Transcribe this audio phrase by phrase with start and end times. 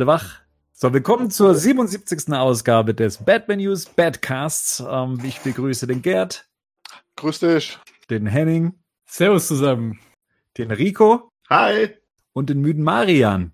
[0.00, 0.40] So, alle wach?
[0.72, 2.32] So, willkommen zur 77.
[2.32, 4.82] Ausgabe des Batman News Badcasts.
[4.88, 6.48] Ähm, ich begrüße den Gerd.
[7.16, 7.78] Grüß dich.
[8.08, 8.72] Den Henning.
[9.04, 10.00] Servus zusammen.
[10.56, 11.28] Den Rico.
[11.50, 11.90] Hi.
[12.32, 13.52] Und den müden Marian.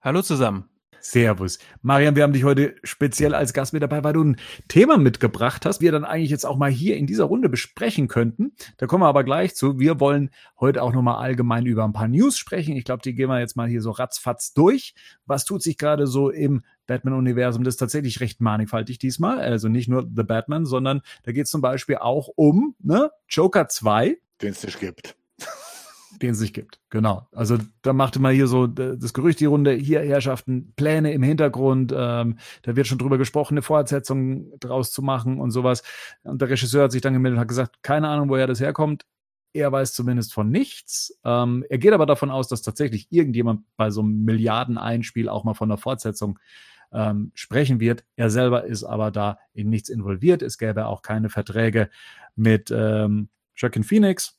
[0.00, 0.70] Hallo zusammen.
[1.04, 1.58] Servus.
[1.82, 4.36] Marian, wir haben dich heute speziell als Gast mit dabei, weil du ein
[4.68, 8.52] Thema mitgebracht hast, wir dann eigentlich jetzt auch mal hier in dieser Runde besprechen könnten.
[8.78, 9.78] Da kommen wir aber gleich zu.
[9.78, 12.74] Wir wollen heute auch nochmal allgemein über ein paar News sprechen.
[12.74, 14.94] Ich glaube, die gehen wir jetzt mal hier so ratzfatz durch.
[15.26, 17.64] Was tut sich gerade so im Batman-Universum?
[17.64, 19.40] Das ist tatsächlich recht mannigfaltig diesmal.
[19.40, 23.68] Also nicht nur The Batman, sondern da geht es zum Beispiel auch um ne, Joker
[23.68, 24.16] 2.
[24.40, 25.16] Den es nicht gibt
[26.22, 26.80] den es nicht gibt.
[26.90, 27.26] Genau.
[27.32, 31.92] Also da machte mal hier so das Gerücht die Runde, hier Herrschaften, Pläne im Hintergrund,
[31.96, 35.82] ähm, da wird schon drüber gesprochen, eine Fortsetzung draus zu machen und sowas.
[36.22, 39.04] Und der Regisseur hat sich dann gemeldet und hat gesagt, keine Ahnung, woher das herkommt.
[39.52, 41.18] Er weiß zumindest von nichts.
[41.24, 45.54] Ähm, er geht aber davon aus, dass tatsächlich irgendjemand bei so einem Milliarden-Einspiel auch mal
[45.54, 46.38] von der Fortsetzung
[46.92, 48.04] ähm, sprechen wird.
[48.16, 50.42] Er selber ist aber da in nichts involviert.
[50.42, 51.88] Es gäbe auch keine Verträge
[52.36, 54.38] mit ähm, Joaquin Phoenix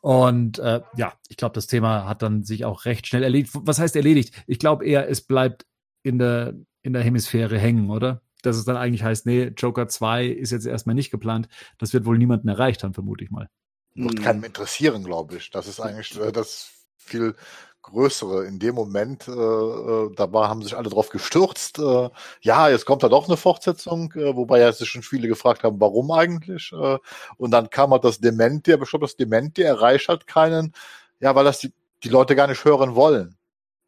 [0.00, 3.52] und äh, ja, ich glaube, das Thema hat dann sich auch recht schnell erledigt.
[3.54, 4.34] Was heißt erledigt?
[4.46, 5.66] Ich glaube eher, es bleibt
[6.02, 8.22] in der, in der Hemisphäre hängen, oder?
[8.42, 11.48] Dass es dann eigentlich heißt, nee, Joker 2 ist jetzt erstmal nicht geplant.
[11.78, 13.48] Das wird wohl niemanden erreicht haben, vermute ich mal.
[13.94, 15.50] Wird keinen interessieren, glaube ich.
[15.50, 17.36] Das ist eigentlich äh, das viel
[17.82, 18.46] größere.
[18.46, 21.78] In dem Moment, äh, äh, da war, haben sich alle drauf gestürzt.
[21.78, 25.64] Äh, ja, jetzt kommt da doch eine Fortsetzung, äh, wobei ja sich schon viele gefragt
[25.64, 26.72] haben, warum eigentlich.
[26.72, 26.98] Äh,
[27.36, 30.72] und dann kam halt das Dementier, bestimmt das Dementier erreicht halt keinen,
[31.20, 31.72] ja, weil das die,
[32.02, 33.36] die Leute gar nicht hören wollen,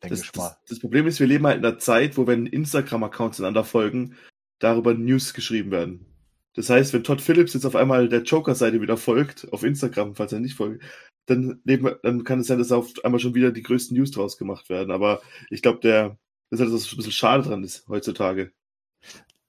[0.03, 0.49] denke ich mal.
[0.49, 4.17] Das, das, Problem ist, wir leben halt in einer Zeit, wo wenn Instagram-Accounts einander folgen,
[4.59, 6.14] darüber News geschrieben werden.
[6.55, 10.33] Das heißt, wenn Todd Phillips jetzt auf einmal der Joker-Seite wieder folgt, auf Instagram, falls
[10.33, 10.83] er nicht folgt,
[11.27, 14.69] dann, dann kann es sein, dass auf einmal schon wieder die größten News draus gemacht
[14.69, 14.91] werden.
[14.91, 15.21] Aber
[15.51, 16.19] ich glaube, der,
[16.51, 18.53] das ist halt, was ein bisschen schade dran ist heutzutage.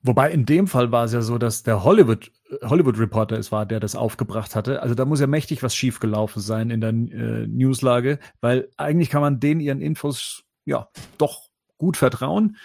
[0.01, 3.66] Wobei in dem Fall war es ja so, dass der Hollywood, Hollywood Reporter es war,
[3.66, 4.81] der das aufgebracht hatte.
[4.83, 9.22] Also da muss ja mächtig was schiefgelaufen sein in der äh, Newslage, weil eigentlich kann
[9.22, 12.57] man denen ihren Infos ja doch gut vertrauen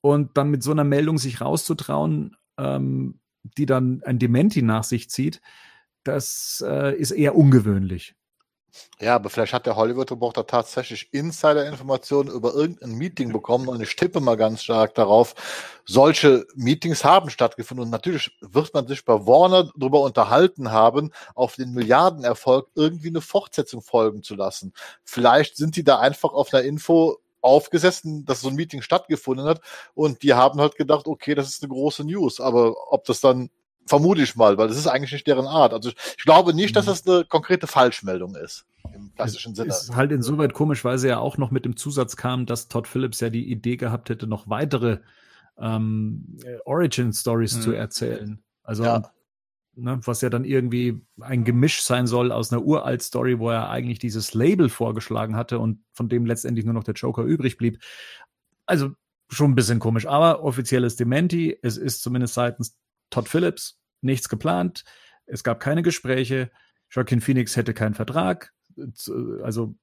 [0.00, 3.20] und dann mit so einer Meldung sich rauszutrauen, ähm,
[3.56, 5.40] die dann ein Dementi nach sich zieht,
[6.04, 8.14] das äh, ist eher ungewöhnlich.
[9.00, 14.20] Ja, aber vielleicht hat der Hollywood-Reporter tatsächlich Insider-Informationen über irgendein Meeting bekommen und ich tippe
[14.20, 15.34] mal ganz stark darauf,
[15.84, 21.56] solche Meetings haben stattgefunden und natürlich wird man sich bei Warner darüber unterhalten haben, auf
[21.56, 24.72] den Milliardenerfolg irgendwie eine Fortsetzung folgen zu lassen.
[25.04, 29.60] Vielleicht sind die da einfach auf einer Info aufgesessen, dass so ein Meeting stattgefunden hat
[29.94, 33.50] und die haben halt gedacht, okay, das ist eine große News, aber ob das dann
[33.88, 35.72] Vermute ich mal, weil das ist eigentlich nicht deren Art.
[35.72, 36.90] Also ich glaube nicht, dass mhm.
[36.90, 38.66] das eine konkrete Falschmeldung ist.
[38.94, 39.70] Im klassischen Sinne.
[39.70, 42.86] Ist halt insoweit komisch, weil sie ja auch noch mit dem Zusatz kam, dass Todd
[42.86, 44.98] Phillips ja die Idee gehabt hätte, noch weitere
[45.58, 47.60] ähm, Origin Stories mhm.
[47.62, 48.42] zu erzählen.
[48.62, 49.10] Also ja.
[49.80, 53.70] Ne, was ja dann irgendwie ein Gemisch sein soll aus einer uralt Story, wo er
[53.70, 57.78] eigentlich dieses Label vorgeschlagen hatte und von dem letztendlich nur noch der Joker übrig blieb.
[58.66, 58.90] Also
[59.28, 61.56] schon ein bisschen komisch, aber offizielles Dementi.
[61.62, 62.76] Es ist zumindest seitens
[63.10, 64.82] Todd Phillips nichts geplant,
[65.26, 66.50] es gab keine Gespräche,
[66.90, 68.52] Joaquin Phoenix hätte keinen Vertrag,
[69.42, 69.76] also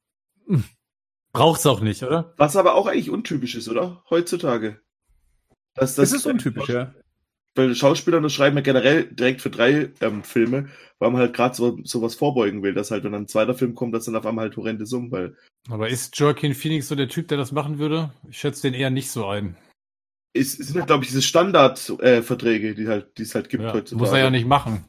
[0.47, 0.65] hm.
[1.31, 2.33] braucht's auch nicht, oder?
[2.35, 4.03] Was aber auch eigentlich untypisch ist, oder?
[4.09, 4.81] Heutzutage.
[5.73, 6.93] Das, das, es ist untypisch, ja.
[7.55, 10.67] Weil Schauspieler das schreiben ja generell direkt für drei ähm, Filme,
[10.99, 13.75] weil man halt gerade so, sowas vorbeugen will, dass halt, wenn dann ein zweiter Film
[13.75, 15.35] kommt, dass dann auf einmal halt horrende Summen, weil.
[15.69, 18.11] Aber ist Joaquin Phoenix so der Typ, der das machen würde?
[18.29, 19.55] Ich schätze den eher nicht so ein
[20.35, 23.73] es sind halt, glaube ich, diese Standardverträge, äh, die halt, die es halt gibt ja,
[23.73, 23.99] heutzutage.
[23.99, 24.83] Muss er ja nicht machen.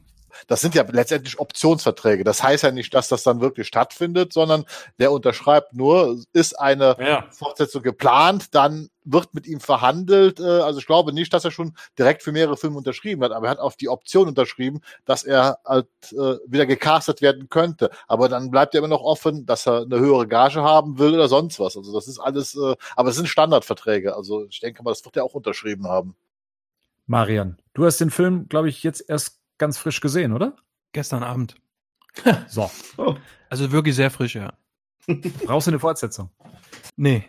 [0.47, 2.23] Das sind ja letztendlich Optionsverträge.
[2.23, 4.65] Das heißt ja nicht, dass das dann wirklich stattfindet, sondern
[4.99, 7.25] der unterschreibt nur, ist eine ja.
[7.31, 10.39] Fortsetzung geplant, dann wird mit ihm verhandelt.
[10.39, 13.47] Äh, also ich glaube nicht, dass er schon direkt für mehrere Filme unterschrieben hat, aber
[13.47, 17.89] er hat auf die Option unterschrieben, dass er halt äh, wieder gecastet werden könnte.
[18.07, 21.27] Aber dann bleibt er immer noch offen, dass er eine höhere Gage haben will oder
[21.27, 21.77] sonst was.
[21.77, 24.15] Also das ist alles, äh, aber es sind Standardverträge.
[24.15, 26.15] Also ich denke mal, das wird er auch unterschrieben haben.
[27.05, 30.55] Marian, du hast den Film, glaube ich, jetzt erst ganz frisch gesehen, oder?
[30.91, 31.55] Gestern Abend.
[32.47, 32.69] so.
[32.97, 33.15] Oh.
[33.49, 34.53] Also wirklich sehr frisch, ja.
[35.45, 36.29] Brauchst du eine Fortsetzung?
[36.95, 37.23] Nee.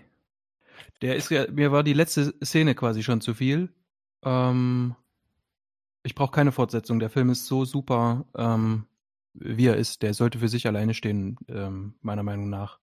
[1.00, 3.72] Der ist ja, mir war die letzte Szene quasi schon zu viel.
[4.24, 4.96] Ähm,
[6.02, 6.98] ich brauche keine Fortsetzung.
[6.98, 8.86] Der Film ist so super, ähm,
[9.34, 10.02] wie er ist.
[10.02, 12.78] Der sollte für sich alleine stehen, ähm, meiner Meinung nach.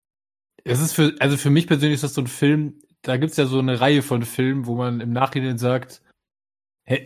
[0.63, 3.45] Es ist für, also für mich persönlich ist das so ein Film, da gibt's ja
[3.45, 6.01] so eine Reihe von Filmen, wo man im Nachhinein sagt,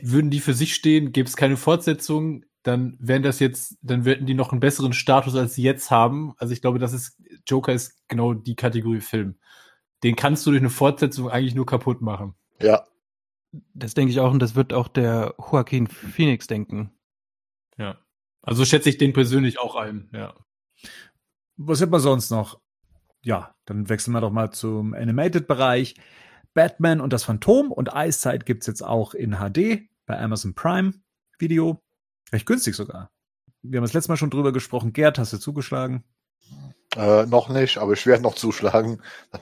[0.02, 4.26] würden die für sich stehen, gäbe es keine Fortsetzung, dann wären das jetzt, dann würden
[4.26, 6.34] die noch einen besseren Status als sie jetzt haben.
[6.38, 9.38] Also ich glaube, das ist, Joker ist genau die Kategorie Film.
[10.06, 12.36] den kannst du durch eine Fortsetzung eigentlich nur kaputt machen.
[12.62, 12.86] Ja.
[13.74, 16.92] Das denke ich auch und das wird auch der Joaquin Phoenix denken.
[17.78, 17.98] Ja.
[18.44, 20.36] Also schätze ich den persönlich auch ein, ja.
[21.58, 22.60] Was hat man sonst noch?
[23.24, 25.96] Ja, dann wechseln wir doch mal zum Animated-Bereich.
[26.56, 30.94] Batman und das Phantom und Eiszeit gibt's jetzt auch in HD bei Amazon Prime
[31.38, 31.84] Video.
[32.32, 33.12] Recht günstig sogar.
[33.62, 34.94] Wir haben das letzte Mal schon drüber gesprochen.
[34.94, 36.04] Gerd, hast du zugeschlagen?
[36.96, 39.02] Äh, noch nicht, aber ich werde noch zuschlagen.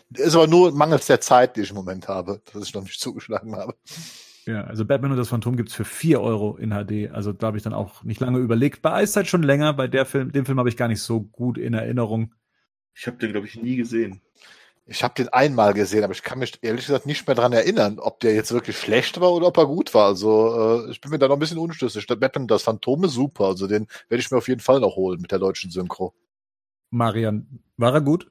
[0.09, 2.99] Ist aber nur mangels der Zeit, die ich im Moment habe, dass ich noch nicht
[2.99, 3.75] zugeschlagen habe.
[4.45, 7.11] Ja, also Batman und das Phantom gibt's für 4 Euro in HD.
[7.11, 8.81] Also da habe ich dann auch nicht lange überlegt.
[8.81, 9.73] Bei Eiszeit schon länger.
[9.73, 12.33] Bei der Film, dem Film habe ich gar nicht so gut in Erinnerung.
[12.95, 14.21] Ich habe den, glaube ich, nie gesehen.
[14.85, 17.99] Ich habe den einmal gesehen, aber ich kann mich ehrlich gesagt nicht mehr dran erinnern,
[17.99, 20.07] ob der jetzt wirklich schlecht war oder ob er gut war.
[20.07, 22.05] Also äh, ich bin mir da noch ein bisschen unschlüssig.
[22.05, 23.45] Der Batman das Phantom ist super.
[23.45, 26.13] Also den werde ich mir auf jeden Fall noch holen mit der deutschen Synchro.
[26.89, 28.29] Marian, war er gut?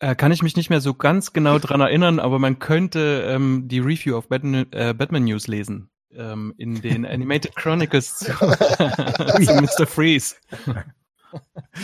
[0.00, 3.68] Äh, kann ich mich nicht mehr so ganz genau dran erinnern, aber man könnte ähm,
[3.68, 5.90] die Review auf Batman, äh, Batman News lesen.
[6.12, 9.86] Ähm, in den Animated Chronicles zu, zu Mr.
[9.86, 10.36] Freeze.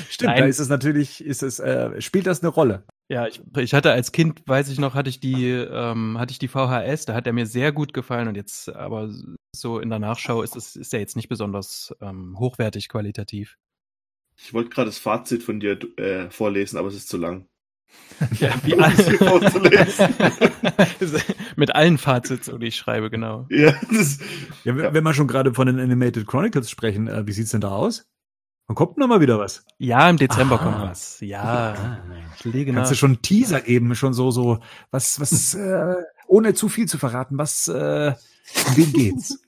[0.08, 0.42] Stimmt, Nein.
[0.42, 2.84] da ist es natürlich, ist es, äh, spielt das eine Rolle.
[3.10, 6.38] Ja, ich, ich hatte als Kind, weiß ich noch, hatte ich die, ähm, hatte ich
[6.38, 9.10] die VHS, da hat er mir sehr gut gefallen und jetzt, aber
[9.52, 13.58] so in der Nachschau ist es, ist er jetzt nicht besonders ähm, hochwertig qualitativ.
[14.36, 17.48] Ich wollte gerade das Fazit von dir äh, vorlesen, aber es ist zu lang.
[18.38, 20.14] Ja, wie es hier vorzulesen.
[21.56, 23.46] Mit allen Fazits, die ich schreibe, genau.
[23.50, 24.20] ja, das,
[24.62, 24.94] Ja, wenn, Ja.
[24.94, 28.06] wenn wir schon gerade von den Animated Chronicles sprechen, äh, wie sieht's denn da aus?
[28.70, 29.64] Wann kommt noch mal wieder was?
[29.78, 30.62] Ja, im Dezember Aha.
[30.62, 31.18] kommt was.
[31.18, 31.98] Ja,
[32.36, 32.98] ich lege Kannst du nach.
[33.00, 34.60] schon einen Teaser geben, schon so, so,
[34.92, 35.96] was, was, äh,
[36.28, 38.14] ohne zu viel zu verraten, was, äh,
[38.68, 39.42] um wen geht's?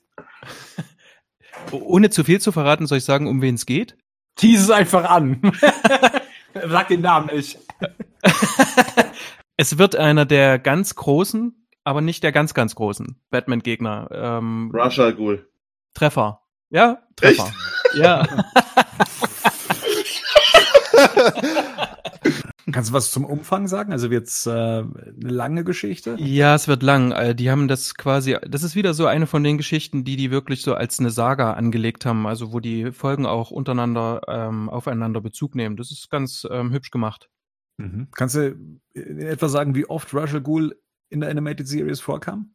[1.71, 3.97] Ohne zu viel zu verraten, soll ich sagen, um wen es geht?
[4.35, 5.41] Tease es einfach an.
[6.69, 7.61] Sag den Namen nicht.
[9.57, 14.09] Es wird einer der ganz großen, aber nicht der ganz, ganz großen Batman-Gegner.
[14.11, 15.49] Ähm, Russia Ghoul.
[15.95, 16.41] Treffer.
[16.71, 17.53] Ja, Treffer.
[17.95, 18.27] Ja.
[22.73, 23.93] Kannst du was zum Umfang sagen?
[23.93, 24.89] Also wird's äh, eine
[25.19, 26.17] lange Geschichte?
[26.19, 27.11] Ja, es wird lang.
[27.13, 30.31] Äh, Die haben das quasi, das ist wieder so eine von den Geschichten, die die
[30.31, 35.21] wirklich so als eine Saga angelegt haben, also wo die Folgen auch untereinander ähm, aufeinander
[35.21, 35.77] Bezug nehmen.
[35.77, 37.29] Das ist ganz ähm, hübsch gemacht.
[37.79, 38.09] Mhm.
[38.15, 38.55] Kannst du
[38.95, 40.79] in etwa sagen, wie oft Russell Ghoul
[41.11, 42.55] in der Animated Series vorkam?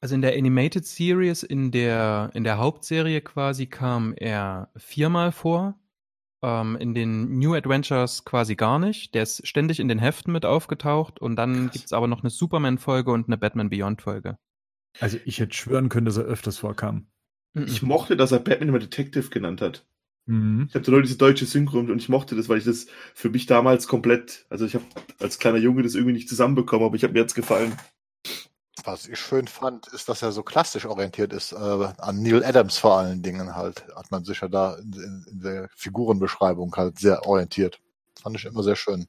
[0.00, 5.78] Also in der Animated Series, in der, in der Hauptserie quasi kam er viermal vor.
[6.44, 9.14] Ähm, in den New Adventures quasi gar nicht.
[9.14, 13.10] Der ist ständig in den Heften mit aufgetaucht und dann gibt's aber noch eine Superman-Folge
[13.12, 14.36] und eine Batman Beyond-Folge.
[15.00, 17.06] Also ich hätte schwören können, dass er öfters vorkam.
[17.54, 19.86] Ich mochte, dass er Batman immer Detective genannt hat.
[20.26, 20.66] Mhm.
[20.68, 23.46] Ich habe nur diese deutsche Synchro und ich mochte das, weil ich das für mich
[23.46, 24.84] damals komplett, also ich habe
[25.20, 27.72] als kleiner Junge das irgendwie nicht zusammenbekommen, aber ich habe mir jetzt gefallen.
[28.82, 32.76] Was ich schön fand, ist, dass er so klassisch orientiert ist, äh, an Neil Adams
[32.76, 33.84] vor allen Dingen halt.
[33.94, 37.78] Hat man sich ja da in, in, in der Figurenbeschreibung halt sehr orientiert.
[38.20, 39.06] Fand ich immer sehr schön.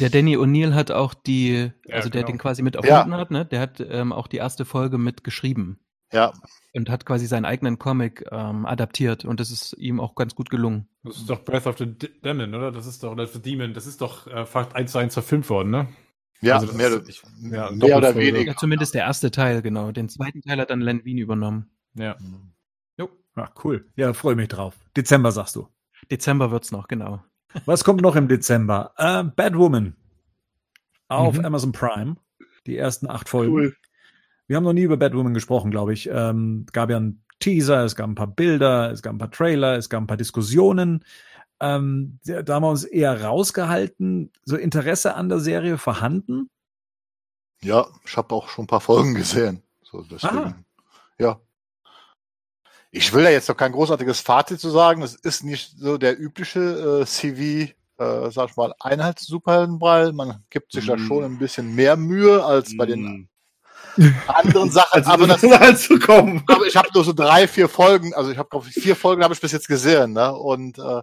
[0.00, 2.32] Der Danny O'Neill hat auch die, Ja, also der genau.
[2.32, 2.82] den quasi mit Ja.
[2.82, 3.44] erfunden hat, ne?
[3.44, 5.78] Der hat ähm, auch die erste Folge mit geschrieben
[6.12, 6.32] Ja,
[6.74, 10.50] und hat quasi seinen eigenen Comic ähm, adaptiert und das ist ihm auch ganz gut
[10.50, 10.86] gelungen.
[11.02, 11.86] Das ist doch Breath of the
[12.24, 12.72] Demon, oder?
[12.72, 15.48] Das ist doch, oder The Demon, das ist doch äh, fast eins zu eins verfilmt
[15.50, 15.88] worden, ne?
[16.42, 18.52] Ja, Also das mehr, ist- ich- ja, mehr oder weniger.
[18.52, 19.92] Ja, zumindest der erste Teil, genau.
[19.92, 21.70] Den zweiten Teil hat dann Len Wein übernommen.
[21.94, 22.16] Ja.
[23.36, 23.86] Ach, cool.
[23.94, 24.74] Ja, freue mich drauf.
[24.96, 25.68] Dezember sagst du.
[26.10, 27.22] Dezember wird's noch, genau.
[27.64, 28.92] Was kommt noch im Dezember?
[28.96, 29.94] Äh, Batwoman
[31.08, 31.44] auf Mhm.
[31.44, 32.16] Amazon Prime.
[32.66, 33.52] Die ersten acht Folgen.
[33.52, 33.76] Cool.
[34.48, 36.08] Wir haben noch nie über Batwoman gesprochen, glaube ich.
[36.12, 39.76] Ähm, gab ja einen Teaser, es gab ein paar Bilder, es gab ein paar Trailer,
[39.76, 41.04] es gab ein paar Diskussionen.
[41.60, 44.32] Ähm, da haben wir uns eher rausgehalten.
[44.44, 46.48] So Interesse an der Serie vorhanden.
[47.62, 49.62] Ja, ich habe auch schon ein paar Folgen gesehen.
[49.82, 50.54] So, deswegen, Aha.
[51.18, 51.40] ja.
[52.90, 55.02] Ich will da jetzt noch kein großartiges Fazit zu sagen.
[55.02, 60.10] Es ist nicht so der übliche äh, CV, äh, sag ich mal, Einheits-Superheldenbrei.
[60.12, 61.06] Man gibt sich da Mm.
[61.06, 63.28] schon ein bisschen mehr Mühe als bei den
[63.96, 64.14] Mm.
[64.26, 64.88] anderen Sachen.
[64.92, 66.42] Also, aber, das, das halt zu kommen.
[66.48, 68.12] aber ich habe nur so drei, vier Folgen.
[68.14, 70.14] Also ich habe glaube ich vier Folgen habe ich bis jetzt gesehen.
[70.14, 70.32] Ne?
[70.34, 71.02] Und äh,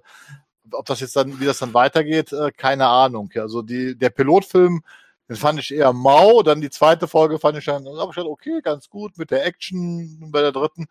[0.72, 3.32] ob das jetzt dann, wie das dann weitergeht, äh, keine Ahnung.
[3.36, 4.82] Also die, der Pilotfilm,
[5.30, 6.42] den fand ich eher mau.
[6.44, 10.52] Dann die zweite Folge fand ich dann, okay, ganz gut mit der Action bei der
[10.52, 10.88] dritten.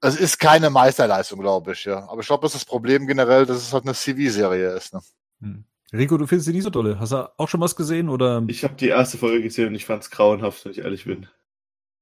[0.00, 2.08] Es ist keine Meisterleistung, glaube ich, ja.
[2.08, 4.94] Aber ich glaube, das ist das Problem generell, dass es halt eine CV-Serie ist.
[4.94, 5.00] Ne?
[5.40, 5.64] Hm.
[5.92, 6.98] Rico, du findest sie nicht so dolle.
[6.98, 8.42] Hast du auch schon was gesehen oder?
[8.48, 11.28] Ich habe die erste Folge gesehen und ich fand's grauenhaft, wenn ich ehrlich bin.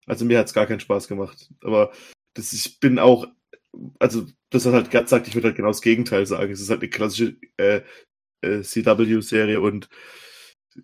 [0.06, 1.50] Also mir hat's gar keinen Spaß gemacht.
[1.62, 1.92] Aber
[2.34, 3.26] das, ich bin auch,
[3.98, 6.52] also das hat halt Gerd sagt, ich würde halt genau das Gegenteil sagen.
[6.52, 7.82] Es ist halt eine klassische äh,
[8.42, 9.88] äh, CW-Serie und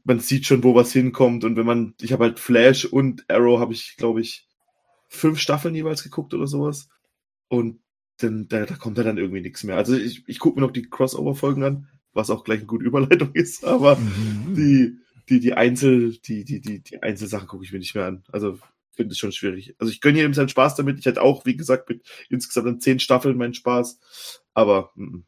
[0.05, 1.45] man sieht schon, wo was hinkommt.
[1.45, 4.47] Und wenn man, ich habe halt Flash und Arrow, habe ich, glaube ich,
[5.09, 6.89] fünf Staffeln jeweils geguckt oder sowas.
[7.49, 7.81] Und
[8.19, 9.77] dann, da, da kommt ja dann irgendwie nichts mehr.
[9.77, 13.31] Also ich, ich gucke mir noch die Crossover-Folgen an, was auch gleich eine gute Überleitung
[13.35, 14.55] ist, aber Mhm.
[14.57, 18.25] die, die, die Einzel, die, die, die, die Einzelsachen gucke ich mir nicht mehr an.
[18.31, 18.59] Also
[18.93, 19.75] finde es schon schwierig.
[19.79, 20.99] Also ich gönne jedem seinen Spaß damit.
[20.99, 24.01] Ich hatte auch, wie gesagt, mit insgesamt dann zehn Staffeln meinen Spaß.
[24.55, 25.25] Aber mm,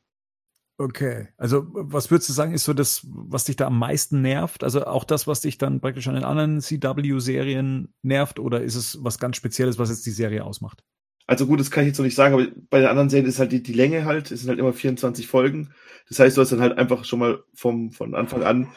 [0.79, 4.65] Okay, also was würdest du sagen, ist so das, was dich da am meisten nervt?
[4.65, 8.99] Also auch das, was dich dann praktisch an den anderen CW-Serien nervt, oder ist es
[9.01, 10.83] was ganz Spezielles, was jetzt die Serie ausmacht?
[11.29, 13.39] Also gut, das kann ich jetzt noch nicht sagen, aber bei den anderen Serien ist
[13.39, 15.73] halt die, die Länge halt, es sind halt immer 24 Folgen.
[16.09, 18.69] Das heißt, du hast dann halt einfach schon mal vom, von Anfang an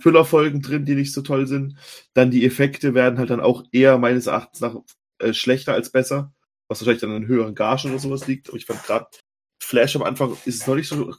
[0.00, 1.76] Füllerfolgen drin, die nicht so toll sind.
[2.14, 4.76] Dann die Effekte werden halt dann auch eher meines Erachtens nach
[5.18, 6.32] äh, schlechter als besser,
[6.68, 8.48] was wahrscheinlich dann an höheren Gagen oder sowas liegt.
[8.48, 9.06] Aber ich fand gerade
[9.62, 11.14] Flash am Anfang ist es noch nicht so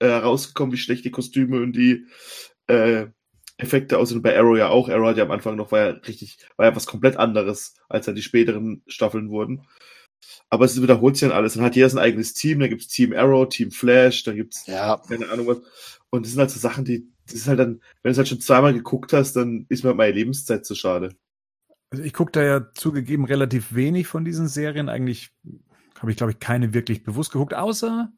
[0.00, 2.06] äh, rausgekommen, wie schlecht die Kostüme und die
[2.66, 3.06] äh,
[3.58, 4.22] Effekte aussehen.
[4.22, 4.88] Bei Arrow ja auch.
[4.88, 8.06] Arrow hat ja am Anfang noch, war ja richtig, war ja was komplett anderes, als
[8.06, 9.66] dann die späteren Staffeln wurden.
[10.50, 11.54] Aber es wiederholt sich dann alles.
[11.54, 15.00] Dann hat jeder sein eigenes Team, da gibt's Team Arrow, Team Flash, da gibt's Ja,
[15.08, 15.58] keine Ahnung was.
[16.10, 18.28] Und das sind halt so Sachen, die, das ist halt dann, wenn du es halt
[18.28, 21.14] schon zweimal geguckt hast, dann ist mir meine Lebenszeit zu schade.
[21.90, 24.88] Also ich gucke da ja zugegeben relativ wenig von diesen Serien.
[24.88, 25.30] Eigentlich
[26.00, 28.10] habe ich, glaube ich, keine wirklich bewusst geguckt, außer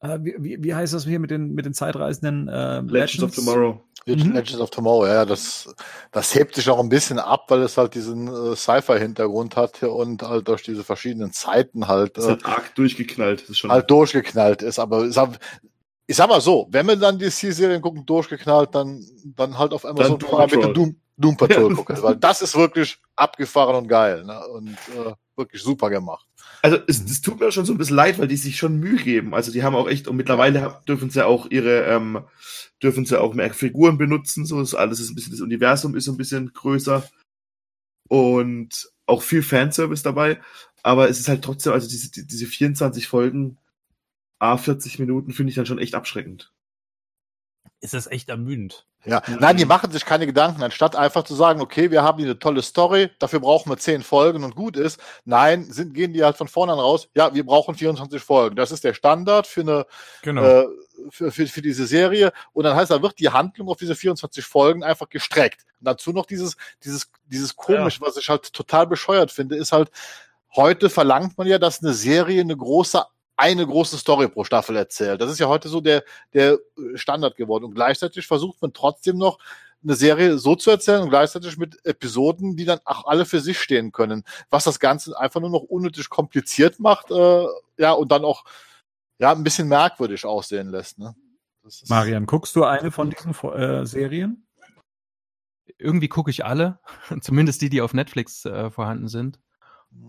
[0.00, 3.34] äh, wie, wie, wie heißt das hier mit den, mit den Zeitreisenden äh, Legends, of
[3.34, 3.80] Tomorrow.
[4.06, 4.32] Legend- Mhm.
[4.32, 5.74] Legends of Tomorrow, ja, das,
[6.12, 10.22] das hebt sich auch ein bisschen ab, weil es halt diesen äh, Sci-Fi-Hintergrund hat und
[10.22, 13.40] halt durch diese verschiedenen Zeiten halt, Das ist äh, halt arg durchgeknallt.
[13.42, 14.78] Das ist schon, halt durchgeknallt ist.
[14.78, 15.38] Aber ich sag,
[16.06, 19.84] ich sag mal so, wenn wir dann die C-Serien gucken, durchgeknallt, dann, dann halt auf
[19.84, 21.74] Amazon Doom Prime mit dem Doom, Doom Patrol Ja.
[21.76, 24.46] gucken, weil das ist wirklich abgefahren und geil ne?
[24.48, 26.26] und äh, wirklich super gemacht.
[26.62, 28.96] Also es, es tut mir schon so ein bisschen leid, weil die sich schon Mühe
[29.02, 29.34] geben.
[29.34, 32.24] Also die haben auch echt, und mittlerweile dürfen sie auch ihre, ähm,
[32.82, 34.44] dürfen sie auch mehr Figuren benutzen.
[34.46, 37.02] So ist alles ist ein bisschen, das Universum ist so ein bisschen größer.
[38.08, 40.40] Und auch viel Fanservice dabei.
[40.82, 43.58] Aber es ist halt trotzdem, also diese, die- diese 24 Folgen,
[44.38, 46.52] A 40 Minuten, finde ich dann schon echt abschreckend.
[47.80, 48.86] Ist das echt ermüdend?
[49.04, 49.36] Ja, Mhm.
[49.40, 52.38] nein, die machen sich keine Gedanken, anstatt einfach zu sagen, okay, wir haben hier eine
[52.38, 54.98] tolle Story, dafür brauchen wir zehn Folgen und gut ist.
[55.26, 58.56] Nein, sind, gehen die halt von vornherein raus, ja, wir brauchen 24 Folgen.
[58.56, 59.86] Das ist der Standard für eine,
[60.22, 60.42] Genau.
[60.42, 60.66] äh,
[61.10, 62.32] für, für, für diese Serie.
[62.54, 65.66] Und dann heißt, da wird die Handlung auf diese 24 Folgen einfach gestreckt.
[65.80, 69.90] Und dazu noch dieses, dieses, dieses komisch, was ich halt total bescheuert finde, ist halt,
[70.56, 73.04] heute verlangt man ja, dass eine Serie eine große
[73.36, 75.20] eine große Story pro Staffel erzählt.
[75.20, 76.58] Das ist ja heute so der, der äh,
[76.96, 77.64] Standard geworden.
[77.64, 79.38] Und gleichzeitig versucht man trotzdem noch
[79.82, 83.58] eine Serie so zu erzählen und gleichzeitig mit Episoden, die dann auch alle für sich
[83.60, 84.24] stehen können.
[84.50, 88.44] Was das Ganze einfach nur noch unnötig kompliziert macht, äh, ja, und dann auch
[89.18, 90.98] ja, ein bisschen merkwürdig aussehen lässt.
[90.98, 91.14] Ne?
[91.62, 94.46] Das ist- Marian, guckst du eine von diesen äh, Serien?
[95.78, 96.78] Irgendwie gucke ich alle,
[97.20, 99.38] zumindest die, die auf Netflix äh, vorhanden sind.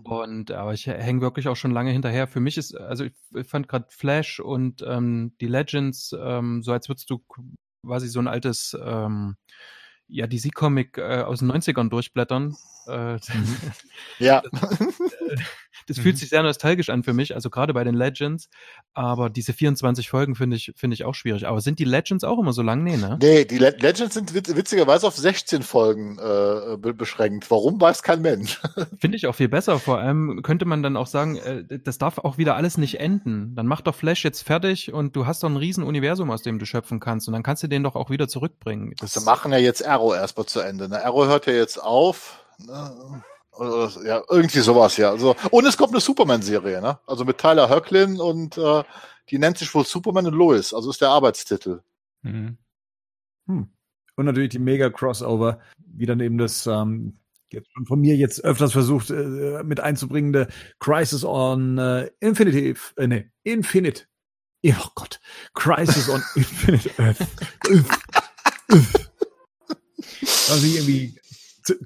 [0.04, 2.26] Und aber ich hänge wirklich auch schon lange hinterher.
[2.26, 6.72] Für mich ist, also ich, ich fand gerade Flash und ähm, die Legends, ähm, so
[6.72, 7.24] als würdest du
[7.84, 9.36] quasi so ein altes, ähm,
[10.08, 12.56] ja, DC-Comic äh, aus den 90ern durchblättern.
[12.86, 13.18] Äh,
[14.18, 14.42] Ja,
[15.86, 16.02] das Mhm.
[16.02, 18.48] fühlt sich sehr nostalgisch an für mich, also gerade bei den Legends.
[18.94, 21.46] Aber diese 24 Folgen finde ich, finde ich auch schwierig.
[21.46, 22.82] Aber sind die Legends auch immer so lang?
[22.82, 23.18] Nee, ne?
[23.20, 27.50] nee, die Le Legends sind witz witzigerweise auf 16 Folgen äh, be beschränkt.
[27.50, 28.60] Warum, weiß kein Mensch.
[28.98, 29.78] Finde ich auch viel besser.
[29.78, 33.54] Vor allem könnte man dann auch sagen, äh, das darf auch wieder alles nicht enden.
[33.54, 36.58] Dann mach doch Flash jetzt fertig und du hast doch ein riesen Universum, aus dem
[36.58, 37.28] du schöpfen kannst.
[37.28, 38.94] Und dann kannst du den doch auch wieder zurückbringen.
[39.00, 40.88] Das machen ja jetzt Arrow erstmal zu Ende.
[40.88, 41.04] Ne?
[41.04, 42.44] Arrow hört ja jetzt auf.
[42.58, 43.22] Ne?
[44.04, 45.10] Ja, irgendwie sowas, ja.
[45.10, 46.98] Also, und es kommt eine Superman-Serie, ne?
[47.06, 48.82] Also mit Tyler Höcklin und äh,
[49.30, 51.80] die nennt sich wohl Superman und Lois, also ist der Arbeitstitel.
[52.22, 52.58] Mhm.
[53.46, 53.68] Hm.
[54.16, 57.18] Und natürlich die Mega-Crossover, wie dann eben das ähm,
[57.52, 60.48] jetzt schon von mir jetzt öfters versucht äh, mit einzubringende
[60.78, 64.04] Crisis on äh, Infinity, äh, nee, Infinite.
[64.64, 65.20] Oh Gott.
[65.54, 67.18] Crisis on Infinite Earth.
[70.48, 71.20] also irgendwie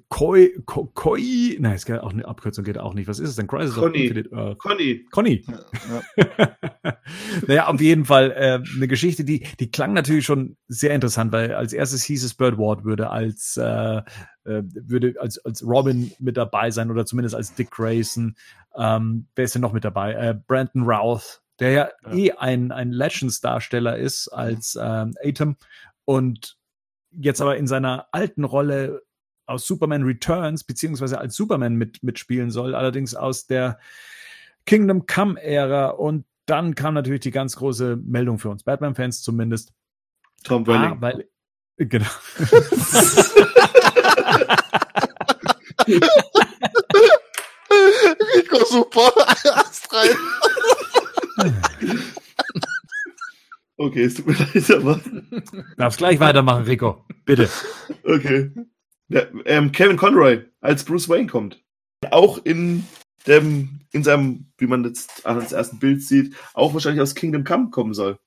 [0.09, 3.09] Koi, Ko- Koi, nein, es geht auch eine Abkürzung geht auch nicht.
[3.09, 3.47] Was ist es denn?
[3.47, 4.05] Crisis on Conny.
[4.07, 4.59] Infinite Earth.
[4.59, 5.45] Conny, Conny.
[7.47, 11.55] naja, auf jeden Fall äh, eine Geschichte, die, die klang natürlich schon sehr interessant, weil
[11.55, 13.99] als erstes hieß es Bird Ward würde als äh,
[14.45, 18.37] äh, würde als, als Robin mit dabei sein oder zumindest als Dick Grayson.
[18.77, 20.13] Ähm, wer ist denn noch mit dabei?
[20.15, 22.13] Äh, Brandon Routh, der ja, Ja.
[22.15, 25.57] eh ein, ein Legends-Darsteller ist als ähm, Atom
[26.05, 26.57] und
[27.11, 29.03] jetzt aber in seiner alten Rolle
[29.51, 33.79] aus Superman Returns beziehungsweise als Superman mit, mitspielen soll, allerdings aus der
[34.67, 39.73] Kingdom Come-Ära und dann kam natürlich die ganz große Meldung für uns Batman-Fans zumindest.
[40.45, 41.01] Tom Ah, Welling.
[41.01, 41.29] weil
[41.77, 42.07] Genau.
[48.35, 49.13] Rico, super.
[49.55, 50.11] Ast rein.
[53.77, 55.01] Okay, es tut mir leid, aber.
[55.79, 57.05] Darfst gleich weitermachen, Rico.
[57.25, 57.49] Bitte.
[58.05, 58.51] Okay.
[59.11, 61.63] Ja, ähm, Kevin Conroy als Bruce Wayne kommt.
[62.11, 62.85] Auch in
[63.27, 67.45] dem, in seinem, wie man jetzt an das ersten Bild sieht, auch wahrscheinlich aus Kingdom
[67.45, 68.19] Come kommen soll.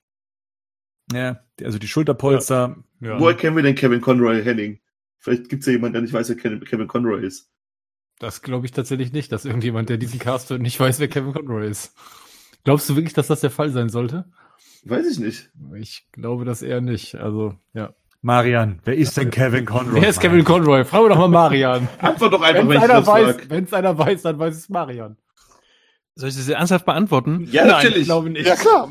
[1.12, 2.84] Ja, also die Schulterpolster.
[3.00, 3.20] Ja.
[3.20, 4.80] Woher kennen wir denn Kevin Conroy, Henning?
[5.20, 7.50] Vielleicht gibt es ja jemanden, der nicht weiß, wer Kevin Kevin Conroy ist.
[8.20, 11.34] Das glaube ich tatsächlich nicht, dass irgendjemand, der diesen Cast hört, nicht weiß, wer Kevin
[11.34, 11.96] Conroy ist.
[12.64, 14.32] Glaubst du wirklich, dass das der Fall sein sollte?
[14.84, 15.50] Weiß ich nicht.
[15.76, 17.16] Ich glaube das eher nicht.
[17.16, 17.94] Also, ja.
[18.26, 20.02] Marian, wer ist denn Kevin Conroy?
[20.02, 20.86] Wer ist Kevin Conroy?
[20.86, 21.90] Fragen wir doch mal Marian.
[22.00, 23.50] Antwort doch einfach, Wenn wenn es ich einer, das weiß, frag.
[23.50, 25.18] wenn's einer weiß, dann weiß es Marian.
[26.16, 27.48] Soll ich das ernsthaft beantworten?
[27.52, 28.04] Ja, Nein, ich natürlich.
[28.06, 28.48] glaube nicht.
[28.48, 28.90] Ja, klar.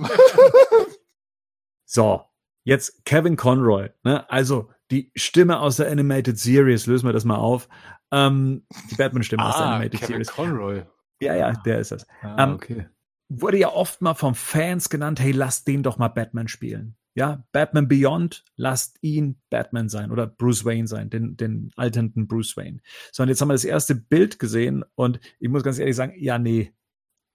[1.85, 2.25] So,
[2.65, 3.91] jetzt Kevin Conroy.
[4.03, 4.29] Ne?
[4.31, 7.69] Also die Stimme aus der Animated Series, lösen wir das mal auf.
[8.11, 10.29] Ähm, die Batman-Stimme aus der Ah, Animated Kevin Series.
[10.33, 10.83] Conroy.
[11.21, 12.07] Ja, ja, der ist das.
[12.23, 12.87] Ah, Ähm, okay.
[13.31, 16.97] Wurde ja oft mal von Fans genannt, hey, lasst den doch mal Batman spielen.
[17.15, 22.57] Ja, Batman Beyond, lasst ihn Batman sein oder Bruce Wayne sein, den, den alternden Bruce
[22.57, 22.81] Wayne.
[23.13, 26.15] So, und jetzt haben wir das erste Bild gesehen und ich muss ganz ehrlich sagen,
[26.19, 26.73] ja, nee.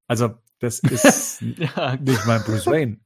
[0.08, 3.00] Also, das ist Ja, nicht mein Bruce Wayne.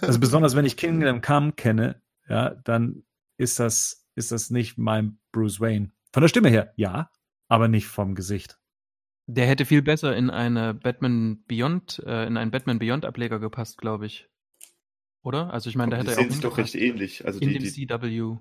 [0.00, 3.04] Also besonders wenn ich Kingdom Come kenne, ja, dann
[3.36, 5.90] ist das, ist das nicht mein Bruce Wayne.
[6.12, 7.10] Von der Stimme her, ja,
[7.48, 8.58] aber nicht vom Gesicht.
[9.26, 13.78] der hätte viel besser in eine Batman Beyond, äh, in einen Batman Beyond Ableger gepasst,
[13.78, 14.28] glaube ich.
[15.22, 15.52] Oder?
[15.52, 17.24] Also ich meine, da die hätte er sehen auch sich doch recht ähnlich.
[17.24, 18.36] Also in die, dem die, CW.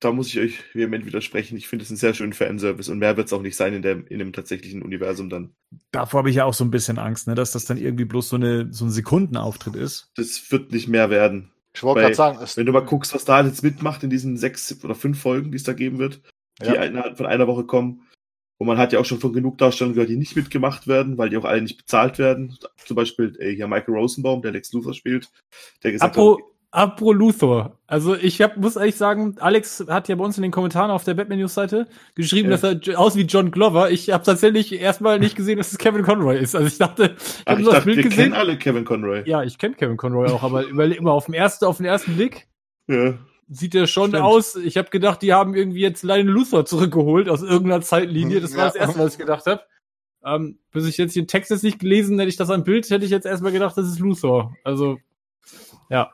[0.00, 1.56] da muss ich euch vehement widersprechen.
[1.56, 3.82] Ich finde es einen sehr schönen Fanservice und mehr wird es auch nicht sein in,
[3.82, 5.54] der, in dem tatsächlichen Universum dann.
[5.92, 8.28] Davor habe ich ja auch so ein bisschen Angst, ne, dass das dann irgendwie bloß
[8.28, 10.10] so, eine, so ein Sekundenauftritt ist.
[10.16, 11.52] Das wird nicht mehr werden.
[11.74, 14.36] Ich wollte gerade sagen, es, Wenn du mal guckst, was da jetzt mitmacht in diesen
[14.36, 16.20] sechs oder fünf Folgen, die es da geben wird,
[16.60, 16.82] die Ja.
[16.82, 18.02] innerhalb von einer Woche kommen.
[18.60, 21.30] Und man hat ja auch schon von genug Darstellungen gehört, die nicht mitgemacht werden, weil
[21.30, 22.58] die auch alle nicht bezahlt werden.
[22.84, 25.30] Zum Beispiel äh, hier Michael Rosenbaum, der Lex Luthor spielt,
[25.84, 26.38] der gesagt Apro,
[26.72, 27.78] hat, apro Luthor.
[27.86, 31.04] Also ich hab, muss ehrlich sagen, Alex hat ja bei uns in den Kommentaren auf
[31.04, 32.56] der Batman News Seite geschrieben, Ja.
[32.56, 33.90] dass er aussieht wie John Glover.
[33.92, 36.56] Ich habe tatsächlich erstmal nicht gesehen, dass es Kevin Conroy ist.
[36.56, 38.24] Also ich dachte, ich habe nur das Bild wir gesehen.
[38.24, 39.22] kennen alle Kevin Conroy.
[39.24, 42.48] Ja, ich kenne Kevin Conroy auch, aber immer auf den ersten, auf den ersten Blick
[42.88, 43.14] Ja.
[43.48, 44.24] Sieht er schon Stimmt.
[44.24, 44.56] aus.
[44.56, 48.40] Ich habe gedacht, die haben irgendwie jetzt Lionel Luthor zurückgeholt aus irgendeiner Zeitlinie.
[48.40, 48.66] Das war Ja.
[48.66, 49.62] das erste, was ich gedacht habe.
[50.24, 53.04] Ähm, bis ich jetzt den Text jetzt nicht gelesen, hätte ich das am Bild, hätte
[53.04, 54.54] ich jetzt erstmal gedacht, das ist Luthor.
[54.64, 54.98] Also,
[55.88, 56.12] ja.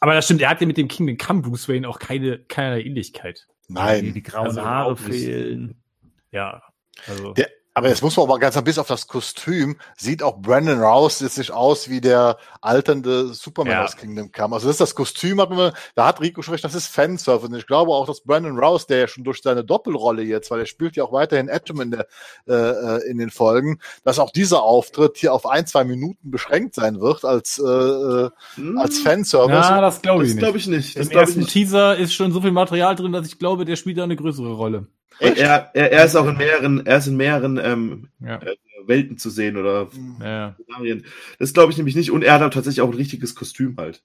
[0.00, 2.80] Aber das stimmt, er hat ja mit dem Kingdom Come Bruce Wayne auch keine, keine
[2.82, 3.46] Ähnlichkeit.
[3.68, 4.12] nein.
[4.14, 5.82] Die grauen Also Haare fehlen.
[6.30, 6.62] Ja.
[7.06, 7.32] Also.
[7.32, 9.76] Der- Aber jetzt muss man aber ganz ein bisschen auf das Kostüm.
[9.96, 13.84] Sieht auch Brandon Rouse jetzt nicht aus wie der alternde Superman Ja.
[13.84, 14.54] aus Kingdom Come.
[14.54, 17.44] Also das ist das Kostüm, hat man, da hat Rico schon recht, das ist Fansurf.
[17.44, 20.60] Und ich glaube auch, dass Brandon Rouse, der ja schon durch seine Doppelrolle jetzt, weil
[20.60, 22.06] er spielt ja auch weiterhin Atom in, der,
[22.46, 26.74] äh, äh, in den Folgen, dass auch dieser Auftritt hier auf ein, zwei Minuten beschränkt
[26.74, 29.68] sein wird als, äh, äh, Hm, als Fanservice.
[29.68, 30.42] Ja, das glaube ich das nicht.
[30.42, 30.96] glaube ich nicht.
[30.98, 31.52] Das Im glaube ich ersten nicht.
[31.52, 34.52] Teaser ist schon so viel Material drin, dass ich glaube, der spielt da eine größere
[34.52, 34.86] Rolle.
[35.20, 38.36] Er, er, er ist auch in mehreren, er ist in mehreren ähm, Ja.
[38.40, 39.88] äh, Welten zu sehen oder
[40.20, 40.56] ja.
[40.62, 41.04] Szenarien.
[41.38, 42.10] Das glaube ich nämlich nicht.
[42.10, 44.02] Und er hat auch tatsächlich auch ein richtiges Kostüm halt.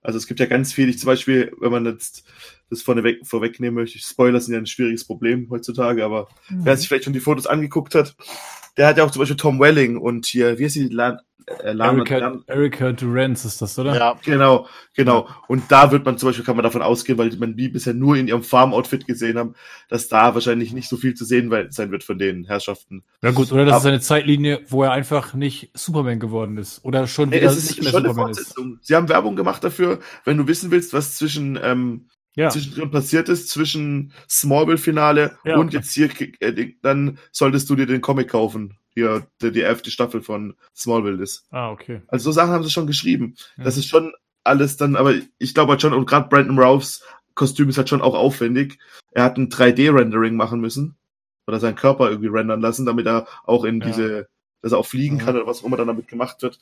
[0.00, 2.24] Also es gibt ja ganz viel, ich zum Beispiel, wenn man jetzt
[2.72, 7.04] das vorneweg, vorwegnehmen möchte, Spoiler sind ja ein schwieriges Problem heutzutage, aber wer sich vielleicht
[7.04, 8.16] schon die Fotos angeguckt hat,
[8.76, 11.18] der hat ja auch zum Beispiel Tom Welling und hier, wie heißt die, Lan,
[11.62, 13.94] äh, Lana, Erika, Lan, Erika Durance ist das, oder?
[13.96, 15.28] Ja, Genau, genau.
[15.48, 18.16] Und da wird man zum Beispiel, kann man davon ausgehen, weil man die bisher nur
[18.16, 19.54] in ihrem Farm-Outfit gesehen haben,
[19.88, 23.02] dass da wahrscheinlich nicht so viel zu sehen sein wird von den Herrschaften.
[23.22, 26.82] Ja gut, oder das ist Aber- eine Zeitlinie, wo er einfach nicht Superman geworden ist.
[26.84, 28.38] Oder schon Nee, wieder es ist nicht mehr schon eine Superman ist.
[28.38, 28.78] Fortsetzung.
[28.80, 32.48] Sie haben Werbung gemacht dafür, wenn du wissen willst, was zwischen ähm, Ja.
[32.48, 35.56] zwischendrin passiert ist, zwischen Smallville-Finale Ja.
[35.58, 36.08] und jetzt hier,
[36.40, 38.78] äh, dann solltest du dir den Comic kaufen.
[38.94, 41.46] Hier, die, die elfte Staffel von Smallville ist.
[41.50, 42.02] Ah, okay.
[42.08, 43.34] Also so Sachen haben sie schon geschrieben.
[43.56, 43.64] Ja.
[43.64, 44.12] Das ist schon
[44.44, 47.02] alles dann, aber ich glaube halt schon, und gerade Brandon Rouths
[47.34, 48.78] Kostüm ist halt schon auch aufwendig.
[49.12, 50.96] Er hat ein 3D-Rendering machen müssen.
[51.46, 54.28] Oder seinen Körper irgendwie rendern lassen, damit er auch in diese,
[54.60, 56.58] dass er auch fliegen kann oder was auch immer dann damit gemacht wird.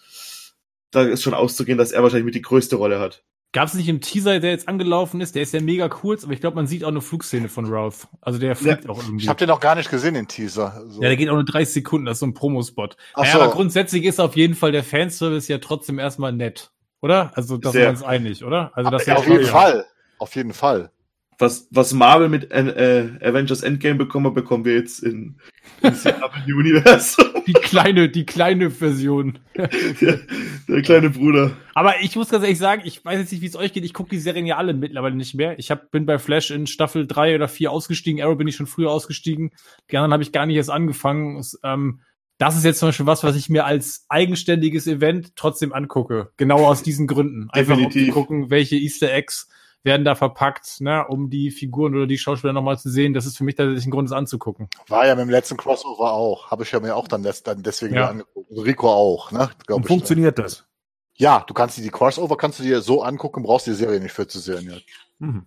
[0.91, 3.23] Da ist schon auszugehen, dass er wahrscheinlich mit die größte Rolle hat.
[3.53, 6.33] Gab es nicht im Teaser, der jetzt angelaufen ist, der ist ja mega kurz, aber
[6.33, 8.07] ich glaube, man sieht auch eine Flugszene von Routh.
[8.21, 9.25] Also der fliegt auch irgendwie.
[9.25, 10.85] ich habe den noch gar nicht gesehen, den Teaser.
[10.87, 11.03] So.
[11.03, 12.97] ja, der geht auch nur 30 Sekunden, das ist so ein Promospot.
[13.15, 13.41] Ach Ja, so.
[13.41, 16.71] aber grundsätzlich ist auf jeden Fall der Fanservice ja trotzdem erstmal nett.
[17.01, 17.33] Oder?
[17.35, 18.71] Also, da sind wir uns einig, oder?
[18.75, 19.87] Also, das ja, auf jeden Fall.
[20.19, 20.91] Auf jeden Fall.
[21.41, 25.37] Was, was Marvel mit äh, Avengers Endgame bekommen, bekommen wir jetzt in,
[25.83, 27.27] im CW-Universum.
[27.47, 29.39] Die kleine, die kleine Version.
[29.57, 30.21] der,
[30.69, 31.53] der kleine Bruder.
[31.75, 33.85] Aber ich muss ganz ehrlich sagen, ich weiß jetzt nicht, wie es euch geht.
[33.85, 35.59] Ich gucke die Serien ja alle mittlerweile nicht mehr.
[35.59, 38.23] Ich hab, bin bei Flash in Staffel drei oder vier ausgestiegen.
[38.23, 39.51] Arrow bin ich schon früher ausgestiegen.
[39.91, 41.39] Die anderen habe ich gar nicht erst angefangen.
[41.39, 42.01] Es, ähm,
[42.39, 46.31] das ist jetzt zum Beispiel was, was ich mir als eigenständiges Event trotzdem angucke.
[46.39, 47.51] Genau aus diesen Gründen.
[47.51, 49.49] Einfach um zu gucken, welche Easter Eggs
[49.83, 53.15] werden da verpackt, ne, um die Figuren oder die Schauspieler nochmal zu sehen.
[53.15, 54.69] Das ist für mich tatsächlich ein Grund, es anzugucken.
[54.89, 56.51] War ja mit dem letzten Crossover auch.
[56.51, 58.09] Habe ich ja mir auch dann, des, dann deswegen Ja.
[58.09, 58.51] angeguckt.
[58.51, 59.51] Und Rico auch, ne?
[59.69, 60.67] Und ich, funktioniert das?
[61.15, 64.13] Ja, du kannst dir die Crossover kannst du dir so angucken, brauchst die Serie nicht
[64.13, 64.71] für zu sehen.
[64.71, 64.77] Ja.
[65.19, 65.47] Mhm.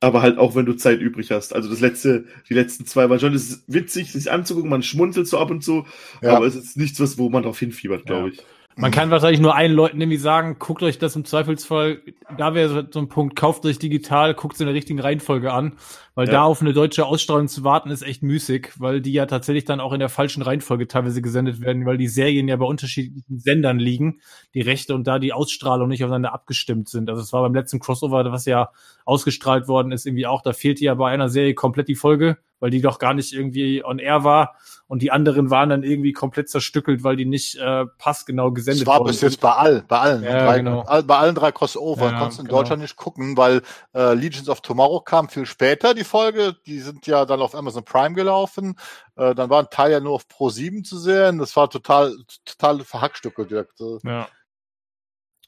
[0.00, 1.54] Aber halt auch, wenn du Zeit übrig hast.
[1.54, 5.26] Also das letzte, die letzten zwei waren schon, es ist witzig, sich anzugucken, man schmunzelt
[5.26, 5.86] so ab und zu,
[6.20, 6.36] Ja.
[6.36, 8.44] aber es ist nichts, was, wo man drauf hinfiebert, glaube ich.
[8.78, 12.02] Man kann wahrscheinlich nur allen Leuten irgendwie sagen, guckt euch das im Zweifelsfall,
[12.36, 15.72] da wäre so- ein Punkt, kauft euch digital, guckt es in der richtigen Reihenfolge an,
[16.16, 16.32] weil Ja.
[16.32, 19.78] da auf eine deutsche Ausstrahlung zu warten ist echt müßig, weil die ja tatsächlich dann
[19.78, 23.78] auch in der falschen Reihenfolge teilweise gesendet werden, weil die Serien ja bei unterschiedlichen Sendern
[23.78, 24.20] liegen,
[24.54, 27.08] die Rechte und da die Ausstrahlung nicht aufeinander abgestimmt sind.
[27.08, 28.70] Also es war beim letzten Crossover, was ja
[29.04, 32.70] ausgestrahlt worden ist, irgendwie auch, da fehlte ja bei einer Serie komplett die Folge, weil
[32.70, 34.56] die doch gar nicht irgendwie on air war
[34.88, 38.86] und die anderen waren dann irgendwie komplett zerstückelt, weil die nicht äh, passgenau gesendet Das
[38.86, 40.80] war bis jetzt bei allen, bei allen, Ja, drei, genau.
[40.80, 42.60] all, bei allen drei Crossover Ja, konntest du in genau.
[42.60, 43.60] Deutschland nicht gucken, weil
[43.94, 46.56] äh, Legions of Tomorrow kam viel später, die Folge.
[46.66, 48.76] Die sind ja dann auf Amazon Prime gelaufen.
[49.16, 51.38] Äh, dann war ein Teil ja nur auf Pro 7 zu sehen.
[51.38, 53.50] Das war total, total verhackstückelt.
[53.50, 53.80] direkt.
[53.80, 54.28] Äh, Ja.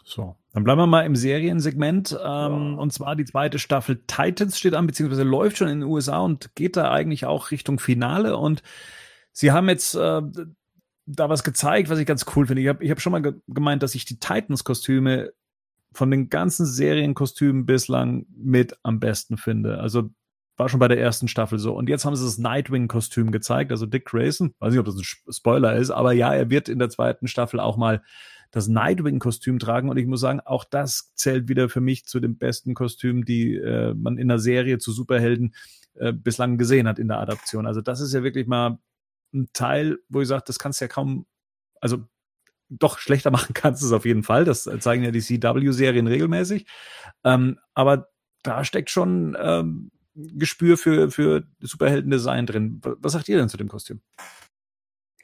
[0.05, 2.19] So, dann bleiben wir mal im Seriensegment.
[2.25, 6.21] Ähm, Und zwar die zweite Staffel Titans steht an, beziehungsweise läuft schon in den USA
[6.21, 8.39] und geht da eigentlich auch Richtung Finale.
[8.39, 8.63] Und
[9.33, 10.23] sie haben jetzt äh,
[11.05, 12.63] da was gezeigt, was ich ganz cool finde.
[12.63, 15.33] Ich habe ich hab schon mal ge gemeint, dass ich die Titans-Kostüme
[15.93, 19.79] von den ganzen Serienkostümen bislang mit am besten finde.
[19.79, 20.11] Also
[20.59, 21.75] war schon bei der ersten Staffel so.
[21.75, 24.55] Und jetzt haben sie das Nightwing-Kostüm gezeigt, also Dick Grayson.
[24.59, 27.29] Weiß nicht, ob das ein Sp- Spoiler ist, aber ja, er wird in der zweiten
[27.29, 28.03] Staffel auch mal
[28.51, 29.89] das Nightwing-Kostüm tragen.
[29.89, 33.55] Und ich muss sagen, auch das zählt wieder für mich zu den besten Kostümen, die
[33.55, 35.55] äh, man in der Serie zu Superhelden
[35.95, 37.67] äh, bislang gesehen hat in der Adaption.
[37.67, 38.79] Also das ist ja wirklich mal
[39.33, 41.27] ein Teil, wo ich sage, das kannst du ja kaum,
[41.81, 41.99] also
[42.69, 44.45] doch schlechter machen kannst du es auf jeden Fall.
[44.45, 46.67] Das zeigen ja die CW-Serien regelmäßig.
[47.25, 48.09] Ähm, aber
[48.43, 52.81] da steckt schon ähm, Gespür für, für Superhelden-Design drin.
[52.83, 54.01] Was sagt ihr denn zu dem Kostüm?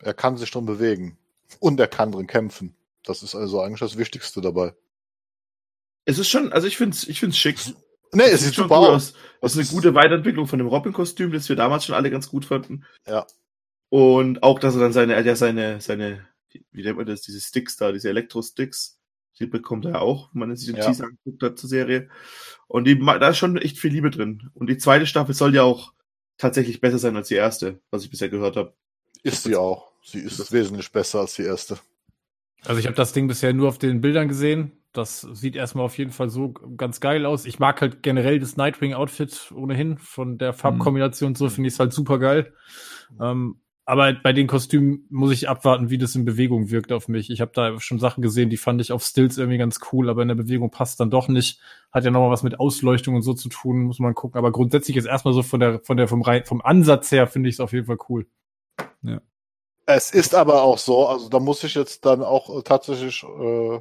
[0.01, 1.19] Er kann sich schon bewegen.
[1.59, 2.77] Und er kann drin kämpfen.
[3.03, 4.75] Das ist also eigentlich das Wichtigste dabei.
[6.05, 7.59] Es ist schon, also ich finde es ich find's schick.
[8.13, 9.15] Nee, es sieht schon super cool aus.
[9.41, 12.45] Das ist eine gute Weiterentwicklung von dem Robin-Kostüm, das wir damals schon alle ganz gut
[12.45, 12.85] fanden.
[13.07, 13.27] Ja.
[13.89, 16.27] Und auch, dass er dann seine, er hat ja seine, seine,
[16.71, 19.01] wie nennt man das, diese Sticks da, diese Elektro-Sticks,
[19.41, 20.87] die bekommt er ja auch, wenn man sich den Ja.
[20.87, 22.09] Teaser angeguckt hat zur Serie.
[22.69, 24.51] Und die, da ist schon echt viel Liebe drin.
[24.55, 25.93] Und die zweite Staffel soll ja auch
[26.39, 28.75] tatsächlich besser sein als die erste, was ich bisher gehört habe.
[29.23, 29.93] Ist sie auch.
[30.03, 31.79] Sie ist wesentlich besser als die erste.
[32.65, 34.73] Also ich habe das Ding bisher nur auf den Bildern gesehen.
[34.93, 37.47] Das sieht erstmal auf jeden Fall so ganz geil aus.
[37.47, 39.99] Ich mag halt generell das Nightwing-Outfit ohnehin.
[39.99, 42.55] Von der Farbkombination so finde ich es halt super geil.
[43.21, 47.31] Ähm, aber bei den Kostümen muss ich abwarten, wie das in Bewegung wirkt auf mich.
[47.31, 50.23] Ich habe da schon Sachen gesehen, die fand ich auf Stills irgendwie ganz cool, aber
[50.23, 51.61] in der Bewegung passt dann doch nicht.
[51.93, 54.39] Hat ja nochmal was mit Ausleuchtung und so zu tun, muss man gucken.
[54.39, 57.51] Aber grundsätzlich ist erstmal so von der, von der, vom, Rei- vom Ansatz her finde
[57.51, 58.27] ich es auf jeden Fall cool.
[59.87, 63.81] Es ist aber auch so, also da muss ich jetzt dann auch äh, tatsächlich äh,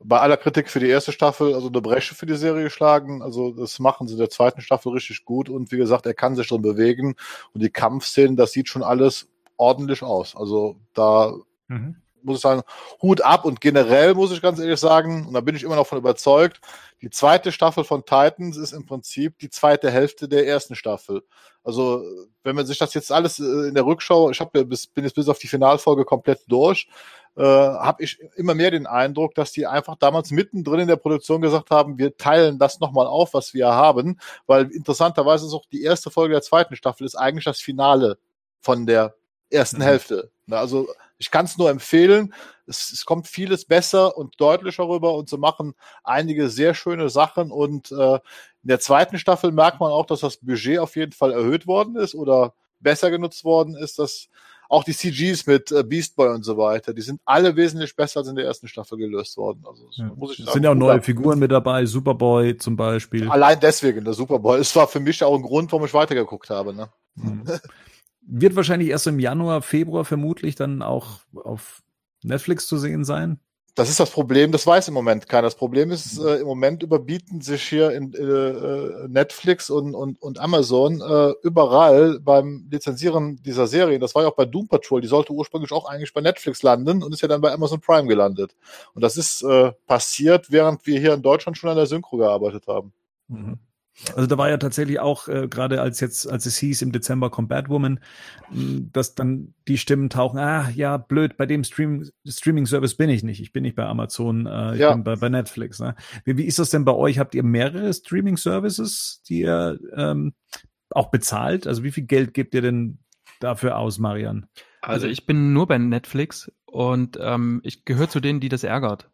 [0.00, 3.22] bei aller Kritik für die erste Staffel, also eine Bresche für die Serie schlagen.
[3.22, 6.34] Also das machen sie in der zweiten Staffel richtig gut und wie gesagt, er kann
[6.34, 7.14] sich schon bewegen
[7.52, 10.36] und die Kampfszenen, das sieht schon alles ordentlich aus.
[10.36, 11.34] Also da
[12.24, 12.62] muss ich sagen,
[13.02, 15.86] Hut ab und generell muss ich ganz ehrlich sagen, und da bin ich immer noch
[15.86, 16.60] von überzeugt,
[17.02, 21.22] die zweite Staffel von Titans ist im Prinzip die zweite Hälfte der ersten Staffel.
[21.62, 22.02] Also,
[22.42, 25.04] wenn man sich das jetzt alles äh, in der Rückschau, ich hab ja bis, bin
[25.04, 26.88] jetzt bis auf die Finalfolge komplett durch,
[27.36, 31.42] äh, habe ich immer mehr den Eindruck, dass die einfach damals mittendrin in der Produktion
[31.42, 35.82] gesagt haben, wir teilen das nochmal auf, was wir haben, weil interessanterweise ist auch die
[35.82, 38.18] erste Folge der zweiten Staffel ist eigentlich das Finale
[38.60, 39.14] von der
[39.50, 39.82] ersten Mhm.
[39.82, 40.30] Hälfte.
[40.50, 42.34] Also ich kann es nur empfehlen.
[42.66, 47.50] Es, es kommt vieles besser und deutlicher rüber und sie machen einige sehr schöne Sachen.
[47.50, 48.20] Und äh, in
[48.68, 52.14] der zweiten Staffel merkt man auch, dass das Budget auf jeden Fall erhöht worden ist
[52.14, 53.98] oder besser genutzt worden ist.
[53.98, 54.28] Dass
[54.68, 58.20] auch die CGs mit äh, Beast Boy und so weiter, die sind alle wesentlich besser
[58.20, 59.62] als in der ersten Staffel gelöst worden.
[59.68, 60.06] Also das Ja.
[60.16, 61.02] muss ich Es sagen, sind ja auch neue.
[61.02, 63.28] Figuren mit dabei, Superboy zum Beispiel.
[63.30, 64.58] Allein deswegen, der Superboy.
[64.58, 66.74] Es war für mich auch ein Grund, warum ich weitergeguckt habe.
[66.74, 66.88] Ne?
[67.14, 67.44] Mhm.
[68.26, 71.82] Wird wahrscheinlich erst im Januar, Februar vermutlich dann auch auf
[72.22, 73.38] Netflix zu sehen sein.
[73.76, 75.42] Das ist das Problem, das weiß im Moment keiner.
[75.42, 80.22] Das Problem ist, äh, im Moment überbieten sich hier in, äh, äh, Netflix und, und,
[80.22, 83.98] und Amazon äh, überall beim Lizenzieren dieser Serie.
[83.98, 87.02] Das war ja auch bei Doom Patrol, die sollte ursprünglich auch eigentlich bei Netflix landen
[87.02, 88.54] und ist ja dann bei Amazon Prime gelandet.
[88.94, 92.68] Und das ist äh, passiert, während wir hier in Deutschland schon an der Synchro gearbeitet
[92.68, 92.92] haben.
[93.26, 93.58] Mhm.
[94.16, 97.30] Also da war ja tatsächlich auch, äh, gerade als jetzt, als es hieß, im Dezember
[97.30, 98.00] kommt Batwoman,
[98.50, 103.22] mh, dass dann die Stimmen tauchen, ah ja, blöd, bei dem Stream, Streaming-Service bin ich
[103.22, 103.40] nicht.
[103.40, 104.92] Ich bin nicht bei Amazon, äh, ich Ja.
[104.92, 105.78] bin bei, bei Netflix.
[105.78, 105.94] Ne?
[106.24, 107.20] Wie, wie ist das denn bei euch?
[107.20, 110.34] Habt ihr mehrere Streaming-Services, die ihr ähm,
[110.90, 111.66] auch bezahlt?
[111.68, 112.98] Also wie viel Geld gebt ihr denn
[113.40, 114.46] dafür aus, Marian?
[114.82, 119.08] Also ich bin nur bei Netflix und ähm, ich gehöre zu denen, die das ärgert.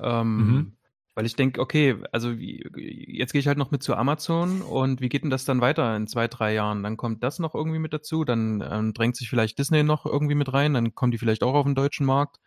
[0.00, 0.72] Ähm, Mhm.
[1.14, 5.00] Weil ich denke, okay, also wie, jetzt gehe ich halt noch mit zu Amazon und
[5.02, 6.82] wie geht denn das dann weiter in zwei, drei Jahren?
[6.82, 10.34] Dann kommt das noch irgendwie mit dazu, dann ähm, drängt sich vielleicht Disney noch irgendwie
[10.34, 12.38] mit rein, dann kommen die vielleicht auch auf den deutschen Markt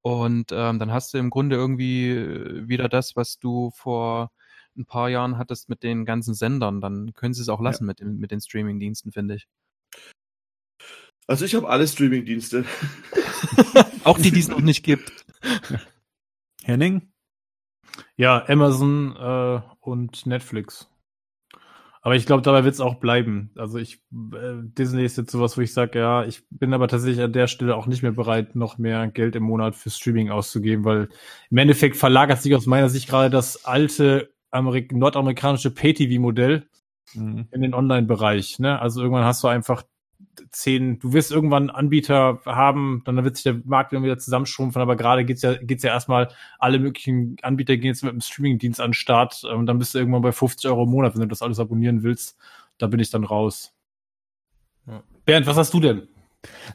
[0.00, 4.30] und ähm, dann hast du im Grunde irgendwie äh, wieder das, was du vor
[4.78, 6.80] ein paar Jahren hattest mit den ganzen Sendern.
[6.80, 9.46] Dann können sie es auch lassen mit, den- mit den Streaming-Diensten, finde ich.
[11.26, 12.64] Also ich habe alle Streaming-Dienste.
[14.04, 15.24] Auch die, die es noch nicht gibt.
[16.62, 17.10] Henning?
[18.16, 20.88] Ja, Amazon äh, und Netflix.
[22.02, 23.50] Aber ich glaube, dabei wird es auch bleiben.
[23.56, 27.20] Also ich, äh, Disney ist jetzt sowas, wo ich sage, ja, ich bin aber tatsächlich
[27.24, 30.84] an der Stelle auch nicht mehr bereit, noch mehr Geld im Monat für Streaming auszugeben,
[30.84, 31.08] weil
[31.50, 36.68] im Endeffekt verlagert sich aus meiner Sicht gerade das alte Amerik nordamerikanische Pay-TV-Modell
[37.14, 37.48] Mhm.
[37.50, 38.58] in den Online-Bereich.
[38.58, 38.80] Ne?
[38.80, 39.84] Also irgendwann hast du einfach
[40.50, 44.96] zehn, du wirst irgendwann einen Anbieter haben, dann wird sich der Markt wieder zusammenschrumpfen, aber
[44.96, 48.90] gerade geht's ja, geht's ja erstmal, alle möglichen Anbieter gehen jetzt mit dem Streaming-Dienst an
[48.90, 51.42] den Start und dann bist du irgendwann bei 50 Euro im Monat, wenn du das
[51.42, 52.36] alles abonnieren willst.
[52.78, 53.72] Da bin ich dann raus.
[54.86, 55.02] Ja.
[55.24, 56.08] Bernd, was hast du denn?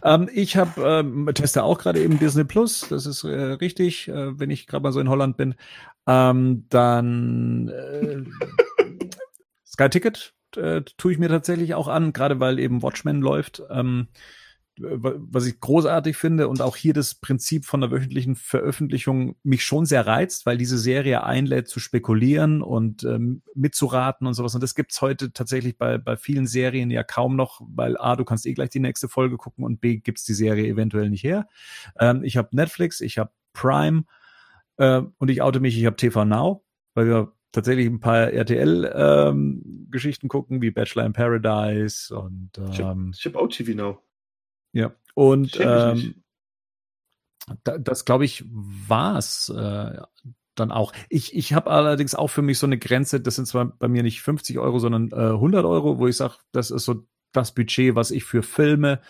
[0.03, 4.39] Ähm, ich habe ähm, teste auch gerade eben Disney Plus, das ist äh, richtig, äh,
[4.39, 5.55] wenn ich gerade mal so in Holland bin.
[6.07, 8.23] Ähm, dann äh,
[9.65, 13.63] Sky Ticket äh, tue ich mir tatsächlich auch an, gerade weil eben Watchmen läuft.
[13.69, 14.07] Ähm,
[14.77, 19.63] wa- was ich großartig finde und auch hier das Prinzip von der wöchentlichen Veröffentlichung mich
[19.63, 24.55] schon sehr reizt, weil diese Serie einlädt zu spekulieren und ähm, mitzuraten und sowas.
[24.55, 28.25] Und das gibt's heute tatsächlich bei, bei vielen Serien ja kaum noch, weil A, du
[28.25, 31.47] kannst eh gleich die nächste Folge gucken und B, gibt's die Serie eventuell nicht her.
[31.99, 34.03] Ähm, ich habe Netflix, ich habe Prime
[34.77, 40.27] äh, und ich oute mich, ich habe TV Now, weil wir tatsächlich ein paar RTL-Geschichten
[40.27, 43.99] gucken, wie Bachelor in Paradise und Ich habe ähm, hab auch TV Now.
[44.73, 46.23] ja, und ähm,
[47.63, 50.01] da, das glaube ich war's äh,
[50.55, 50.93] dann auch.
[51.09, 54.03] Ich, ich habe allerdings auch für mich so eine Grenze, das sind zwar bei mir
[54.03, 57.95] nicht 50 Euro, sondern äh, 100 Euro, wo ich sage, das ist so das Budget,
[57.95, 59.01] was ich für Filme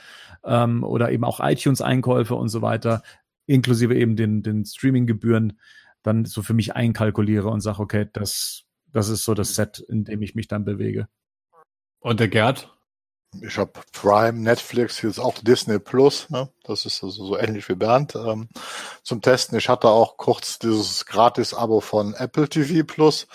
[0.43, 3.01] ähm, oder eben auch iTunes-Einkäufe und so weiter,
[3.47, 5.60] inklusive eben den, den Streaming-Gebühren,
[6.04, 10.04] dann so für mich einkalkuliere und sage, okay, das, das ist so das Set, in
[10.04, 11.08] dem ich mich dann bewege.
[12.00, 12.76] Und der Gerd?
[13.39, 16.30] Ich habe Prime, Netflix, jetzt auch Disney Plus.
[16.30, 16.50] Ne?
[16.65, 18.50] Das ist also so ähnlich wie Bernd ähm,
[19.04, 19.58] zum Testen.
[19.58, 23.28] Ich hatte auch kurz dieses Gratis-Abo von Apple TV Plus.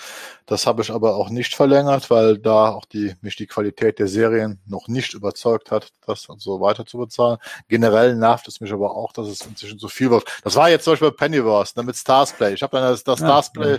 [0.45, 4.07] Das habe ich aber auch nicht verlängert, weil da auch die, mich die Qualität der
[4.07, 7.39] Serien noch nicht überzeugt hat, das so weiter zu bezahlen.
[7.69, 10.25] Generell nervt es mich aber auch, dass es inzwischen so viel wird.
[10.45, 12.53] Das war jetzt zum Beispiel bei Pennyverse ne, mit Starsplay.
[12.53, 13.79] Ich habe dann das, das Ja, Starsplay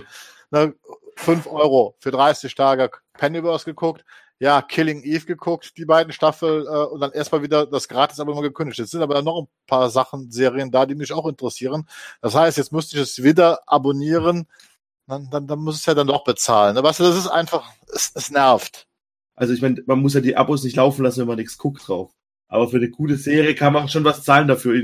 [0.50, 0.74] ne,
[1.14, 4.04] 5 Euro für 30 Tage Pennyverse geguckt
[4.40, 8.32] ja, Killing Eve geguckt, die beiden Staffel, äh, und dann erstmal wieder das gratis aber
[8.32, 8.78] immer gekündigt.
[8.78, 11.88] Jetzt sind aber noch ein paar Sachen, Serien da, die mich auch interessieren.
[12.20, 14.46] Das heißt, jetzt müsste ich es wieder abonnieren,
[15.08, 16.76] dann, dann, dann muss es ja dann doch bezahlen.
[16.76, 18.86] Aber weißt du, das ist einfach, es, es nervt.
[19.34, 21.86] Also ich meine, man muss ja die Abos nicht laufen lassen, wenn man nichts guckt
[21.88, 22.12] drauf.
[22.48, 24.74] Aber für eine gute Serie kann man schon was zahlen dafür.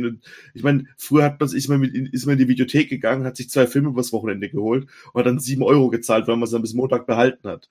[0.53, 3.37] Ich meine, früher hat man ist man, mit, ist man in die Videothek gegangen, hat
[3.37, 6.51] sich zwei Filme übers Wochenende geholt und hat dann sieben Euro gezahlt, weil man es
[6.51, 7.71] dann bis Montag behalten hat.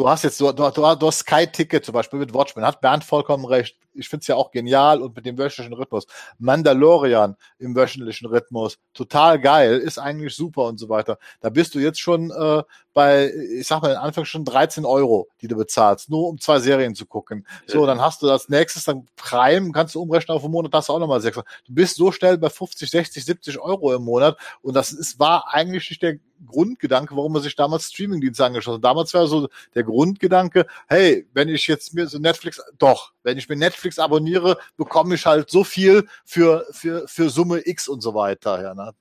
[0.00, 3.44] Du hast jetzt, du, du, du hast Sky-Ticket zum Beispiel mit Watchmen, hat Bernd vollkommen
[3.44, 3.76] recht.
[3.92, 6.06] Ich finde es ja auch genial und mit dem wöchentlichen Rhythmus.
[6.38, 11.18] Mandalorian im wöchentlichen Rhythmus, total geil, ist eigentlich super und so weiter.
[11.42, 12.62] Da bist du jetzt schon äh,
[13.00, 16.58] bei, ich sag mal, in Anfang schon 13 Euro, die du bezahlst, nur um zwei
[16.58, 17.46] Serien zu gucken.
[17.66, 20.90] So, dann hast du das nächstes, dann Prime, kannst du umrechnen auf einen Monat, hast
[20.90, 21.36] du auch nochmal sechs.
[21.36, 25.46] Du bist so schnell bei 50, 60, 70 Euro im Monat und das ist, war
[25.54, 28.84] eigentlich nicht der Grundgedanke, warum man sich damals Streamingdienste angeschlossen hat.
[28.84, 33.48] Damals war so der Grundgedanke, hey, wenn ich jetzt mir so Netflix, doch, wenn ich
[33.48, 38.14] mir Netflix abonniere, bekomme ich halt so viel für, für, für Summe X und so
[38.14, 38.62] weiter.
[38.62, 38.92] Ja, ne?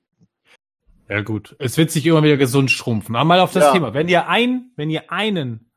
[1.09, 3.15] Ja gut, es wird sich immer wieder gesund schrumpfen.
[3.15, 3.73] Aber mal auf das Ja.
[3.73, 3.93] Thema.
[3.93, 5.71] Wenn ihr ein, wenn ihr einen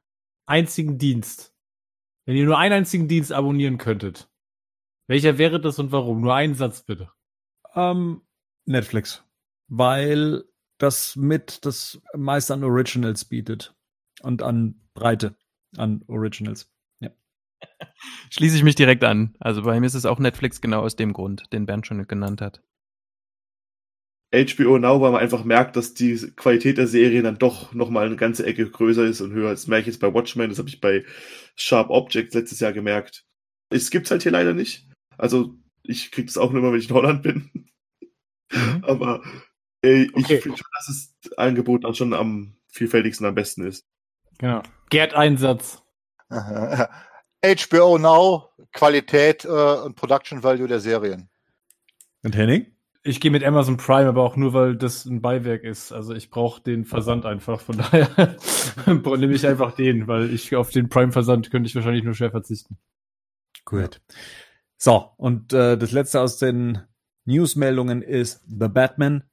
[0.47, 1.55] einzigen Dienst,
[2.27, 4.31] wenn ihr nur einen einzigen Dienst abonnieren könntet,
[5.09, 6.21] welcher wäre das und warum?
[6.21, 7.11] Nur einen Satz bitte.
[7.75, 8.21] Ähm,
[8.67, 9.25] Netflix.
[9.69, 10.45] weil
[10.79, 13.75] das mit das meiste an Originals bietet
[14.23, 15.35] und an Breite
[15.77, 16.69] an Originals.
[18.31, 19.37] Schließe ich mich direkt an.
[19.39, 22.41] Also bei mir ist es auch Netflix genau aus dem Grund, den Bernd schon genannt
[22.41, 22.63] hat.
[24.33, 28.17] HBO Now, weil man einfach merkt, dass die Qualität der Serie dann doch nochmal eine
[28.17, 29.51] ganze Ecke größer ist und höher.
[29.51, 31.05] Das merke ich jetzt bei Watchmen, das habe ich bei
[31.55, 33.25] Sharp Objects letztes Jahr gemerkt.
[33.69, 34.89] Es gibt's halt hier leider nicht.
[35.19, 37.51] Also ich krieg das auch nur immer, wenn ich in Holland bin.
[38.51, 38.85] Mhm.
[38.85, 39.23] Aber
[39.83, 40.37] ey, okay.
[40.37, 43.87] ich finde schon, dass das Angebot dann schon am vielfältigsten am besten ist.
[44.39, 44.63] Genau.
[44.89, 45.83] Gerd Einsatz.
[46.31, 51.29] HBO Now, Qualität äh, und Production Value der Serien.
[52.23, 52.67] Und Henning?
[53.05, 55.91] Ich gehe mit Amazon Prime, aber auch nur, weil das ein Beiwerk ist.
[55.91, 57.61] Also ich brauche den Versand einfach.
[57.61, 58.37] Von daher
[58.87, 62.79] nehme ich einfach den, weil ich auf den Prime-Versand könnte ich wahrscheinlich nur schwer verzichten.
[63.65, 64.01] Gut.
[64.77, 66.83] So, und äh, das letzte aus den
[67.25, 69.25] Newsmeldungen ist The Batman.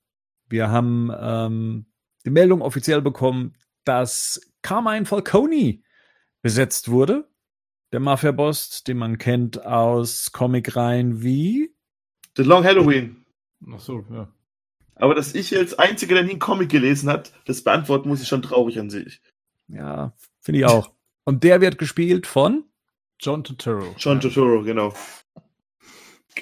[0.48, 1.86] Wir haben ähm,
[2.26, 5.82] die Meldung offiziell bekommen, dass Carmine Falcone
[6.42, 7.30] besetzt wurde.
[7.92, 11.76] Der Mafia-Boss, den man kennt aus Comic-Reihen wie
[12.36, 13.19] The Long Halloween.
[13.68, 14.32] Ach so, ja.
[14.96, 18.28] Aber dass ich als Einziger, der nie einen Comic gelesen hat, das beantworten muss ich
[18.28, 19.22] schon traurig an sich.
[19.68, 20.92] Ja, finde ich auch.
[21.24, 22.66] Und der wird gespielt von
[23.20, 23.96] John Turturro.
[23.98, 24.94] John Turturro, genau.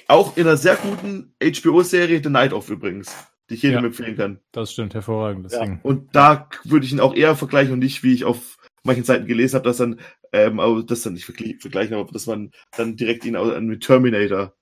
[0.08, 3.16] Auch in einer sehr guten HBO-Serie The Night Of übrigens,
[3.50, 4.40] die ich jedem ja, empfehlen kann.
[4.52, 5.52] Das stimmt, hervorragend.
[5.52, 5.80] Ja.
[5.84, 9.26] Und da würde ich ihn auch eher vergleichen und nicht, wie ich auf manchen Seiten
[9.26, 10.00] gelesen habe, dass dann,
[10.32, 14.54] ähm, das dann nicht vergleichen, aber dass man dann direkt ihn mit Terminator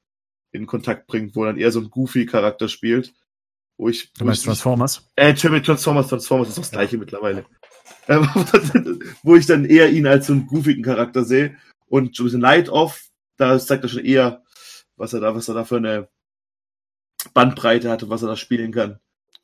[0.56, 3.14] in Kontakt bringt, wo dann eher so ein Goofy-Charakter spielt.
[3.78, 5.06] Wo ich, du meinst Transformers?
[5.16, 7.00] Äh, Transformers, Transformers ist das gleiche ja.
[7.00, 7.46] mittlerweile.
[8.08, 8.28] Ähm,
[9.24, 11.56] wo ich dann eher ihn als so einen goofigen Charakter sehe.
[11.88, 14.44] Und so ein bisschen Light Off, da zeigt er schon eher,
[14.96, 16.08] was er da, was er da für eine
[17.34, 19.00] Bandbreite hatte, was er da spielen kann.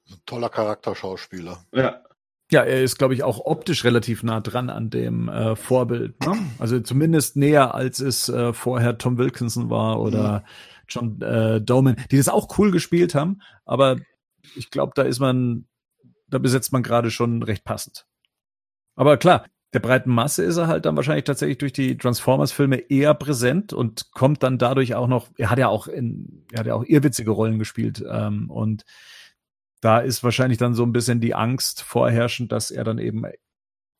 [0.09, 1.65] Ein toller Charakterschauspieler.
[1.73, 2.03] Ja.
[2.51, 6.19] Ja, er ist, glaube ich, auch optisch relativ nah dran an dem äh, Vorbild.
[6.25, 6.37] Ne?
[6.59, 10.45] Also zumindest näher, als es äh, vorher Tom Wilkinson war oder mhm.
[10.93, 13.41] John äh, Doman, die das auch cool gespielt haben.
[13.65, 13.97] Aber
[14.55, 15.65] ich glaube, da ist man,
[16.27, 18.05] da besetzt man gerade schon recht passend.
[18.95, 23.13] Aber klar, der breiten Masse ist er halt dann wahrscheinlich tatsächlich durch die Transformers-Filme eher
[23.13, 26.75] präsent und kommt dann dadurch auch noch, er hat ja auch in, er hat ja
[26.75, 28.83] auch irrwitzige Rollen gespielt ähm, und
[29.79, 33.23] da ist wahrscheinlich dann so ein bisschen die Angst vorherrschend, dass er dann eben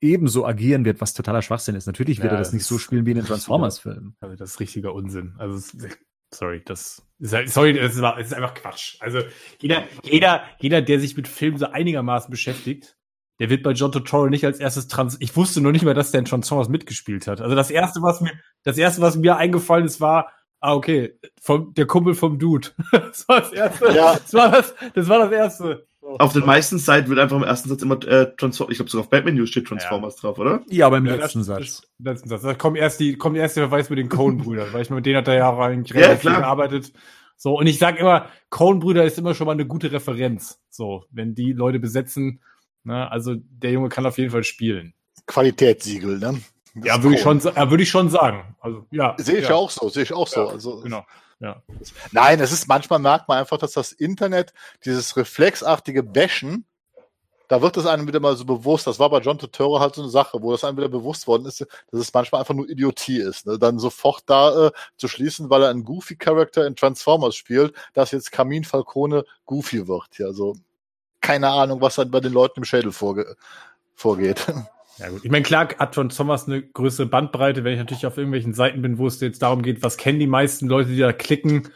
[0.02, 1.88] ebenso agieren wird, was totaler Schwachsinn ist.
[1.88, 4.16] Natürlich wird ja, er das, das nicht so spielen wie in den Transformers-Filmen.
[4.20, 5.36] Das ist richtiger Unsinn.
[5.38, 5.78] Also
[6.34, 8.96] sorry, das ist halt, sorry, das ist, das ist einfach Quatsch.
[9.00, 9.20] Also
[9.60, 12.98] jeder, jeder, jeder, der sich mit Filmen so einigermaßen beschäftigt,
[13.40, 15.18] der wird bei John Turturro nicht als erstes Trans.
[15.20, 17.42] Ich wusste nur nicht mehr, dass der in Transformers mitgespielt hat.
[17.42, 18.32] Also das erste, was mir,
[18.64, 22.70] das erste, was mir eingefallen ist, war, ah okay, vom, der Kumpel vom Dude.
[22.92, 23.86] das war das erste.
[23.94, 24.14] Ja.
[24.14, 25.88] Das war das, das war das erste.
[26.02, 29.04] Auf den meisten Seiten wird einfach im ersten Satz immer äh, Transformers, ich glaube sogar
[29.06, 30.22] auf Batman News steht Transformers ja.
[30.22, 30.62] drauf, oder?
[30.68, 31.84] Ja, beim ja, letzten Satz.
[32.00, 32.42] letzten Satz.
[32.42, 35.18] Da kommt erst die, kommt erst der Verweis mit den Coen-Brüdern, weil ich mit denen
[35.18, 36.92] hat er ja eigentlich relativ ja, viel gearbeitet.
[37.38, 40.60] So, und ich sag immer, Coen-Brüder ist immer schon mal eine gute Referenz.
[40.70, 42.42] So, wenn die Leute besetzen,
[42.84, 44.94] ne, also der Junge kann auf jeden Fall spielen.
[45.28, 46.42] Qualitätssiegel, ne?
[46.76, 48.56] Das ja, würde ich schon, ja, würde ich schon sagen.
[48.60, 49.16] Also, ja.
[49.18, 49.56] Sehe ich ja.
[49.56, 50.48] auch so, sehe ich auch so.
[50.48, 51.06] Also, genau.
[51.42, 51.64] Ja.
[52.12, 54.54] Nein, es ist manchmal merkt man einfach, dass das Internet
[54.86, 56.66] dieses reflexartige Bashen,
[57.48, 60.04] da wird es einem wieder mal so bewusst, das war bei John Turturro halt so
[60.04, 63.18] eine Sache, wo das einem wieder bewusst worden ist, dass es manchmal einfach nur Idiotie
[63.18, 63.48] ist.
[63.48, 63.58] Ne?
[63.58, 68.32] Dann sofort da äh, zu schließen, weil er einen Goofy-Charakter in Transformers spielt, dass jetzt
[68.32, 70.20] Kamin Falcone Goofy wird.
[70.20, 70.56] Ja, also
[71.22, 73.36] keine Ahnung, was dann bei den Leuten im Schädel vorge
[73.96, 74.46] vorgeht.
[74.98, 75.24] Ja gut.
[75.24, 78.82] Ich meine, klar hat schon Thomas eine größere Bandbreite, wenn ich natürlich auf irgendwelchen Seiten
[78.82, 81.68] bin, wo es jetzt darum geht, was kennen die meisten Leute, die da klicken.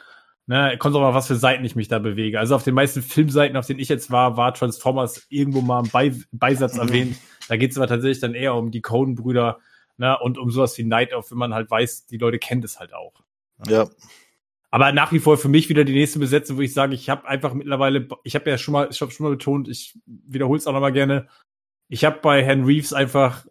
[0.48, 2.40] Ne, kommt auch mal, was für Seiten ich mich da bewege.
[2.40, 5.90] Also auf den meisten Filmseiten, auf denen ich jetzt war, war Transformers irgendwo mal im
[5.90, 6.82] Be Beisatz mhm.
[6.82, 7.18] erwähnt.
[7.48, 9.60] Da geht es aber tatsächlich dann eher um die Coden-Brüder
[9.98, 12.80] ne, und um sowas wie Night of, wenn man halt weiß, die Leute kennen das
[12.80, 13.14] halt auch.
[13.68, 13.88] Ja.
[14.70, 17.28] Aber nach wie vor für mich wieder die nächste Besetzung, wo ich sage, ich habe
[17.28, 20.68] einfach mittlerweile, ich habe ja schon mal, ich habe schon mal betont, ich wiederhole es
[20.68, 21.28] auch noch mal gerne,
[21.88, 23.46] ich habe bei Herrn Reeves einfach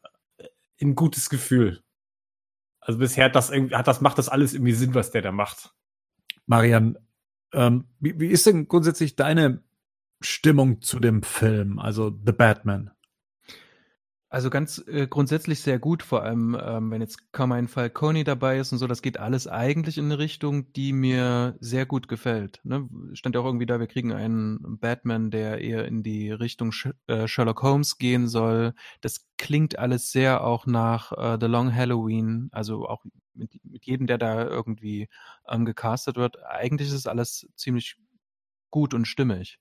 [0.81, 1.83] ein gutes Gefühl.
[2.81, 5.33] Also bisher hat das irgendwie, hat das, macht das alles irgendwie Sinn, was der da
[5.33, 5.75] macht.
[6.47, 6.99] Marian,
[7.53, 9.63] ähm, wie, wie ist denn grundsätzlich deine
[10.21, 12.91] Stimmung zu dem Film, also The Batman?
[14.35, 18.73] Also ganz äh, grundsätzlich sehr gut, vor allem ähm, wenn jetzt Carmine Falcone dabei ist
[18.73, 22.61] und so, das geht alles eigentlich in eine Richtung, die mir sehr gut gefällt.
[22.65, 22.89] Ne?
[23.13, 26.89] Stand ja auch irgendwie da, wir kriegen einen Batman, der eher in die Richtung Sh
[27.07, 28.75] äh, Sherlock Holmes gehen soll.
[29.03, 33.05] Das klingt alles sehr auch nach äh, The Long Halloween, also auch
[33.35, 35.09] mit, mit jedem, der da irgendwie
[35.49, 36.45] ähm, gecastet wird.
[36.45, 37.99] Eigentlich ist es alles ziemlich
[38.71, 39.61] gut und stimmig.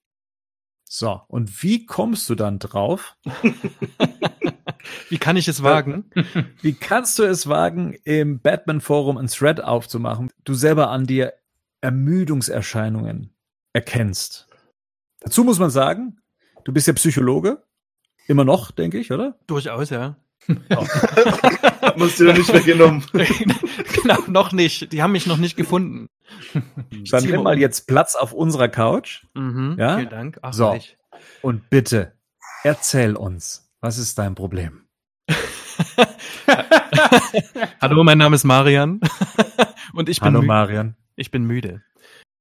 [0.82, 3.16] So, und wie kommst du dann drauf?
[5.14, 6.10] Wie kann ich es wagen?
[6.60, 11.34] Wie kannst du es wagen, im Batman-Forum ein Thread aufzumachen, du selber an dir
[11.82, 13.30] Ermüdungserscheinungen
[13.72, 14.48] erkennst?
[15.20, 16.18] Dazu muss man sagen,
[16.64, 17.62] du bist ja Psychologe.
[18.26, 19.38] Immer noch, denke ich, oder?
[19.46, 20.16] Durchaus, ja.
[21.96, 23.04] Musst du nicht weggenommen.
[23.12, 24.92] genau, noch nicht.
[24.92, 26.08] Die haben mich noch nicht gefunden.
[27.12, 29.96] Dann nimm mal jetzt Platz auf unserer Couch Mhm, Ja?
[29.96, 30.38] Vielen Dank.
[30.42, 30.76] Ach, So.
[31.42, 32.14] und bitte
[32.64, 34.83] erzähl uns, was ist dein Problem?
[37.80, 39.00] Hallo, mein Name ist Marian.
[39.94, 40.96] Und ich bin, Hallo Marian.
[41.16, 41.82] ich bin müde.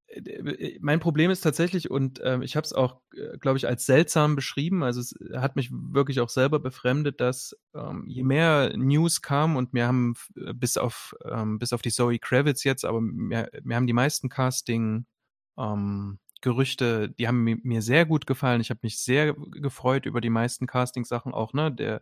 [0.07, 3.01] Äh, Mein Problem ist tatsächlich, und ähm, ich habe es auch,
[3.39, 8.05] glaube ich, als seltsam beschrieben, also es hat mich wirklich auch selber befremdet, dass ähm,
[8.07, 12.19] je mehr News kam und mir haben äh, bis auf, ähm, bis auf die Zoe
[12.19, 15.05] Kravitz jetzt, aber mir, mir haben die meisten Casting
[15.57, 18.61] ähm, Gerüchte, die haben mi- mir sehr gut gefallen.
[18.61, 21.71] Ich habe mich sehr gefreut über die meisten Casting-Sachen auch, ne?
[21.71, 22.01] Der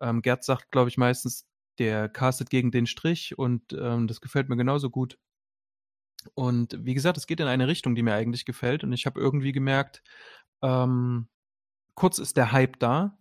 [0.00, 1.46] ähm, Gerd sagt, glaube ich, meistens,
[1.78, 5.18] der castet gegen den Strich und ähm, das gefällt mir genauso gut.
[6.34, 8.84] Und wie gesagt, es geht in eine Richtung, die mir eigentlich gefällt.
[8.84, 10.02] Und ich habe irgendwie gemerkt,
[10.62, 11.28] ähm,
[11.94, 13.18] kurz ist der Hype da,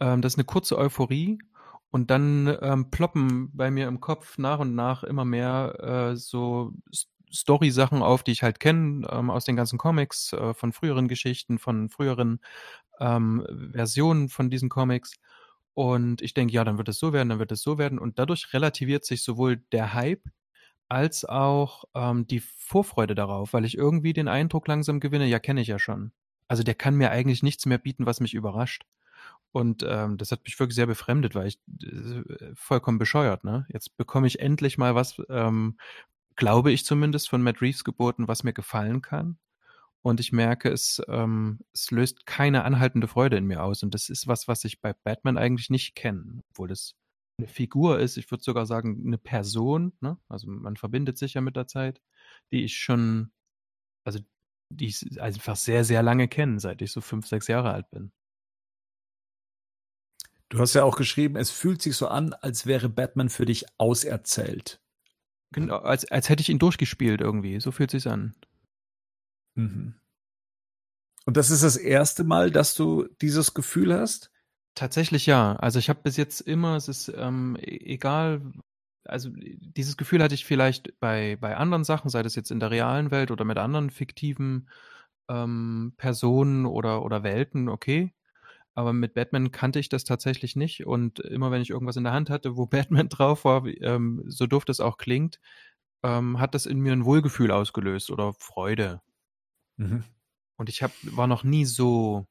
[0.00, 1.38] ähm, das ist eine kurze Euphorie.
[1.90, 6.72] Und dann ähm, ploppen bei mir im Kopf nach und nach immer mehr äh, so
[7.32, 11.58] Story-Sachen auf, die ich halt kenne ähm, aus den ganzen Comics, äh, von früheren Geschichten,
[11.58, 12.40] von früheren
[13.00, 15.14] ähm, Versionen von diesen Comics.
[15.74, 17.98] Und ich denke, ja, dann wird es so werden, dann wird es so werden.
[17.98, 20.22] Und dadurch relativiert sich sowohl der Hype
[20.88, 25.60] als auch ähm, die Vorfreude darauf, weil ich irgendwie den Eindruck langsam gewinne, ja, kenne
[25.60, 26.12] ich ja schon.
[26.48, 28.84] Also der kann mir eigentlich nichts mehr bieten, was mich überrascht.
[29.52, 32.22] Und ähm, das hat mich wirklich sehr befremdet, weil ich äh,
[32.54, 33.66] vollkommen bescheuert, ne?
[33.68, 35.78] Jetzt bekomme ich endlich mal was, ähm,
[36.36, 39.38] glaube ich zumindest, von Matt Reeves geboten, was mir gefallen kann.
[40.04, 43.82] Und ich merke, es, ähm, es löst keine anhaltende Freude in mir aus.
[43.82, 46.94] Und das ist was, was ich bei Batman eigentlich nicht kenne, obwohl es
[47.38, 50.18] eine Figur ist, ich würde sogar sagen, eine Person, ne?
[50.28, 52.02] Also man verbindet sich ja mit der Zeit,
[52.52, 53.32] die ich schon,
[54.04, 54.20] also
[54.68, 58.12] die ich einfach sehr, sehr lange kenne, seit ich so fünf, sechs Jahre alt bin.
[60.50, 63.64] Du hast ja auch geschrieben, es fühlt sich so an, als wäre Batman für dich
[63.78, 64.82] auserzählt.
[65.50, 67.58] Genau, als, als hätte ich ihn durchgespielt irgendwie.
[67.58, 68.34] So fühlt sich's an.
[69.56, 69.94] Mhm.
[71.26, 74.30] Und das ist das erste Mal, dass du dieses Gefühl hast?
[74.74, 75.56] Tatsächlich ja.
[75.56, 78.42] Also ich habe bis jetzt immer, es ist ähm, e- egal,
[79.04, 82.70] also dieses Gefühl hatte ich vielleicht bei, bei anderen Sachen, sei das jetzt in der
[82.70, 84.68] realen Welt oder mit anderen fiktiven
[85.28, 88.12] ähm, Personen oder, oder Welten, okay.
[88.74, 90.86] Aber mit Batman kannte ich das tatsächlich nicht.
[90.86, 94.46] Und immer wenn ich irgendwas in der Hand hatte, wo Batman drauf war, ähm, so
[94.48, 95.40] doof das auch klingt,
[96.04, 99.02] ähm, hat das in mir ein Wohlgefühl ausgelöst oder Freude.
[99.76, 100.04] Mhm.
[100.56, 102.26] Und ich hab, war noch nie so,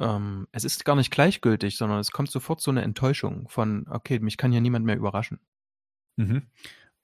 [0.00, 4.18] ähm, es ist gar nicht gleichgültig, sondern es kommt sofort so eine Enttäuschung von, okay,
[4.18, 5.40] mich kann hier niemand mehr überraschen.
[6.16, 6.50] Mhm.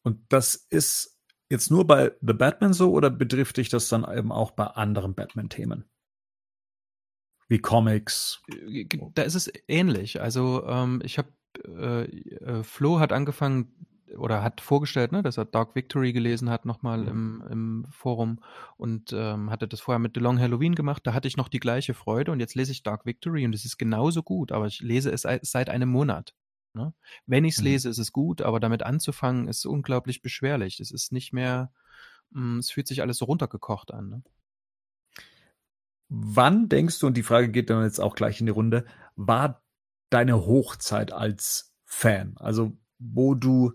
[0.02, 1.18] Und das ist
[1.50, 5.14] jetzt nur bei The Batman so oder betrifft dich das dann eben auch bei anderen
[5.14, 5.84] Batman-Themen?
[7.48, 8.42] Wie Comics?
[8.48, 10.20] Äh, Da ist es ähnlich.
[10.20, 11.32] Also ähm, ich habe,
[11.64, 16.64] äh, äh, Flo hat angefangen oder hat vorgestellt, ne, dass er Dark Victory gelesen hat
[16.64, 18.40] nochmal im, im Forum
[18.76, 21.06] und ähm, hatte das vorher mit The Long Halloween gemacht.
[21.06, 23.64] Da hatte ich noch die gleiche Freude und jetzt lese ich Dark Victory und es
[23.64, 26.34] ist genauso gut, aber ich lese es seit- seit einem Monat.
[26.74, 26.94] Ne?
[27.26, 27.64] Wenn ich es Mhm.
[27.66, 30.80] lese, ist es gut, aber damit anzufangen ist unglaublich beschwerlich.
[30.80, 31.72] Es ist nicht mehr,
[32.30, 34.08] mh, es fühlt sich alles so runtergekocht an.
[34.08, 34.22] Ne?
[36.08, 38.86] Wann denkst du, und die Frage geht dann jetzt auch gleich in die Runde,
[39.16, 39.62] war
[40.10, 42.34] deine Hochzeit als Fan?
[42.38, 43.72] Also, wo du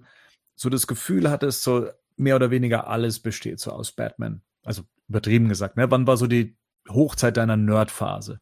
[0.56, 4.42] so das Gefühl hattest, so mehr oder weniger alles besteht so aus Batman.
[4.64, 5.90] Also übertrieben gesagt, ne?
[5.92, 6.58] Wann war so die
[6.90, 8.40] Hochzeit deiner Nerdphase?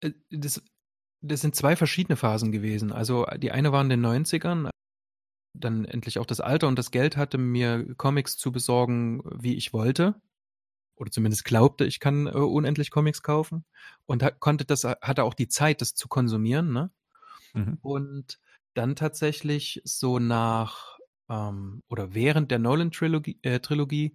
[0.00, 0.62] Äh, Das,
[1.22, 2.92] das sind zwei verschiedene Phasen gewesen.
[2.92, 4.70] Also die eine war in den 90ern,
[5.54, 9.72] dann endlich auch das Alter und das Geld hatte, mir Comics zu besorgen, wie ich
[9.72, 10.20] wollte.
[10.96, 13.64] Oder zumindest glaubte, ich kann äh, unendlich Comics kaufen.
[14.06, 16.72] Und ha konnte das, hatte auch die Zeit, das zu konsumieren.
[16.72, 16.90] Ne?
[17.54, 17.78] Mhm.
[17.82, 18.38] Und
[18.74, 20.98] dann tatsächlich so nach
[21.28, 24.14] ähm, oder während der Nolan-Trilogie äh, Trilogie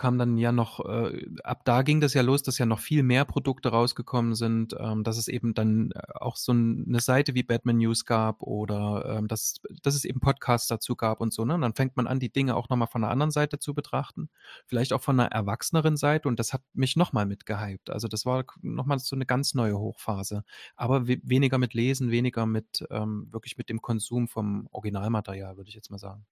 [0.00, 3.02] kam dann ja noch, äh, ab da ging das ja los, dass ja noch viel
[3.02, 7.42] mehr Produkte rausgekommen sind, ähm, dass es eben dann äh, auch so eine Seite wie
[7.42, 11.44] Batman News gab oder ähm, dass, dass es eben Podcasts dazu gab und so.
[11.44, 11.54] Ne?
[11.54, 14.30] Und dann fängt man an, die Dinge auch nochmal von einer anderen Seite zu betrachten,
[14.66, 17.90] vielleicht auch von einer erwachseneren Seite und das hat mich nochmal mitgehypt.
[17.90, 20.44] Also das war nochmal so eine ganz neue Hochphase
[20.76, 25.68] aber we weniger mit Lesen, weniger mit ähm, wirklich mit dem Konsum vom Originalmaterial, würde
[25.68, 26.26] ich jetzt mal sagen.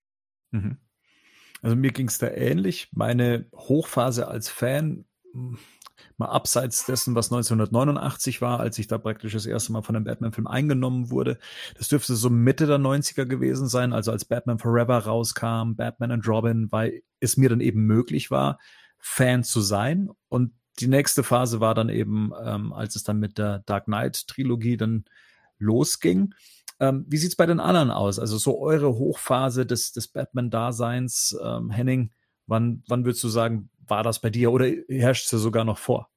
[0.52, 0.78] Mhm.
[1.62, 2.88] Also mir ging es da ähnlich.
[2.92, 5.04] Meine Hochphase als Fan,
[6.16, 10.04] mal abseits dessen, was 1989 war, als ich da praktisch das erste Mal von einem
[10.04, 11.38] Batman-Film eingenommen wurde.
[11.76, 16.28] Das dürfte so Mitte der 90er gewesen sein, also als Batman Forever rauskam, Batman and
[16.28, 18.58] Robin, weil es mir dann eben möglich war,
[18.98, 20.10] Fan zu sein.
[20.28, 24.76] Und die nächste Phase war dann eben, ähm, als es dann mit der Dark Knight-Trilogie
[24.76, 25.04] dann
[25.58, 26.34] losging.
[26.80, 28.18] Ähm, wie sieht's bei den anderen aus?
[28.18, 32.12] Also so eure Hochphase des, des Batman-Daseins, ähm, Henning,
[32.46, 36.08] wann, wann würdest du sagen, war das bei dir oder herrscht es sogar noch vor?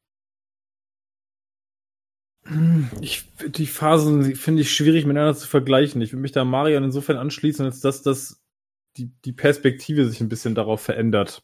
[3.01, 6.01] Ich, die Phasen finde ich schwierig miteinander zu vergleichen.
[6.01, 8.41] Ich würde mich da Marian insofern anschließen, als dass das
[8.97, 11.43] die, die Perspektive sich ein bisschen darauf verändert.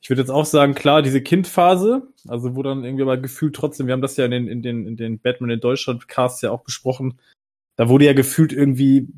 [0.00, 3.86] Ich würde jetzt auch sagen, klar, diese Kindphase, also wo dann irgendwie aber gefühlt trotzdem,
[3.86, 6.50] wir haben das ja in den, in den, in den Batman in Deutschland Casts ja
[6.50, 7.18] auch besprochen,
[7.76, 9.08] da wurde ja gefühlt irgendwie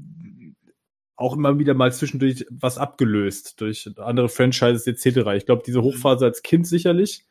[1.17, 5.31] auch immer wieder mal zwischendurch was abgelöst durch andere Franchises etc.
[5.37, 7.25] Ich glaube, diese Hochphase als Kind sicherlich.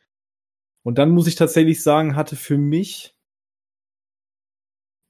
[0.82, 3.14] Und dann muss ich tatsächlich sagen, hatte für mich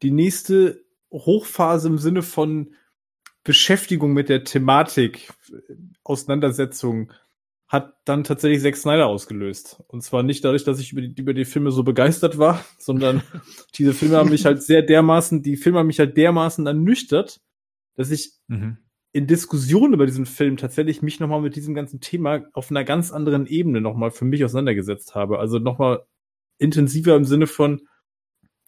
[0.03, 2.75] die nächste Hochphase im Sinne von
[3.43, 5.33] Beschäftigung mit der Thematik,
[6.05, 7.13] Auseinandersetzung,
[7.69, 9.83] hat dann tatsächlich Zack Snyder ausgelöst.
[9.89, 13.23] Und zwar nicht dadurch, dass ich über die, über die Filme so begeistert war, sondern
[13.75, 17.41] diese Filme haben mich halt sehr dermaßen, die Filme haben mich halt dermaßen ernüchtert,
[17.95, 18.79] dass ich mhm.
[19.13, 23.13] in Diskussionen über diesen Film tatsächlich mich nochmal mit diesem ganzen Thema auf einer ganz
[23.13, 25.39] anderen Ebene nochmal für mich auseinandergesetzt habe.
[25.39, 26.05] Also nochmal
[26.57, 27.83] intensiver im Sinne von,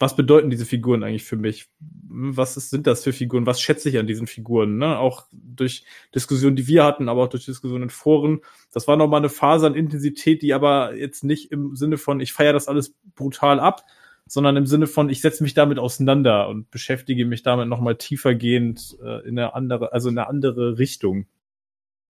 [0.00, 1.68] was bedeuten diese Figuren eigentlich für mich?
[2.08, 3.44] Was ist, sind das für Figuren?
[3.44, 4.78] Was schätze ich an diesen Figuren?
[4.78, 4.98] Ne?
[4.98, 5.84] Auch durch
[6.14, 8.40] Diskussionen, die wir hatten, aber auch durch Diskussionen in Foren.
[8.72, 12.32] Das war nochmal eine Phase an Intensität, die aber jetzt nicht im Sinne von, ich
[12.32, 13.84] feiere das alles brutal ab,
[14.26, 18.96] sondern im Sinne von, ich setze mich damit auseinander und beschäftige mich damit nochmal tiefergehend
[19.02, 21.26] äh, in eine andere, also in eine andere Richtung.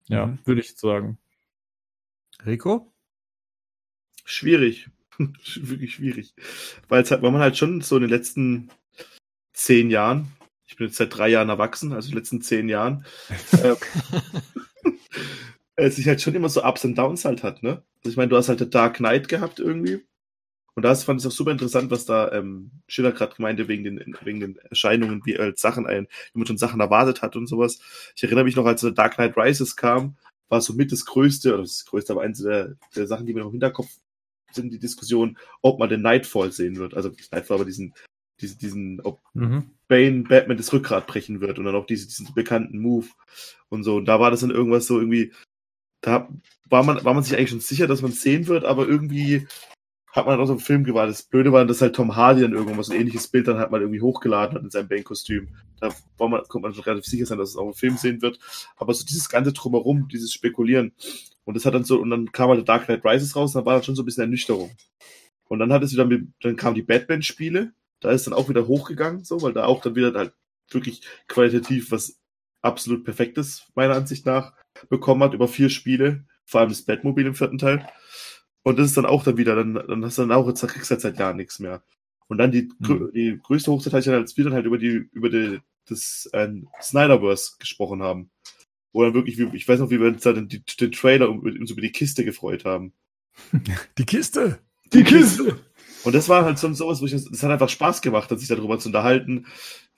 [0.09, 0.39] Ja, mhm.
[0.45, 1.19] würde ich sagen.
[2.47, 2.93] Rico?
[4.25, 4.91] Schwierig.
[5.57, 6.35] wirklich schwierig.
[6.89, 8.71] Weil, halt, weil man halt schon so in den letzten
[9.53, 10.33] zehn Jahren,
[10.67, 13.05] ich bin jetzt seit drei Jahren erwachsen, also in den letzten zehn Jahren,
[15.77, 17.83] äh, sich halt schon immer so Ups und Downs halt hat, ne?
[17.99, 20.05] Also ich meine, du hast halt The Dark Knight gehabt irgendwie.
[20.75, 23.85] Und da fand ich es auch super interessant, was da ähm, Schiller gerade meinte, wegen
[23.85, 27.49] den, wegen den Erscheinungen, wie als Sachen ein, wie man schon Sachen erwartet hat und
[27.49, 27.81] sowas.
[28.15, 30.17] Ich erinnere mich noch, als The Dark Knight Rises kam,
[30.49, 33.41] war so mit das Größte, oder das Größte, aber eins der, der Sachen, die mir
[33.41, 33.91] noch im Hinterkopf
[34.55, 36.95] sind die Diskussion, ob man den Nightfall sehen wird.
[36.95, 37.95] Also nicht Nightfall, aber diesen,
[38.41, 39.71] diesen, diesen, ob mhm.
[39.89, 43.07] Bane Batman das Rückgrat brechen wird und dann auch diese, diesen bekannten Move
[43.69, 43.97] und so.
[43.97, 45.33] Und da war das dann irgendwas so irgendwie,
[46.01, 46.29] da
[46.69, 49.47] war man, war man sich eigentlich schon sicher, dass man es sehen wird, aber irgendwie
[50.13, 51.15] hat man dann auch so einen Film gewartet.
[51.15, 53.71] Das Blöde war, dass halt Tom Hardy dann irgendwas, so ein ähnliches Bild dann halt
[53.71, 55.55] mal irgendwie hochgeladen hat in seinem Bane-Kostüm.
[55.79, 58.21] Da war man, konnte man schon relativ sicher sein, dass es auch im Film sehen
[58.21, 58.39] wird.
[58.77, 60.93] Aber so dieses ganze Drumherum, dieses Spekulieren,
[61.45, 63.67] und das hat dann so, und dann kam halt Dark Knight Rises raus, und dann
[63.67, 64.71] war dann schon so ein bisschen Ernüchterung.
[65.49, 66.09] Und dann hat es wieder,
[66.43, 69.97] dann kamen die Batman-Spiele, da ist dann auch wieder hochgegangen, so, weil da auch dann
[69.97, 70.33] wieder halt
[70.71, 72.21] wirklich qualitativ was
[72.63, 74.53] absolut Perfektes, meiner Ansicht nach,
[74.89, 77.87] bekommen hat über vier Spiele, vor allem das Batmobil im vierten Teil.
[78.63, 80.91] Und das ist dann auch dann wieder, dann, dann hast du dann auch, jetzt kriegst
[80.91, 81.83] du halt seit Jahren nichts mehr.
[82.29, 83.11] Und dann die, mhm.
[83.13, 86.29] die größte Hochzeit hatte ich dann, als wir dann halt über die, über die, das
[86.33, 86.49] äh,
[86.81, 88.31] Snyderverse gesprochen haben
[88.93, 91.81] wo dann wirklich, ich weiß noch, wie wir uns da den, den Trailer uns über
[91.81, 92.93] die Kiste gefreut haben.
[93.99, 94.59] Die Kiste!
[94.93, 95.59] Die Kiste!
[96.03, 98.79] Und das war halt so sowas, wo ich, das hat einfach Spaß gemacht, sich darüber
[98.79, 99.47] zu unterhalten.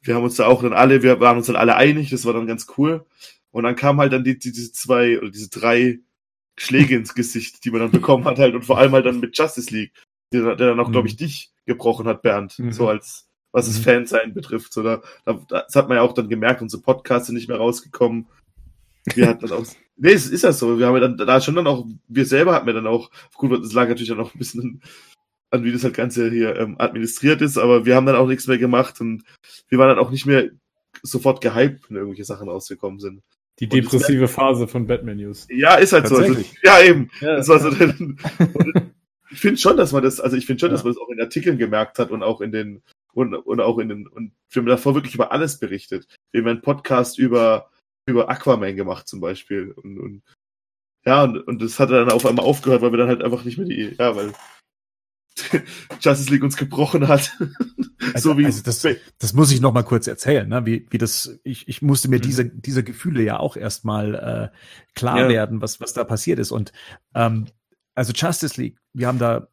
[0.01, 2.33] Wir haben uns da auch dann alle, wir waren uns dann alle einig, das war
[2.33, 3.07] dann ganz cool.
[3.53, 6.01] Und dann kamen halt dann die, die, diese zwei oder diese drei
[6.57, 9.37] Schläge ins Gesicht, die man dann bekommen hat halt und vor allem halt dann mit
[9.39, 9.93] Justice League,
[10.33, 10.93] der, der dann auch, mhm.
[10.93, 12.73] glaube ich, dich gebrochen hat, Bernd, mhm.
[12.73, 13.83] so als was das mhm.
[13.83, 14.73] Fansein betrifft.
[14.73, 17.59] So, da, da, das hat man ja auch dann gemerkt, unsere Podcasts sind nicht mehr
[17.59, 18.27] rausgekommen.
[19.15, 20.79] Wir hatten dann auch, nee, es ist ja so.
[20.79, 23.53] Wir haben ja dann, da schon dann auch, wir selber hatten wir dann auch, gut,
[23.65, 24.83] es lag natürlich dann auch ein bisschen
[25.51, 28.47] an, wie das halt Ganze hier ähm, administriert ist, aber wir haben dann auch nichts
[28.47, 29.25] mehr gemacht und
[29.69, 30.51] wir waren dann auch nicht mehr
[31.03, 33.23] sofort gehypt, wenn irgendwelche Sachen rausgekommen sind.
[33.59, 35.47] Die depressive Phase von Batman News.
[35.51, 36.17] Ja, ist halt so.
[36.17, 37.11] Also, ja, eben.
[37.21, 37.37] Ja.
[37.37, 37.71] Das war so
[39.31, 40.75] ich finde schon, dass man das, also ich finde schon, ja.
[40.75, 42.83] dass man das auch in Artikeln gemerkt hat und auch in den,
[43.13, 46.07] und, und auch in den, und wir haben davor wirklich über alles berichtet.
[46.31, 47.71] Wir haben einen Podcast über
[48.07, 49.73] über Aquaman gemacht zum Beispiel.
[49.73, 50.23] Und, und
[51.05, 53.59] ja, und, und das hat dann auf einmal aufgehört, weil wir dann halt einfach nicht
[53.59, 54.33] mehr die, ja, weil
[56.01, 57.37] Justice League uns gebrochen hat.
[58.15, 58.85] Also, so wie also das,
[59.21, 60.67] das muss ich noch mal kurz erzählen, ne?
[60.67, 62.23] wie, wie das, ich, ich musste mir mhm.
[62.23, 64.57] diese, diese Gefühle ja auch erstmal äh,
[64.97, 65.29] klar ja.
[65.29, 66.51] werden, was, was da passiert ist.
[66.51, 66.73] Und
[67.15, 67.47] ähm,
[67.95, 69.47] also Justice League, wir haben da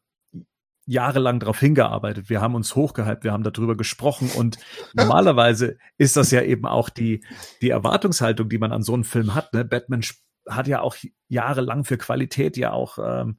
[0.90, 2.28] jahrelang darauf hingearbeitet.
[2.28, 4.58] Wir haben uns hochgehypt, wir haben darüber gesprochen und
[4.94, 7.24] normalerweise ist das ja eben auch die,
[7.62, 9.54] die Erwartungshaltung, die man an so einen Film hat.
[9.54, 9.64] Ne?
[9.64, 10.02] Batman
[10.48, 10.96] hat ja auch
[11.28, 13.38] jahrelang für Qualität ja auch ähm,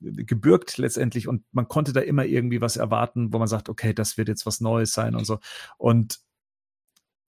[0.00, 4.16] gebürgt letztendlich und man konnte da immer irgendwie was erwarten, wo man sagt, okay, das
[4.16, 5.40] wird jetzt was Neues sein und so.
[5.78, 6.20] Und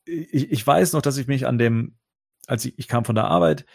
[0.05, 1.97] ich, ich weiß noch, dass ich mich an dem,
[2.47, 3.67] als ich, ich kam von der Arbeit,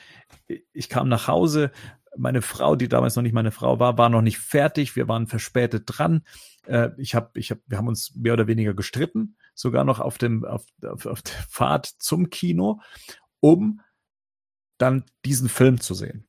[0.71, 1.71] ich kam nach Hause,
[2.17, 4.95] meine Frau, die damals noch nicht meine Frau war, war noch nicht fertig.
[4.95, 6.23] Wir waren verspätet dran.
[6.65, 10.17] Äh, ich hab, ich hab, wir haben uns mehr oder weniger gestritten, sogar noch auf
[10.17, 12.81] dem auf, auf, auf der Fahrt zum Kino,
[13.39, 13.81] um
[14.77, 16.27] dann diesen Film zu sehen.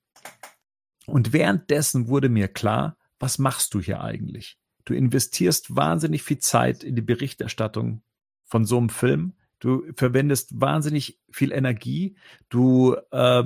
[1.07, 4.59] Und währenddessen wurde mir klar, was machst du hier eigentlich?
[4.85, 8.03] Du investierst wahnsinnig viel Zeit in die Berichterstattung
[8.45, 9.35] von so einem Film.
[9.61, 12.17] Du verwendest wahnsinnig viel Energie.
[12.49, 13.45] Du äh,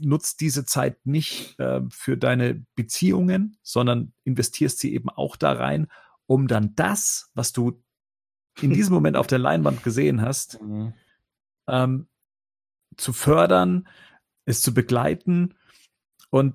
[0.00, 5.88] nutzt diese Zeit nicht äh, für deine Beziehungen, sondern investierst sie eben auch da rein,
[6.26, 7.82] um dann das, was du
[8.60, 10.92] in diesem Moment auf der Leinwand gesehen hast, mhm.
[11.68, 12.06] ähm,
[12.96, 13.88] zu fördern,
[14.44, 15.54] es zu begleiten.
[16.30, 16.54] Und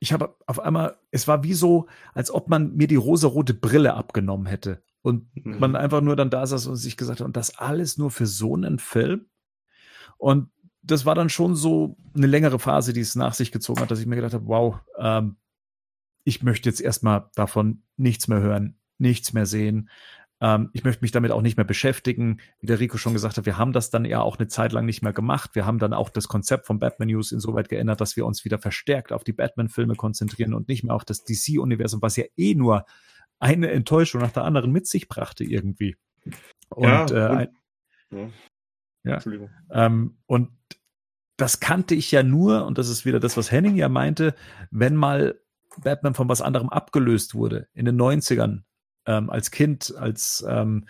[0.00, 3.94] ich habe auf einmal, es war wie so, als ob man mir die rosarote Brille
[3.94, 4.82] abgenommen hätte.
[5.02, 5.58] Und mhm.
[5.58, 8.26] man einfach nur dann da saß und sich gesagt hat, und das alles nur für
[8.26, 9.26] so einen Film.
[10.16, 10.50] Und
[10.90, 14.00] das war dann schon so eine längere Phase, die es nach sich gezogen hat, dass
[14.00, 15.36] ich mir gedacht habe, wow, ähm,
[16.24, 19.88] ich möchte jetzt erstmal davon nichts mehr hören, nichts mehr sehen.
[20.40, 22.40] Ähm, ich möchte mich damit auch nicht mehr beschäftigen.
[22.60, 24.86] Wie der Rico schon gesagt hat, wir haben das dann ja auch eine Zeit lang
[24.86, 25.50] nicht mehr gemacht.
[25.54, 28.58] Wir haben dann auch das Konzept von Batman News insoweit geändert, dass wir uns wieder
[28.58, 32.84] verstärkt auf die Batman-Filme konzentrieren und nicht mehr auf das DC-Universum, was ja eh nur
[33.38, 35.96] eine Enttäuschung nach der anderen mit sich brachte irgendwie.
[36.70, 37.48] Und, ja, äh,
[38.10, 38.32] und
[39.04, 39.14] ja.
[39.14, 39.50] Entschuldigung.
[39.70, 40.50] Ähm, und
[41.38, 44.34] das kannte ich ja nur, und das ist wieder das, was Henning ja meinte,
[44.70, 45.40] wenn mal
[45.82, 48.62] Batman von was anderem abgelöst wurde in den 90ern,
[49.06, 50.86] ähm, als Kind, als ähm,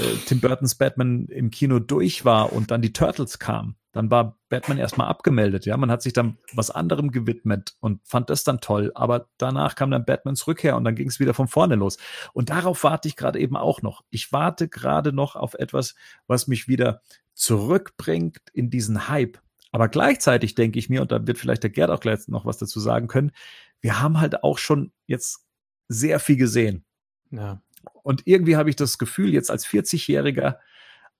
[0.00, 4.38] äh, Tim Burtons Batman im Kino durch war und dann die Turtles kamen, dann war
[4.48, 5.66] Batman erstmal abgemeldet.
[5.66, 8.92] Ja, man hat sich dann was anderem gewidmet und fand das dann toll.
[8.94, 11.98] Aber danach kam dann Batmans Rückkehr und dann ging es wieder von vorne los.
[12.32, 14.04] Und darauf warte ich gerade eben auch noch.
[14.10, 15.96] Ich warte gerade noch auf etwas,
[16.28, 17.02] was mich wieder
[17.34, 19.38] zurückbringt in diesen Hype.
[19.70, 22.58] Aber gleichzeitig denke ich mir, und da wird vielleicht der Gerd auch gleich noch was
[22.58, 23.32] dazu sagen können,
[23.80, 25.46] wir haben halt auch schon jetzt
[25.88, 26.84] sehr viel gesehen.
[27.30, 27.62] Ja.
[28.02, 30.56] Und irgendwie habe ich das Gefühl, jetzt als 40-Jähriger,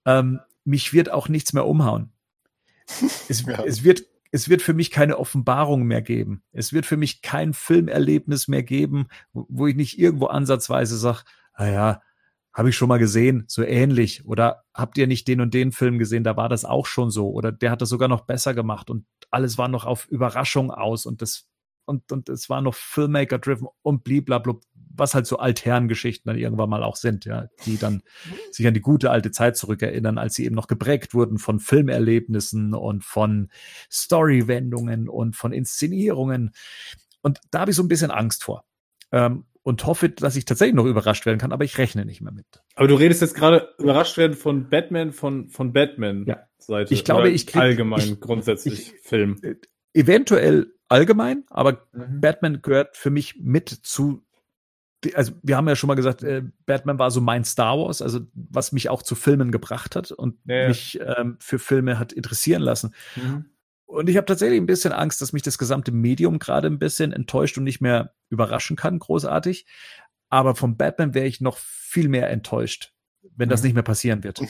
[0.06, 2.12] ähm, mich wird auch nichts mehr umhauen.
[3.28, 3.62] Es, ja.
[3.64, 6.42] es, wird, es wird für mich keine Offenbarung mehr geben.
[6.52, 11.24] Es wird für mich kein Filmerlebnis mehr geben, wo, wo ich nicht irgendwo ansatzweise sage,
[11.58, 12.02] naja,
[12.58, 14.26] habe ich schon mal gesehen, so ähnlich.
[14.26, 17.30] Oder habt ihr nicht den und den Film gesehen, da war das auch schon so.
[17.30, 21.06] Oder der hat das sogar noch besser gemacht und alles war noch auf Überraschung aus
[21.06, 21.46] und das
[21.84, 26.82] und, und es war noch Filmmaker-driven und bliblablub, was halt so Altherrengeschichten dann irgendwann mal
[26.82, 28.02] auch sind, ja, die dann
[28.50, 32.74] sich an die gute alte Zeit zurückerinnern, als sie eben noch geprägt wurden von Filmerlebnissen
[32.74, 33.50] und von
[33.90, 36.50] Storywendungen und von Inszenierungen.
[37.22, 38.64] Und da habe ich so ein bisschen Angst vor.
[39.12, 42.32] Ähm, und hoffe, dass ich tatsächlich noch überrascht werden kann, aber ich rechne nicht mehr
[42.32, 42.46] mit.
[42.74, 46.38] Aber du redest jetzt gerade überrascht werden von Batman, von, von Batman ja.
[46.56, 46.94] Seite.
[46.94, 49.36] Ich glaube, ich krieg, allgemein ich, grundsätzlich ich, Film.
[49.42, 49.56] Äh,
[49.92, 52.22] eventuell allgemein, aber mhm.
[52.22, 54.24] Batman gehört für mich mit zu
[55.14, 58.20] also wir haben ja schon mal gesagt, äh, Batman war so mein Star Wars, also
[58.34, 60.68] was mich auch zu Filmen gebracht hat und ja, ja.
[60.68, 62.94] mich ähm, für Filme hat interessieren lassen.
[63.14, 63.44] Mhm.
[63.88, 67.10] Und ich habe tatsächlich ein bisschen Angst, dass mich das gesamte Medium gerade ein bisschen
[67.10, 69.64] enttäuscht und nicht mehr überraschen kann, großartig.
[70.28, 72.92] Aber vom Batman wäre ich noch viel mehr enttäuscht,
[73.34, 73.68] wenn das mhm.
[73.68, 74.42] nicht mehr passieren wird.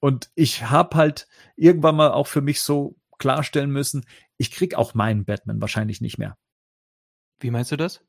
[0.00, 4.04] Und ich habe halt irgendwann mal auch für mich so klarstellen müssen,
[4.36, 6.36] ich krieg auch meinen Batman wahrscheinlich nicht mehr.
[7.38, 8.04] Wie meinst du das?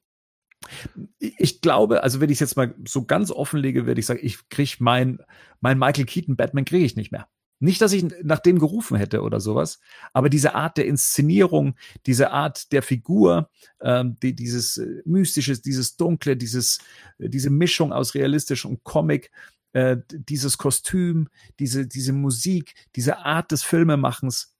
[1.19, 4.49] Ich glaube, also wenn ich es jetzt mal so ganz offenlege, würde ich sagen, ich
[4.49, 5.19] krieg mein,
[5.59, 7.27] mein Michael Keaton Batman kriege ich nicht mehr.
[7.61, 9.79] Nicht, dass ich nach dem gerufen hätte oder sowas,
[10.13, 11.75] aber diese Art der Inszenierung,
[12.07, 13.51] diese Art der Figur,
[13.81, 16.79] ähm, die, dieses äh, Mystische, dieses Dunkle, dieses,
[17.19, 19.29] äh, diese Mischung aus realistisch und Comic,
[19.73, 24.55] äh, dieses Kostüm, diese, diese Musik, diese Art des Filmemachens,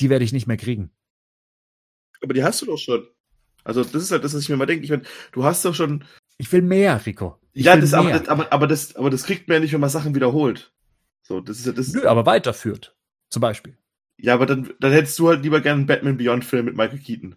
[0.00, 0.90] die werde ich nicht mehr kriegen.
[2.22, 3.06] Aber die hast du doch schon.
[3.64, 4.84] Also das ist halt das, was ich mir mal denke.
[4.84, 6.04] Ich meine, du hast doch schon.
[6.38, 7.38] Ich will mehr, Rico.
[7.52, 7.92] Ich ja, das.
[7.92, 10.72] Aber, aber, aber, das, aber das kriegt man ja nicht, wenn man Sachen wiederholt.
[11.30, 11.92] So, das ist ja das.
[11.92, 12.96] Nö, aber weiterführt.
[13.28, 13.78] Zum Beispiel.
[14.16, 16.98] Ja, aber dann, dann hättest du halt lieber gerne einen Batman Beyond Film mit Michael
[16.98, 17.36] Keaton.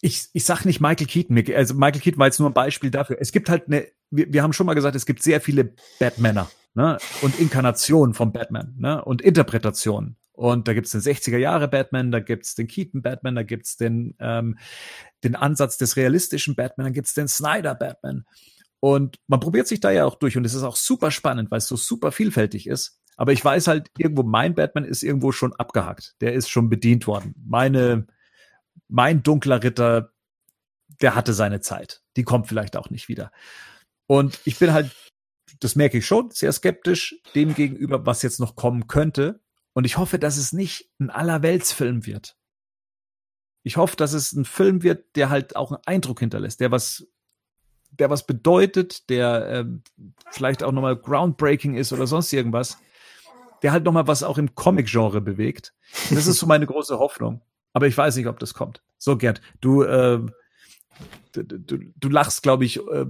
[0.00, 1.40] Ich, ich sag nicht Michael Keaton.
[1.54, 3.18] Also Michael Keaton war jetzt nur ein Beispiel dafür.
[3.20, 6.50] Es gibt halt eine, wir, wir haben schon mal gesagt, es gibt sehr viele Batmaner,
[6.74, 6.98] ne?
[7.22, 9.04] Und Inkarnationen von Batman, ne?
[9.04, 10.16] Und Interpretationen.
[10.32, 14.16] Und da gibt's den 60er Jahre Batman, da gibt's den Keaton Batman, da gibt's den,
[14.18, 14.58] ähm,
[15.22, 18.24] den Ansatz des realistischen Batman, dann gibt's den Snyder Batman.
[18.80, 21.58] Und man probiert sich da ja auch durch und es ist auch super spannend, weil
[21.58, 23.00] es so super vielfältig ist.
[23.16, 26.14] Aber ich weiß halt, irgendwo mein Batman ist irgendwo schon abgehakt.
[26.20, 27.34] Der ist schon bedient worden.
[27.44, 28.06] Meine,
[28.86, 30.12] mein dunkler Ritter,
[31.00, 32.02] der hatte seine Zeit.
[32.16, 33.32] Die kommt vielleicht auch nicht wieder.
[34.06, 34.94] Und ich bin halt,
[35.58, 39.40] das merke ich schon, sehr skeptisch dem gegenüber, was jetzt noch kommen könnte.
[39.72, 42.36] Und ich hoffe, dass es nicht ein Allerweltsfilm wird.
[43.64, 47.06] Ich hoffe, dass es ein Film wird, der halt auch einen Eindruck hinterlässt, der was,
[47.98, 49.64] der was bedeutet, der äh,
[50.30, 52.78] vielleicht auch nochmal groundbreaking ist oder sonst irgendwas,
[53.62, 55.74] der halt nochmal was auch im Comic-Genre bewegt.
[56.10, 57.40] Das ist so meine große Hoffnung.
[57.72, 58.82] Aber ich weiß nicht, ob das kommt.
[58.96, 60.20] So, Gerd, du, äh,
[61.32, 63.06] du, du, lachst, glaube ich, äh,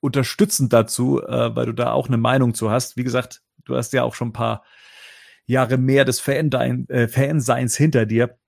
[0.00, 2.96] unterstützend dazu, äh, weil du da auch eine Meinung zu hast.
[2.96, 4.64] Wie gesagt, du hast ja auch schon ein paar
[5.46, 8.38] Jahre mehr des Fandein, äh, Fanseins hinter dir.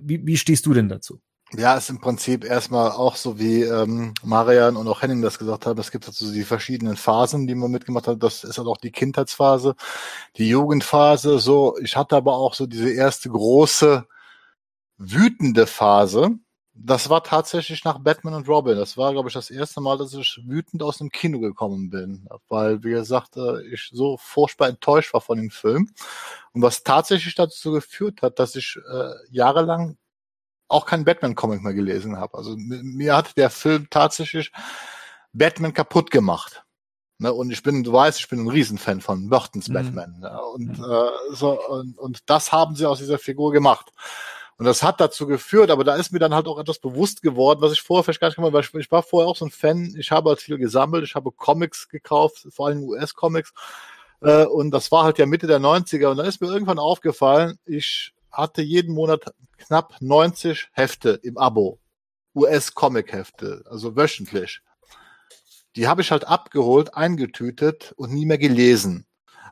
[0.00, 1.20] Wie, wie stehst du denn dazu?
[1.54, 5.66] Ja, ist im Prinzip erstmal auch so wie ähm, Marian und auch Henning das gesagt
[5.66, 8.22] haben, es gibt also die verschiedenen Phasen, die man mitgemacht hat.
[8.22, 9.74] Das ist halt auch die Kindheitsphase,
[10.36, 11.38] die Jugendphase.
[11.38, 14.06] So, ich hatte aber auch so diese erste große
[14.98, 16.30] wütende Phase.
[16.74, 18.76] Das war tatsächlich nach Batman und Robin.
[18.78, 22.26] Das war, glaube ich, das erste Mal, dass ich wütend aus dem Kino gekommen bin.
[22.48, 25.90] Weil, wie gesagt, äh, ich so furchtbar enttäuscht war von dem Film.
[26.52, 29.98] Und was tatsächlich dazu geführt hat, dass ich äh, jahrelang
[30.72, 32.36] auch keinen Batman-Comic mehr gelesen habe.
[32.36, 34.52] Also mir hat der Film tatsächlich
[35.32, 36.64] Batman kaputt gemacht.
[37.18, 39.74] Ne, und ich bin, du weißt, ich bin ein Riesenfan von Burtons mhm.
[39.74, 40.18] Batman.
[40.20, 40.84] Ne, und, mhm.
[40.84, 43.92] äh, so, und, und das haben sie aus dieser Figur gemacht.
[44.58, 47.60] Und das hat dazu geführt, aber da ist mir dann halt auch etwas bewusst geworden,
[47.62, 49.50] was ich vorher vielleicht gar nicht gemacht habe, weil ich war vorher auch so ein
[49.50, 53.52] Fan, ich habe halt viel gesammelt, ich habe Comics gekauft, vor allem US-Comics.
[54.20, 56.08] Äh, und das war halt ja Mitte der 90er.
[56.08, 61.78] Und dann ist mir irgendwann aufgefallen, ich hatte jeden Monat knapp 90 Hefte im Abo.
[62.34, 64.62] US-Comic-Hefte, also wöchentlich.
[65.76, 69.06] Die habe ich halt abgeholt, eingetütet und nie mehr gelesen.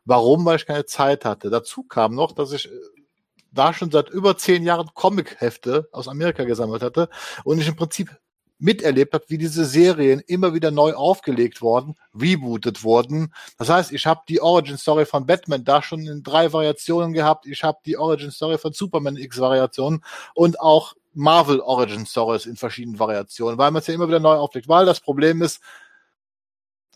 [0.04, 0.44] Warum?
[0.44, 1.50] Weil ich keine Zeit hatte.
[1.50, 2.78] Dazu kam noch, dass ich äh,
[3.52, 7.08] da schon seit über zehn Jahren Comic-Hefte aus Amerika gesammelt hatte
[7.44, 8.16] und ich im Prinzip
[8.60, 13.32] miterlebt habe, wie diese Serien immer wieder neu aufgelegt worden, rebootet wurden.
[13.58, 17.46] Das heißt, ich habe die Origin Story von Batman da schon in drei Variationen gehabt.
[17.46, 20.04] Ich habe die Origin Story von Superman X Variationen
[20.34, 24.36] und auch Marvel Origin Stories in verschiedenen Variationen, weil man es ja immer wieder neu
[24.36, 24.68] auflegt.
[24.68, 25.60] Weil das Problem ist,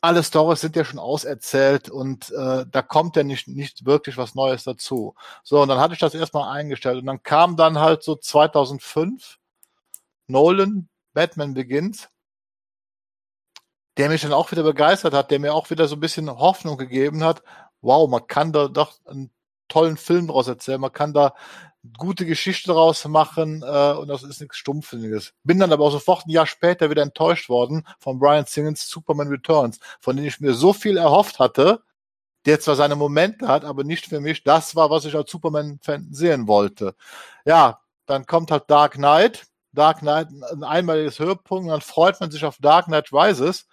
[0.00, 4.34] alle Stories sind ja schon auserzählt und äh, da kommt ja nicht, nicht wirklich was
[4.34, 5.14] Neues dazu.
[5.42, 9.38] So, und dann hatte ich das erstmal eingestellt und dann kam dann halt so 2005
[10.26, 12.08] Nolan Batman Begins,
[13.96, 16.76] der mich dann auch wieder begeistert hat, der mir auch wieder so ein bisschen Hoffnung
[16.76, 17.42] gegeben hat.
[17.80, 19.30] Wow, man kann da doch einen
[19.68, 21.34] tollen Film draus erzählen, man kann da
[21.98, 25.34] gute Geschichte draus machen äh, und das ist nichts Stumpfsinniges.
[25.44, 29.28] Bin dann aber auch sofort ein Jahr später wieder enttäuscht worden von Brian Singons Superman
[29.28, 31.82] Returns, von dem ich mir so viel erhofft hatte,
[32.46, 36.08] der zwar seine Momente hat, aber nicht für mich das war, was ich als Superman-Fan
[36.10, 36.94] sehen wollte.
[37.44, 42.44] Ja, dann kommt halt Dark Knight, Dark Knight ein einmaliges Höhepunkt, dann freut man sich
[42.44, 43.66] auf Dark Knight Rises,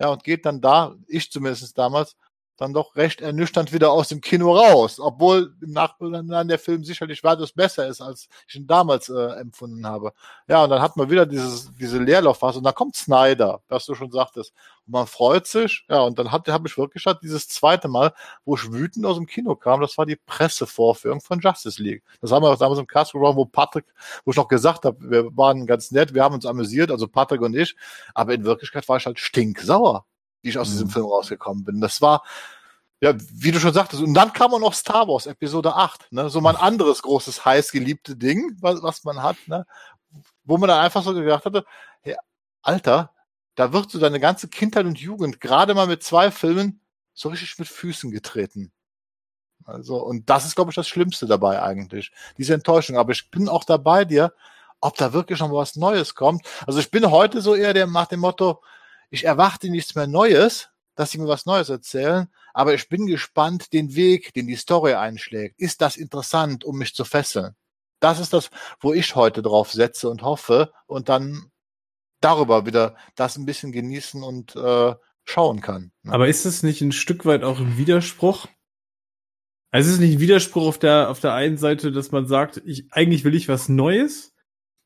[0.00, 2.16] ja, und geht dann da, ich zumindest damals,
[2.60, 7.24] dann doch recht ernüchternd wieder aus dem Kino raus, obwohl im Nachhinein der Film sicherlich
[7.24, 10.12] weitaus besser ist, als ich ihn damals äh, empfunden habe.
[10.46, 13.94] Ja, und dann hat man wieder dieses, diese Leerlaufphase und dann kommt Snyder, was du
[13.94, 14.52] schon sagtest.
[14.86, 18.12] Und man freut sich, ja, und dann habe ich wirklich halt dieses zweite Mal,
[18.44, 22.02] wo ich wütend aus dem Kino kam, das war die Pressevorführung von Justice League.
[22.20, 23.86] Das haben wir damals im Cast Round, wo Patrick,
[24.26, 27.40] wo ich noch gesagt habe, wir waren ganz nett, wir haben uns amüsiert, also Patrick
[27.40, 27.74] und ich,
[28.14, 30.04] aber in Wirklichkeit war ich halt stinksauer
[30.42, 30.72] wie ich aus mhm.
[30.72, 31.80] diesem Film rausgekommen bin.
[31.80, 32.24] Das war,
[33.00, 36.28] ja, wie du schon sagtest, und dann kam auch noch Star Wars Episode 8, ne?
[36.28, 39.66] so mein anderes großes, heiß geliebte Ding, was, was man hat, ne?
[40.44, 41.64] wo man dann einfach so gedacht hatte,
[42.02, 42.16] hey,
[42.62, 43.12] Alter,
[43.54, 46.80] da wird so deine ganze Kindheit und Jugend gerade mal mit zwei Filmen
[47.14, 48.72] so richtig mit Füßen getreten.
[49.64, 52.12] Also, und das ist, glaube ich, das Schlimmste dabei eigentlich.
[52.38, 52.96] Diese Enttäuschung.
[52.96, 54.32] Aber ich bin auch dabei dir,
[54.80, 56.46] ob da wirklich noch was Neues kommt.
[56.66, 58.62] Also ich bin heute so eher der nach dem Motto,
[59.10, 63.72] ich erwarte nichts mehr Neues, dass sie mir was Neues erzählen, aber ich bin gespannt,
[63.72, 65.58] den Weg, den die Story einschlägt.
[65.58, 67.54] Ist das interessant, um mich zu fesseln?
[68.00, 68.50] Das ist das,
[68.80, 71.50] wo ich heute drauf setze und hoffe und dann
[72.20, 74.94] darüber wieder das ein bisschen genießen und äh,
[75.24, 75.92] schauen kann.
[76.02, 76.12] Ne?
[76.12, 78.46] Aber ist es nicht ein Stück weit auch ein Widerspruch?
[79.70, 82.60] Also ist es nicht ein Widerspruch auf der, auf der einen Seite, dass man sagt,
[82.64, 84.34] ich, eigentlich will ich was Neues,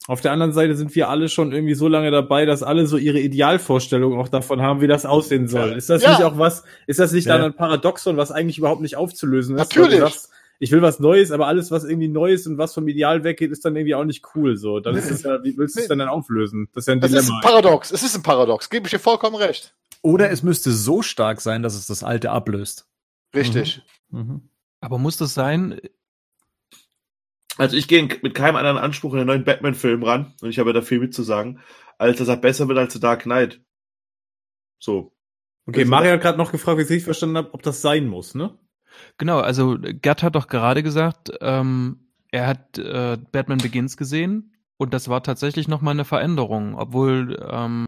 [0.06, 2.98] auf der anderen Seite sind wir alle schon irgendwie so lange dabei, dass alle so
[2.98, 5.72] ihre Idealvorstellung auch davon haben, wie das aussehen soll.
[5.72, 6.10] Ist das ja.
[6.10, 7.38] nicht auch was, ist das nicht ja.
[7.38, 9.74] dann ein Paradoxon, was eigentlich überhaupt nicht aufzulösen ist?
[9.74, 10.00] Natürlich.
[10.00, 13.50] Sagst, ich will was Neues, aber alles, was irgendwie Neues und was vom Ideal weggeht,
[13.50, 14.56] ist dann irgendwie auch nicht cool.
[14.56, 16.68] So, dann ist es ja, wie willst du es denn dann auflösen?
[16.74, 17.18] Das ist ja ein Dilemma.
[17.18, 17.90] Es ist ein Paradox.
[17.90, 18.70] Es ist ein Paradox.
[18.70, 19.74] Gebe ich dir vollkommen recht.
[20.02, 22.86] Oder es müsste so stark sein, dass es das Alte ablöst.
[23.34, 23.82] Richtig.
[24.10, 24.18] Mhm.
[24.18, 24.42] Mhm.
[24.80, 25.80] Aber muss das sein?
[27.56, 30.72] Also ich gehe mit keinem anderen Anspruch in den neuen Batman-Film ran, und ich habe
[30.72, 31.60] da viel mitzusagen,
[31.98, 33.60] als dass er besser wird als The Dark Knight.
[34.78, 35.12] So.
[35.66, 37.80] Okay, Also- Mario hat gerade noch gefragt, wie ich es richtig verstanden habe, ob das
[37.80, 38.58] sein muss, ne?
[39.18, 44.94] Genau, also Gerd hat doch gerade gesagt, ähm, er hat äh, Batman Begins gesehen und
[44.94, 47.86] das war tatsächlich nochmal eine Veränderung, obwohl ähm,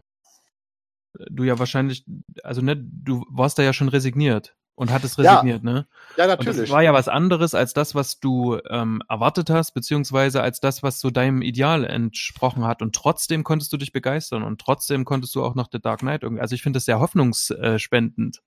[1.29, 2.05] du ja wahrscheinlich,
[2.43, 5.87] also ne, du warst da ja schon resigniert und hattest Ja, resigniert, ne?
[6.17, 6.69] Ja, Und das natürlich.
[6.69, 10.99] war ja was anderes als das, was du ähm, erwartet hast, beziehungsweise als das, was
[10.99, 12.83] so deinem Ideal entsprochen hat.
[12.83, 16.21] Und trotzdem konntest du dich begeistern und trotzdem konntest du auch noch The Dark Knight
[16.23, 16.41] irgendwie.
[16.41, 18.41] Also ich finde das sehr hoffnungsspendend.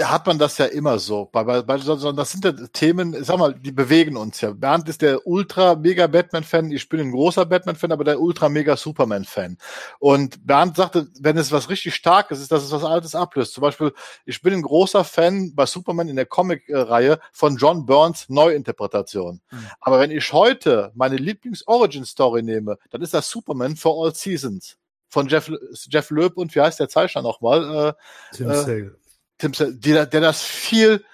[0.00, 1.28] hat man das ja immer so.
[1.30, 4.52] Bei, bei, bei, das sind ja Themen, ich sag mal, die bewegen uns ja.
[4.52, 9.58] Bernd ist der ultra-mega Batman-Fan, ich bin ein großer Batman-Fan, aber der ultra-mega Superman-Fan.
[9.98, 13.52] Und Bernd sagte, wenn es was richtig Starkes ist, dass es was Altes ablöst.
[13.52, 13.92] Zum Beispiel,
[14.24, 19.42] ich bin ein großer Fan bei Superman in der Comic-Reihe von John Burns Neuinterpretation.
[19.50, 19.66] Mhm.
[19.80, 25.28] Aber wenn ich heute meine Lieblings-Origin-Story nehme, dann ist das Superman for All Seasons von
[25.28, 25.50] Jeff,
[25.88, 27.94] Jeff Loeb und wie heißt der Zeichner nochmal?
[28.32, 28.96] Äh, Tim Äh, Sale.
[29.38, 31.04] Tim, der, der das viel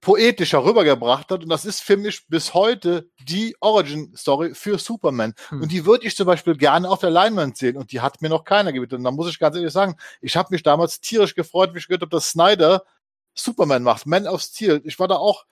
[0.00, 1.42] poetischer rübergebracht hat.
[1.42, 5.34] Und das ist für mich bis heute die Origin-Story für Superman.
[5.48, 5.62] Hm.
[5.62, 7.76] Und die würde ich zum Beispiel gerne auf der Leinwand sehen.
[7.76, 8.96] Und die hat mir noch keiner gebeten.
[8.96, 11.86] Und da muss ich ganz ehrlich sagen, ich habe mich damals tierisch gefreut, wie ich
[11.86, 12.84] gehört habe, dass Snyder
[13.34, 14.06] Superman macht.
[14.06, 14.80] Man of Steel.
[14.84, 15.44] Ich war da auch.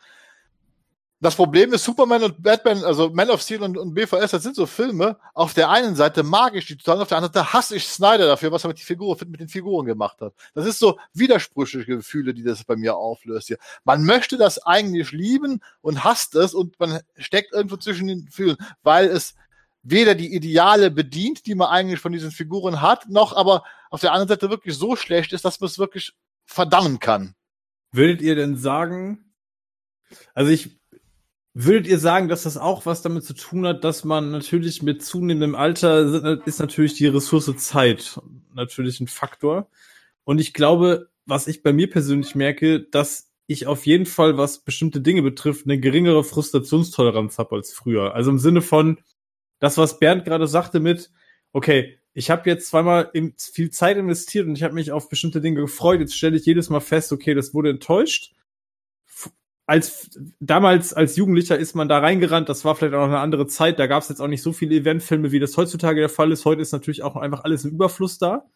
[1.20, 4.54] Das Problem ist, Superman und Batman, also Man of Steel und, und BVS, das sind
[4.54, 5.18] so Filme.
[5.34, 8.26] Auf der einen Seite mag ich die total, auf der anderen Seite hasse ich Snyder
[8.26, 10.32] dafür, was er mit, die Figur, mit den Figuren gemacht hat.
[10.54, 13.58] Das ist so widersprüchliche Gefühle, die das bei mir auflöst hier.
[13.82, 18.56] Man möchte das eigentlich lieben und hasst es und man steckt irgendwo zwischen den Gefühlen,
[18.82, 19.34] weil es
[19.82, 24.12] weder die Ideale bedient, die man eigentlich von diesen Figuren hat, noch aber auf der
[24.12, 26.12] anderen Seite wirklich so schlecht ist, dass man es wirklich
[26.44, 27.34] verdammen kann.
[27.90, 29.32] Würdet ihr denn sagen,
[30.34, 30.77] also ich,
[31.60, 35.02] würdet ihr sagen, dass das auch was damit zu tun hat, dass man natürlich mit
[35.04, 38.20] zunehmendem Alter ist natürlich die Ressource Zeit
[38.54, 39.68] natürlich ein Faktor.
[40.22, 44.60] Und ich glaube, was ich bei mir persönlich merke, dass ich auf jeden Fall, was
[44.60, 48.14] bestimmte Dinge betrifft, eine geringere Frustrationstoleranz habe als früher.
[48.14, 48.98] Also im Sinne von
[49.58, 51.10] das, was Bernd gerade sagte mit,
[51.52, 55.40] okay, ich habe jetzt zweimal im- viel Zeit investiert und ich habe mich auf bestimmte
[55.40, 55.98] Dinge gefreut.
[55.98, 58.32] Jetzt stelle ich jedes Mal fest, okay, das wurde enttäuscht.
[59.68, 62.48] Als damals als Jugendlicher ist man da reingerannt.
[62.48, 63.78] Das war vielleicht auch noch eine andere Zeit.
[63.78, 66.46] Da gab es jetzt auch nicht so viele Eventfilme, wie das heutzutage der Fall ist.
[66.46, 68.46] Heute ist natürlich auch einfach alles im Überfluss da.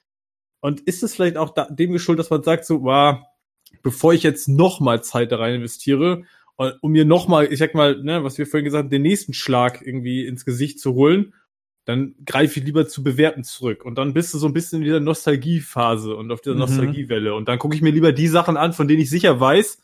[0.61, 3.19] Und ist es vielleicht auch da, dem geschuldet, dass man sagt so, wow,
[3.83, 6.23] bevor ich jetzt noch mal Zeit da rein investiere,
[6.57, 9.03] und- um mir noch mal, ich sag mal, ne, was wir vorhin gesagt haben, den
[9.03, 11.35] nächsten Schlag irgendwie ins Gesicht zu holen,
[11.85, 13.85] dann greife ich lieber zu bewerten zurück.
[13.85, 16.61] Und dann bist du so ein bisschen in dieser Nostalgiephase und auf dieser Mhm.
[16.61, 17.35] Nostalgiewelle.
[17.35, 19.79] Und dann gucke ich mir lieber die Sachen an, von denen ich sicher weiß,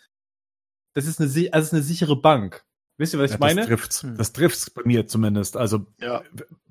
[0.95, 2.64] das ist eine, also das ist eine sichere Bank.
[3.01, 3.61] Wisst ihr, was ich Ja, meine?
[3.61, 4.03] Das trifft's.
[4.03, 4.16] Hm.
[4.16, 5.57] Das trifft's bei mir zumindest.
[5.57, 6.22] Also Ja.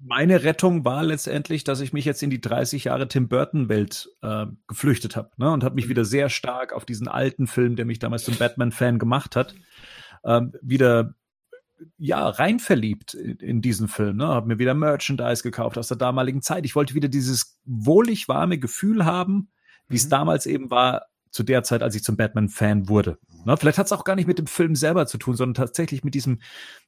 [0.02, 4.10] meine Rettung war letztendlich, dass ich mich jetzt in die 30 Jahre Tim Burton Welt
[4.22, 5.50] äh, geflüchtet habe ne?
[5.52, 9.00] und habe mich wieder sehr stark auf diesen alten Film, der mich damals zum Batman-Fan
[9.00, 9.56] gemacht hat,
[10.26, 11.14] ähm, wieder
[11.98, 14.18] ja rein verliebt in, in diesen Film.
[14.18, 14.28] Ne?
[14.28, 16.66] Habe mir wieder Merchandise gekauft aus der damaligen Zeit.
[16.66, 19.50] Ich wollte wieder dieses wohlig warme Gefühl haben,
[19.88, 20.10] wie es Mhm.
[20.10, 23.18] damals eben war zu der Zeit, als ich zum Batman-Fan wurde.
[23.48, 23.56] Ne?
[23.58, 26.14] Vielleicht hat es auch gar nicht mit dem Film selber zu tun, sondern tatsächlich mit
[26.14, 26.42] diesem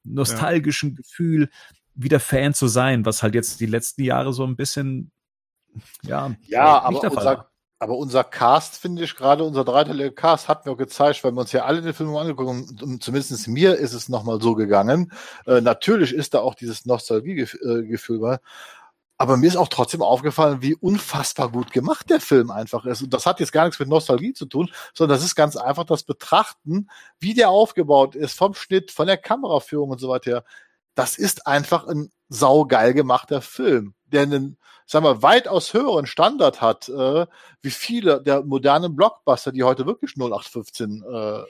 [0.04, 1.50] nostalgischen Gefühl,
[1.96, 5.12] wieder Fan zu sein, was halt jetzt die letzten Jahre so ein bisschen,
[6.04, 7.50] ja, Ja, aber unser,
[7.80, 11.40] aber unser Cast, finde ich, gerade unser dreiteiliger Cast hat mir auch gezeigt, weil wir
[11.40, 15.14] uns ja alle den Film angeguckt haben, zumindest mir ist es nochmal so gegangen.
[15.46, 18.40] Äh, natürlich ist da auch dieses Nostalgiegefühl bei.
[19.22, 23.02] Aber mir ist auch trotzdem aufgefallen, wie unfassbar gut gemacht der Film einfach ist.
[23.02, 25.84] Und das hat jetzt gar nichts mit Nostalgie zu tun, sondern das ist ganz einfach
[25.84, 26.90] das Betrachten,
[27.20, 30.46] wie der aufgebaut ist, vom Schnitt, von der Kameraführung und so weiter.
[30.96, 36.88] Das ist einfach ein saugeil gemachter Film, der einen, sagen wir, weitaus höheren Standard hat,
[36.88, 37.26] äh,
[37.62, 41.44] wie viele der modernen Blockbuster, die heute wirklich 0815 äh,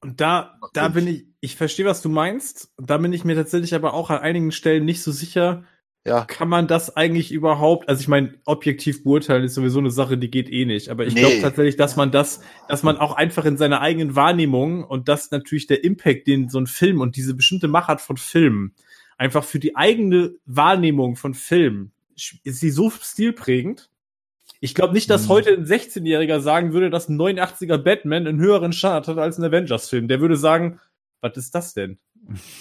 [0.00, 2.70] Und da, da bin ich, ich verstehe, was du meinst.
[2.76, 5.64] Und da bin ich mir tatsächlich aber auch an einigen Stellen nicht so sicher,
[6.06, 10.16] ja, kann man das eigentlich überhaupt, also ich meine, objektiv beurteilen ist sowieso eine Sache,
[10.16, 10.88] die geht eh nicht.
[10.88, 11.20] Aber ich Nee.
[11.20, 15.30] glaube tatsächlich, dass man das, dass man auch einfach in seiner eigenen Wahrnehmung und das
[15.30, 18.74] natürlich der Impact, den so ein Film und diese bestimmte Machart von Filmen
[19.18, 21.92] einfach für die eigene Wahrnehmung von Filmen
[22.44, 23.90] ist sie so stilprägend.
[24.60, 25.28] Ich glaube nicht, dass Mhm.
[25.28, 29.44] heute ein 16-Jähriger sagen würde, dass ein 89er Batman einen höheren Standard hat als ein
[29.44, 30.08] Avengers-Film.
[30.08, 30.80] Der würde sagen,
[31.20, 31.98] was ist das denn?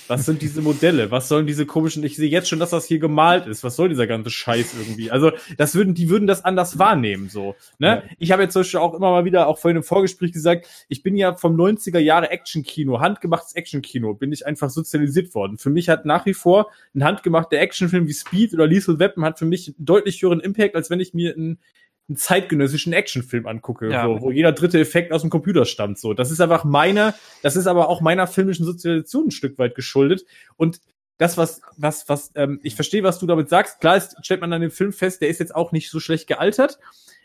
[0.07, 1.09] Was sind diese Modelle?
[1.09, 3.63] Was sollen diese komischen, ich sehe jetzt schon, dass das hier gemalt ist.
[3.63, 5.09] Was soll dieser ganze Scheiß irgendwie?
[5.09, 7.55] Also, das würden, die würden das anders wahrnehmen, so.
[7.79, 7.87] Ne?
[7.87, 8.03] Ja.
[8.19, 11.01] Ich habe jetzt zum Beispiel auch immer mal wieder, auch vorhin im Vorgespräch gesagt, ich
[11.01, 15.57] bin ja vom 90er Jahre Actionkino, handgemachtes Actionkino, bin ich einfach sozialisiert worden.
[15.57, 19.39] Für mich hat nach wie vor ein handgemachter Actionfilm wie Speed oder Lethal Weapon hat
[19.39, 21.59] für mich einen deutlich höheren Impact, als wenn ich mir einen
[22.07, 24.05] einen zeitgenössischen Actionfilm angucke, Ja.
[24.05, 25.97] so, wo jeder dritte Effekt aus dem Computer stammt.
[25.97, 29.75] So, das ist einfach meine, das ist aber auch meiner filmischen Sozialisation ein Stück weit
[29.75, 30.25] geschuldet.
[30.55, 30.81] Und
[31.17, 33.79] das, was, was, was, ähm, ich verstehe, was du damit sagst.
[33.79, 36.27] Klar ist, stellt man an dem Film fest, der ist jetzt auch nicht so schlecht
[36.27, 36.77] gealtert.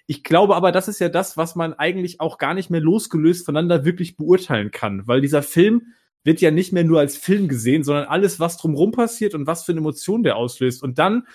[0.07, 3.45] Ich glaube aber, das ist ja das, was man eigentlich auch gar nicht mehr losgelöst
[3.45, 7.83] voneinander wirklich beurteilen kann, weil dieser Film wird ja nicht mehr nur als Film gesehen,
[7.83, 10.83] sondern alles, was drumherum passiert und was für eine Emotion der auslöst.
[10.83, 11.27] Und dann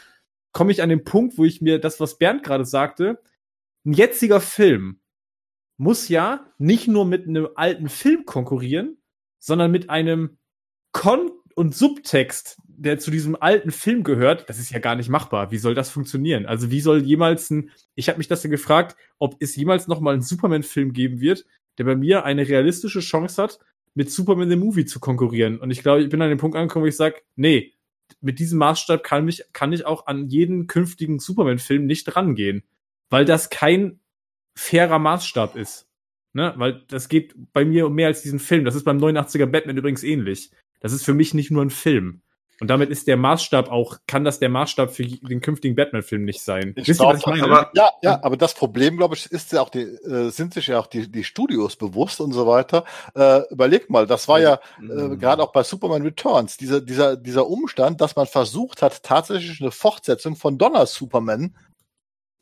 [0.51, 3.19] komme ich an den Punkt, wo ich mir das, was Bernd gerade sagte,
[3.85, 4.99] ein jetziger Film
[5.77, 8.97] muss ja nicht nur mit einem alten Film konkurrieren,
[9.39, 10.37] sondern mit einem
[10.91, 14.49] Kon- und Subtext, der zu diesem alten Film gehört.
[14.49, 15.51] Das ist ja gar nicht machbar.
[15.51, 16.45] Wie soll das funktionieren?
[16.45, 19.99] Also wie soll jemals ein, ich habe mich das ja gefragt, ob es jemals noch
[19.99, 21.45] mal einen Superman-Film geben wird,
[21.77, 23.59] der bei mir eine realistische Chance hat,
[23.93, 25.59] mit Superman the Movie zu konkurrieren.
[25.59, 27.73] Und ich glaube, ich bin an dem Punkt angekommen, wo ich sage, nee,
[28.21, 32.63] mit diesem Maßstab kann, mich, kann ich auch an jeden künftigen Superman-Film nicht rangehen,
[33.09, 33.99] weil das kein
[34.57, 35.87] fairer Maßstab ist.
[36.33, 36.53] Ne?
[36.57, 38.65] Weil das geht bei mir um mehr als diesen Film.
[38.65, 40.51] Das ist beim 89er Batman übrigens ähnlich.
[40.81, 42.21] Das ist für mich nicht nur ein Film.
[42.61, 46.41] Und damit ist der Maßstab auch, kann das der Maßstab für den künftigen Batman-Film nicht
[46.41, 46.73] sein.
[46.77, 47.51] Ich Wisst ihr, was ich glaub, meine?
[47.51, 50.67] aber- Ja, ja, aber das Problem, glaube ich, ist ja auch die, äh, sind sich
[50.67, 52.85] ja auch die, die Studios bewusst und so weiter.
[53.13, 57.45] Äh, überleg mal, das war ja äh, gerade auch bei Superman Returns, dieser, dieser, dieser
[57.47, 61.57] Umstand, dass man versucht hat, tatsächlich eine Fortsetzung von Donner Superman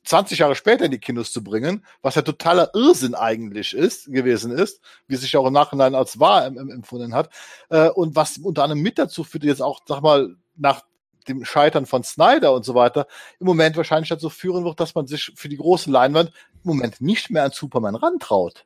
[0.03, 4.51] 20 Jahre später in die Kinos zu bringen, was ja totaler Irrsinn eigentlich ist, gewesen
[4.51, 7.29] ist, wie sich auch im Nachhinein als wahr em- em- empfunden hat,
[7.69, 10.81] äh, und was unter anderem mit dazu führt, jetzt auch, sag mal, nach
[11.27, 13.07] dem Scheitern von Snyder und so weiter,
[13.39, 16.99] im Moment wahrscheinlich dazu führen wird, dass man sich für die große Leinwand im Moment
[16.99, 18.65] nicht mehr an Superman rantraut.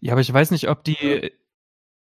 [0.00, 1.32] Ja, aber ich weiß nicht, ob die,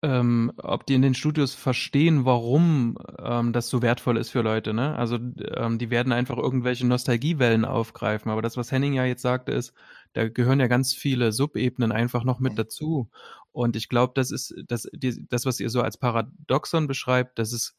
[0.05, 4.75] ähm, ob die in den Studios verstehen, warum ähm, das so wertvoll ist für Leute.
[4.75, 4.95] Ne?
[4.97, 5.19] Also
[5.57, 8.31] ähm, die werden einfach irgendwelche Nostalgiewellen aufgreifen.
[8.31, 9.73] Aber das, was Henning ja jetzt sagte, ist,
[10.13, 13.09] da gehören ja ganz viele Subebenen einfach noch mit dazu.
[13.53, 17.55] Und ich glaube, das ist das, die, das, was ihr so als Paradoxon beschreibt, das
[17.55, 17.75] ist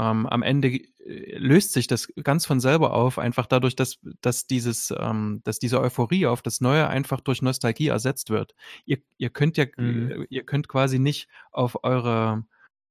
[0.00, 4.46] ähm, am Ende äh, löst sich das ganz von selber auf, einfach dadurch, dass, dass
[4.46, 8.54] dieses, ähm, dass diese Euphorie auf das Neue einfach durch Nostalgie ersetzt wird.
[8.86, 10.10] Ihr, ihr könnt ja, Mhm.
[10.10, 12.44] äh, ihr könnt quasi nicht auf eure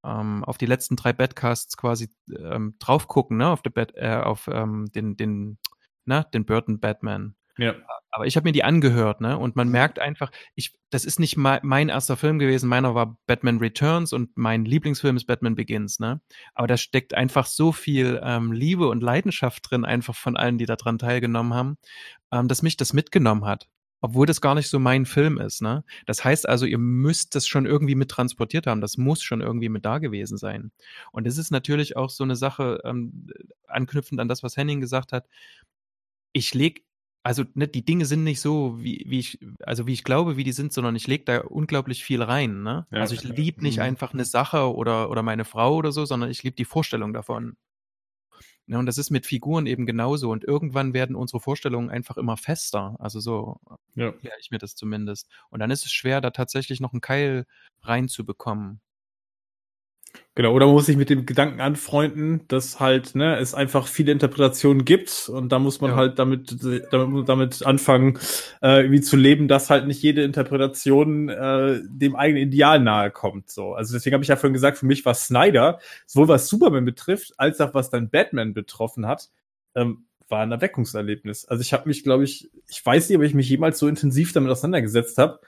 [0.03, 4.21] ähm, auf die letzten drei Badcasts quasi ähm, drauf gucken, ne, auf, die Bad, äh,
[4.23, 5.57] auf ähm, den, den,
[6.05, 7.35] na, den Burton Batman.
[7.59, 7.75] Ja.
[8.11, 9.37] Aber ich habe mir die angehört, ne?
[9.37, 12.67] Und man merkt einfach, ich, das ist nicht mein, erster Film gewesen.
[12.67, 16.21] Meiner war Batman Returns und mein Lieblingsfilm ist Batman Begins, ne?
[16.55, 20.65] Aber da steckt einfach so viel ähm, Liebe und Leidenschaft drin, einfach von allen, die
[20.65, 21.77] daran teilgenommen haben,
[22.31, 23.67] ähm, dass mich das mitgenommen hat.
[24.01, 25.83] Obwohl das gar nicht so mein Film ist, ne?
[26.05, 28.79] Das heißt also, ihr müsst das schon irgendwie mit transportiert haben.
[28.81, 30.71] Das muss schon irgendwie mit da gewesen sein.
[31.11, 33.27] Und es ist natürlich auch so eine Sache, ähm,
[33.67, 35.27] anknüpfend an das, was Henning gesagt hat.
[36.31, 36.83] Ich leg
[37.23, 40.43] also ne, die Dinge sind nicht so, wie, wie ich, also wie ich glaube, wie
[40.43, 42.63] die sind, sondern ich lege da unglaublich viel rein.
[42.63, 42.87] Ne?
[42.91, 42.99] Ja.
[43.01, 43.83] also ich liebe nicht Mhm.
[43.83, 47.57] einfach eine Sache oder, oder meine Frau oder so, sondern ich liebe die Vorstellung davon.
[48.67, 50.29] Ne, und das ist mit Figuren eben genauso.
[50.31, 52.95] Und irgendwann werden unsere Vorstellungen einfach immer fester.
[52.99, 53.57] Also so
[53.95, 54.07] Ja.
[54.07, 55.27] erkläre ich mir das zumindest.
[55.49, 57.45] Und dann ist es schwer, da tatsächlich noch einen Keil
[57.81, 58.79] reinzubekommen.
[60.35, 64.11] Genau, oder man muss sich mit dem Gedanken anfreunden, dass halt, ne, es einfach viele
[64.13, 65.97] Interpretationen gibt und da muss man Ja.
[65.97, 66.55] halt damit,
[66.91, 68.17] damit, damit anfangen,
[68.61, 73.49] äh, irgendwie zu leben, dass halt nicht jede Interpretation äh, dem eigenen Ideal nahe kommt.
[73.49, 73.73] So.
[73.73, 77.33] Also deswegen habe ich ja vorhin gesagt, für mich war Snyder, sowohl was Superman betrifft,
[77.37, 79.29] als auch was dann Batman betroffen hat,
[79.75, 81.45] ähm, war ein Erweckungserlebnis.
[81.45, 84.31] Also ich habe mich, glaube ich, ich weiß nicht, ob ich mich jemals so intensiv
[84.31, 85.39] damit auseinandergesetzt habe.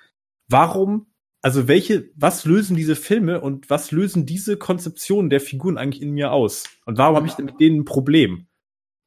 [0.49, 1.05] Warum
[1.41, 6.11] also welche, was lösen diese Filme und was lösen diese Konzeptionen der Figuren eigentlich in
[6.11, 6.65] mir aus?
[6.85, 8.47] Und warum habe ich denn mit denen ein Problem?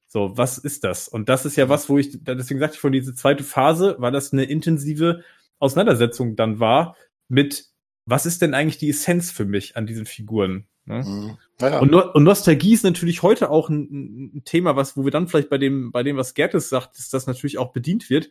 [0.08, 1.08] So, was ist das?
[1.08, 4.12] Und das ist ja was, wo ich, deswegen sagte ich von diese zweite Phase, weil
[4.12, 5.22] das eine intensive
[5.58, 6.96] Auseinandersetzung dann war
[7.28, 7.66] mit,
[8.06, 10.66] was ist denn eigentlich die Essenz für mich an diesen Figuren?
[10.86, 11.02] Ne?
[11.04, 11.38] Mhm.
[11.60, 11.78] Naja.
[11.78, 15.28] Und, no und Nostalgie ist natürlich heute auch ein, ein Thema, was, wo wir dann
[15.28, 18.30] vielleicht bei dem, bei dem, was Gertes sagt, dass das natürlich auch bedient wird,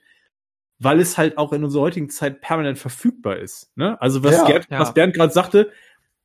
[0.83, 3.71] weil es halt auch in unserer heutigen Zeit permanent verfügbar ist.
[3.75, 3.99] Ne?
[4.01, 4.79] Also was, Ja, Gerd, ja.
[4.79, 5.71] was Bernd gerade sagte,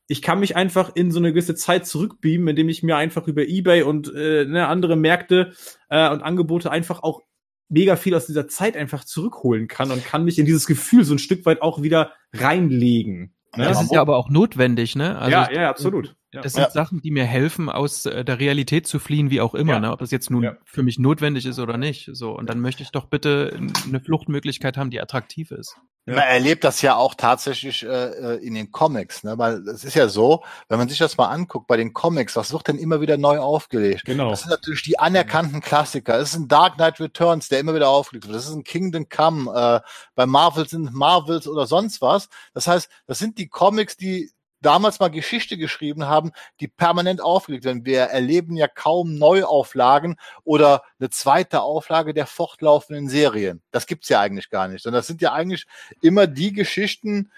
[0.08, 3.46] ich kann mich einfach in so eine gewisse Zeit zurückbeamen, indem ich mir einfach über
[3.46, 5.52] Ebay und äh, ne, andere Märkte
[5.90, 7.22] äh, und Angebote einfach auch
[7.68, 11.14] mega viel aus dieser Zeit einfach zurückholen kann und kann mich in dieses Gefühl so
[11.14, 13.34] ein Stück weit auch wieder reinlegen.
[13.54, 13.64] Ne?
[13.64, 15.18] Das ist ja aber auch notwendig, ne?
[15.18, 16.16] Also ja, ja, absolut.
[16.32, 16.42] Ja.
[16.42, 16.70] Das sind Ja.
[16.70, 19.80] Sachen, die mir helfen, aus äh, der Realität zu fliehen, wie auch immer, Ja.
[19.80, 19.92] ne?
[19.92, 20.56] ob das jetzt nun Ja.
[20.64, 22.10] für mich notwendig ist oder nicht.
[22.12, 25.76] So, und dann möchte ich doch bitte eine Fluchtmöglichkeit haben, die attraktiv ist.
[26.04, 26.14] Ja.
[26.14, 27.88] Man erlebt das ja auch tatsächlich äh,
[28.36, 29.36] äh, in den Comics, ne?
[29.38, 32.52] weil es ist ja so, wenn man sich das mal anguckt bei den Comics, was
[32.52, 34.04] wird denn immer wieder neu aufgelegt?
[34.04, 34.30] Genau.
[34.30, 36.18] Das sind natürlich die anerkannten Klassiker.
[36.18, 38.36] Es ist ein Dark Knight Returns, der immer wieder aufgelegt wird.
[38.36, 39.50] Das ist ein Kingdom Come.
[39.54, 39.80] Äh,
[40.14, 42.28] bei Marvel sind Marvels oder sonst was.
[42.54, 47.64] Das heißt, das sind die Comics, die damals mal Geschichte geschrieben haben, die permanent aufgelegt
[47.64, 47.84] werden.
[47.84, 53.62] Wir erleben ja kaum Neuauflagen oder eine zweite Auflage der fortlaufenden Serien.
[53.70, 54.82] Das gibt's ja eigentlich gar nicht.
[54.82, 55.66] Sondern das sind ja eigentlich
[56.02, 57.30] immer die Geschichten,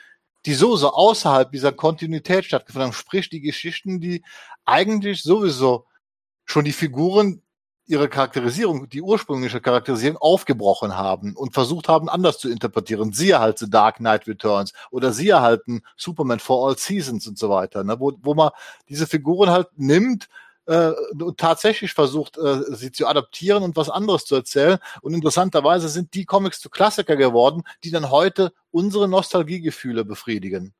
[0.46, 2.94] die so, so außerhalb dieser Kontinuität stattgefunden haben.
[2.94, 4.24] Sprich, die Geschichten, die
[4.64, 5.86] eigentlich sowieso
[6.46, 7.42] schon die Figuren
[7.90, 13.12] ihre Charakterisierung, die ursprüngliche Charakterisierung aufgebrochen haben und versucht haben, anders zu interpretieren.
[13.12, 17.38] Siehe halt The Dark Knight Returns oder siehe halt ein Superman for All Seasons und
[17.38, 17.98] so weiter, ne?
[17.98, 18.50] wo, wo man
[18.88, 20.28] diese Figuren halt nimmt
[20.66, 24.78] äh, und tatsächlich versucht, äh, sie zu adaptieren und was anderes zu erzählen.
[25.02, 30.74] Und interessanterweise sind die Comics zu Klassiker geworden, die dann heute unsere Nostalgiegefühle befriedigen.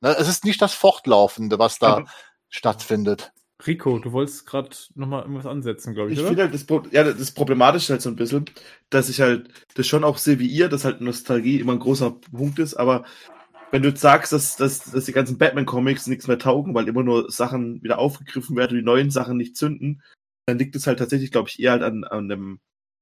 [0.00, 0.14] Ne?
[0.16, 2.04] Es ist nicht das Fortlaufende, was da
[2.48, 3.32] stattfindet.
[3.66, 7.04] Rico, du wolltest gerade nochmal irgendwas ansetzen, glaube ich, Ich finde halt das, Pro- ja,
[7.04, 8.44] das Problematische halt so ein bisschen,
[8.88, 12.12] dass ich halt das schon auch sehe wie ihr, dass halt Nostalgie immer ein großer
[12.32, 13.04] Punkt ist, aber
[13.72, 17.02] wenn du jetzt sagst, dass, dass, dass die ganzen Batman-Comics nichts mehr taugen, weil immer
[17.02, 20.02] nur Sachen wieder aufgegriffen werden und die neuen Sachen nicht zünden,
[20.46, 22.60] dann liegt es halt tatsächlich, glaube ich, eher halt an, an dem,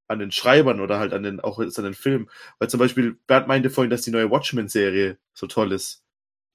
[0.09, 2.29] an den Schreibern oder halt an den, auch jetzt an den Filmen.
[2.59, 6.03] Weil zum Beispiel, Bernd meinte vorhin, dass die neue Watchmen-Serie so toll ist.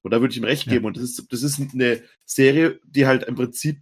[0.03, 0.73] Und da würde ich ihm recht Ja.
[0.73, 0.85] geben.
[0.85, 3.81] Und das ist, das ist eine Serie, die halt im Prinzip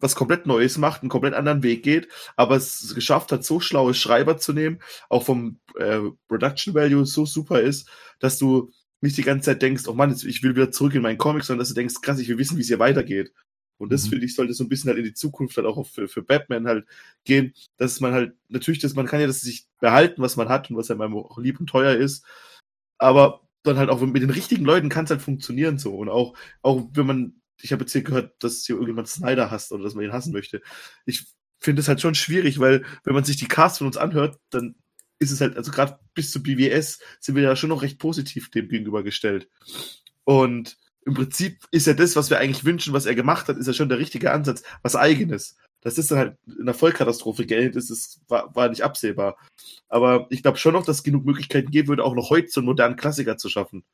[0.00, 3.94] was komplett Neues macht, einen komplett anderen Weg geht, aber es geschafft hat, so schlaue
[3.94, 7.88] Schreiber zu nehmen, auch vom äh, Production Value so super ist,
[8.18, 8.70] dass du
[9.00, 11.46] nicht die ganze Zeit denkst, oh Mann, jetzt, ich will wieder zurück in meinen Comics,
[11.46, 13.32] sondern dass du denkst, krass, ich will wissen, wie es hier weitergeht.
[13.78, 14.10] Und das Mhm.
[14.10, 16.66] finde ich, sollte so ein bisschen halt in die Zukunft halt auch für, für Batman
[16.66, 16.86] halt
[17.24, 20.70] gehen, dass man halt, natürlich, dass man kann ja das sich behalten, was man hat
[20.70, 22.24] und was einem auch lieb und teuer ist,
[22.98, 25.96] aber dann halt auch mit den richtigen Leuten kann es halt funktionieren so.
[25.96, 29.72] Und auch, auch wenn man, ich habe jetzt hier gehört, dass hier irgendjemand Snyder hasst
[29.72, 30.62] oder dass man ihn hassen möchte.
[31.06, 31.26] Ich
[31.60, 34.74] finde es halt schon schwierig, weil wenn man sich die Cast von uns anhört, dann
[35.18, 38.50] ist es halt, also gerade bis zu BWS sind wir ja schon noch recht positiv
[38.50, 39.48] dem gegenübergestellt.
[40.24, 40.76] Und
[41.06, 43.72] im Prinzip ist ja das, was wir eigentlich wünschen, was er gemacht hat, ist ja
[43.72, 45.56] schon der richtige Ansatz, was eigenes.
[45.80, 49.36] Das dann halt in einer Vollkatastrophe geendet ist, das war, war nicht absehbar.
[49.88, 52.60] Aber ich glaube schon noch, dass es genug Möglichkeiten geben würde, auch noch heute so
[52.60, 53.84] einen modernen Klassiker zu schaffen.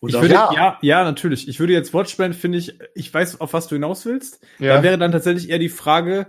[0.00, 0.50] Und Ich würde, Ja.
[0.54, 0.78] ja.
[0.82, 1.48] ja, natürlich.
[1.48, 4.44] Ich würde jetzt Watchmen, finde ich, ich weiß, auf was du hinaus willst.
[4.58, 4.76] ja.
[4.76, 6.26] Da wäre dann tatsächlich eher die Frage,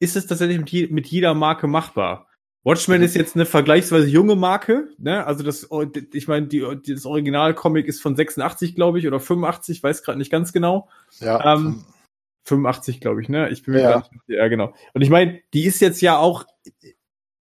[0.00, 2.26] ist es tatsächlich mit, je, mit jeder Marke machbar?
[2.64, 3.04] Watchmen Mhm.
[3.04, 5.24] ist jetzt eine vergleichsweise junge Marke, ne?
[5.26, 5.68] Also das,
[6.12, 10.30] ich meine, die, das Originalcomic ist von 86, glaube ich, oder 85, weiß gerade nicht
[10.30, 10.88] ganz genau.
[11.20, 11.54] Ja.
[11.54, 11.84] Ähm,
[12.44, 13.48] 85, glaube ich, ne?
[13.50, 13.96] Ich bin mir Ja.
[13.98, 14.74] nicht, ja, genau.
[14.92, 16.44] Und ich meine, die ist jetzt ja auch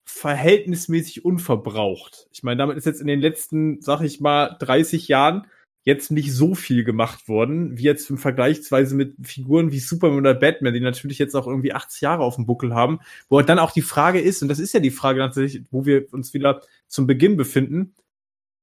[0.06, 2.28] verhältnismäßig unverbraucht.
[2.32, 5.48] Ich meine, damit ist jetzt in den letzten, sag ich mal, 30 Jahren
[5.88, 10.34] jetzt nicht so viel gemacht worden, wie jetzt im Vergleichsweise mit Figuren wie Superman oder
[10.34, 13.72] Batman, die natürlich jetzt auch irgendwie 80 Jahre auf dem Buckel haben, wo dann auch
[13.72, 17.08] die Frage ist, und das ist ja die Frage natürlich, wo wir uns wieder zum
[17.08, 17.96] Beginn befinden,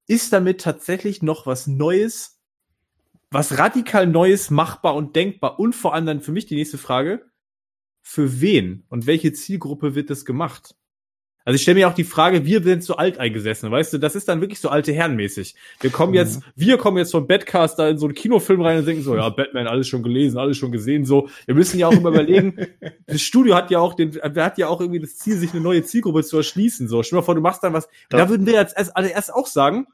[0.06, 2.42] ist damit tatsächlich noch was Neues,
[3.30, 7.24] was radikal Neues machbar und denkbar und vor allem dann für mich die nächste Frage,
[8.02, 10.76] für wen und welche Zielgruppe wird das gemacht?
[11.45, 14.28] Also ich stelle mir auch die Frage, wir sind so alteingesessen, weißt du, das ist
[14.28, 15.55] dann wirklich so alte Herrenmäßig.
[15.81, 18.86] Wir kommen jetzt, wir kommen jetzt vom Badcast da in so einen Kinofilm rein und
[18.86, 21.28] denken so, ja, Batman, alles schon gelesen, alles schon gesehen, so.
[21.47, 22.56] Wir müssen ja auch immer überlegen,
[23.06, 25.60] das Studio hat ja auch den, wer hat ja auch irgendwie das Ziel, sich eine
[25.60, 27.02] neue Zielgruppe zu erschließen, so.
[27.02, 29.10] Stell dir mal vor, du machst dann was, da, Da- würden wir jetzt erst, alle
[29.10, 29.86] erst auch sagen,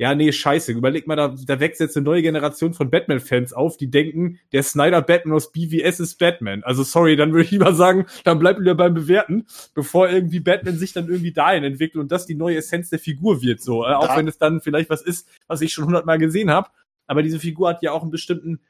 [0.00, 0.70] ja, nee, scheiße.
[0.72, 4.62] Überleg mal, da, da wächst jetzt eine neue Generation von Batman-Fans auf, die denken, der
[4.62, 6.62] Snyder Batman aus BVS ist Batman.
[6.62, 10.78] Also sorry, dann würde ich lieber sagen, dann bleibt wieder beim Bewerten, bevor irgendwie Batman
[10.78, 13.60] sich dann irgendwie dahin entwickelt und das die neue Essenz der Figur wird.
[13.60, 16.50] So, äh, auch Da- wenn es dann vielleicht was ist, was ich schon hundertmal gesehen
[16.50, 16.68] habe.
[17.08, 18.60] Aber diese Figur hat ja auch einen bestimmten,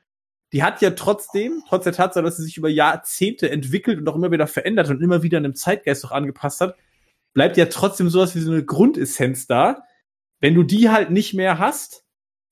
[0.55, 4.17] die hat ja trotzdem, trotz der Tatsache, dass sie sich über Jahrzehnte entwickelt und auch
[4.17, 6.75] immer wieder verändert und immer wieder einem Zeitgeist auch angepasst hat,
[7.35, 9.83] bleibt ja trotzdem sowas wie so eine Grundessenz da.
[10.41, 12.05] Wenn du die halt nicht mehr hast,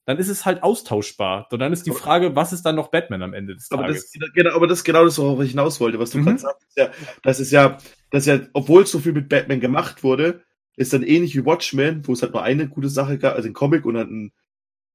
[0.07, 1.49] dann ist es halt austauschbar.
[1.51, 3.83] Und dann ist die Aber- Frage, was ist dann noch Batman am Ende des Aber
[3.83, 4.13] Tages?
[4.13, 6.25] das, genau, aber das ist genau das, worauf ich hinaus wollte, was du Mhm.
[6.25, 6.67] gerade sagst.
[6.77, 6.91] Ja,
[7.23, 7.79] das ist ja,
[8.11, 10.43] das ist ja, obwohl so viel mit Batman gemacht wurde,
[10.77, 13.53] ist dann ähnlich wie Watchmen, wo es halt nur eine gute Sache gab, also ein
[13.55, 14.33] Comic und dann einen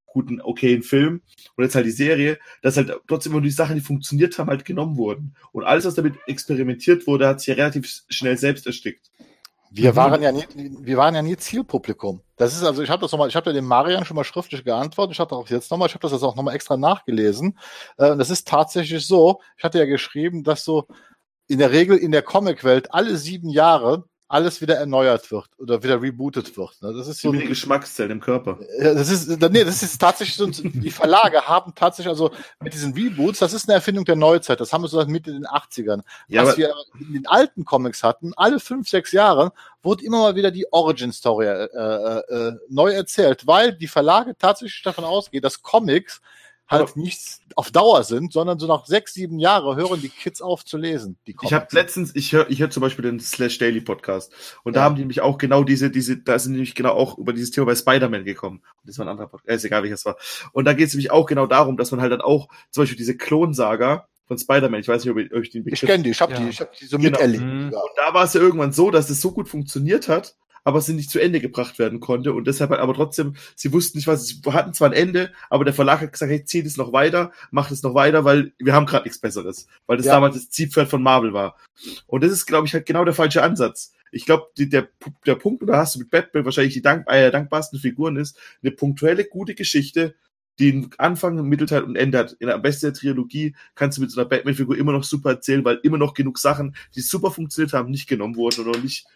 [0.06, 1.22] guten, okayen Film
[1.56, 4.64] und jetzt halt die Serie, dass halt trotzdem immer die Sachen, die funktioniert haben, halt
[4.64, 5.34] genommen wurden.
[5.52, 9.10] Und alles, was damit experimentiert wurde, hat sich ja relativ schnell selbst erstickt.
[9.74, 9.96] Wir Mhm.
[9.96, 12.20] waren ja nie, wir waren ja nie Zielpublikum.
[12.36, 14.64] Das ist also, ich habe das nochmal, ich habe ja dem Marian schon mal schriftlich
[14.64, 15.14] geantwortet.
[15.14, 17.58] Ich habe auch jetzt nochmal, ich habe das jetzt auch nochmal extra nachgelesen.
[17.96, 19.40] Äh, Und das ist tatsächlich so.
[19.56, 20.86] Ich hatte ja geschrieben, dass so
[21.48, 26.00] in der Regel in der Comicwelt alle sieben Jahre alles wieder erneuert wird oder wieder
[26.00, 26.80] rebootet wird.
[26.80, 26.94] ne?
[26.94, 28.58] Das ist so die Geschmackszellen im Körper.
[28.80, 32.30] Das ist, nee, das ist tatsächlich so, die Verlage haben tatsächlich, also
[32.62, 35.46] mit diesen Reboots, das ist eine Erfindung der Neuzeit, das haben wir so Mitte den
[35.46, 36.00] 80ern.
[36.28, 39.52] Ja, Was wir in den alten Comics hatten, alle fünf, sechs Jahre,
[39.82, 44.80] wurde immer mal wieder die Origin-Story äh, äh, äh, neu erzählt, weil die Verlage tatsächlich
[44.82, 46.22] davon ausgehen, dass Comics
[46.68, 50.64] halt nichts auf Dauer sind, sondern so nach sechs, sieben Jahre hören die Kids auf
[50.64, 51.18] zu lesen.
[51.26, 54.32] Die Ich habe letztens, ich höre ich hör zum Beispiel den Slash Daily Podcast
[54.64, 54.84] und da Ja.
[54.86, 57.66] haben die nämlich auch genau diese, diese, da sind nämlich genau auch über dieses Thema
[57.66, 58.58] bei Spider-Man gekommen.
[58.80, 60.16] Und das war ein anderer Podcast, äh, ist egal welches war.
[60.52, 62.96] Und da geht es nämlich auch genau darum, dass man halt dann auch zum Beispiel
[62.96, 66.10] diese Klonsaga von Spider-Man, ich weiß nicht, ob ich euch den ich Begriff kenne die,
[66.10, 66.40] ich habe Ja.
[66.40, 67.10] die, ich habe die so Genau.
[67.10, 67.44] miterlebt.
[67.44, 67.70] Mhm.
[67.72, 67.80] Ja.
[67.80, 70.94] Und da war es ja irgendwann so, dass es so gut funktioniert hat, aber sie
[70.94, 74.26] nicht zu Ende gebracht werden konnte und deshalb halt aber trotzdem, sie wussten nicht was,
[74.26, 77.32] sie hatten zwar ein Ende, aber der Verlag hat gesagt, hey, zieht es noch weiter,
[77.50, 80.12] macht es noch weiter, weil wir haben gerade nichts Besseres, weil das Ja.
[80.14, 81.56] damals das Zielpferd von Marvel war.
[82.06, 83.92] Und das ist, glaube ich, halt genau der falsche Ansatz.
[84.12, 84.88] Ich glaube, der,
[85.26, 88.72] der Punkt, oder hast du mit Batman wahrscheinlich die dank, äh, dankbarsten Figuren ist, eine
[88.72, 90.14] punktuelle, gute Geschichte,
[90.58, 92.32] die einen Anfang, einen Mittelteil und Ende hat.
[92.32, 95.80] In der besten Trilogie kannst du mit so einer Batman-Figur immer noch super erzählen, weil
[95.82, 99.06] immer noch genug Sachen, die super funktioniert haben, nicht genommen wurden oder nicht.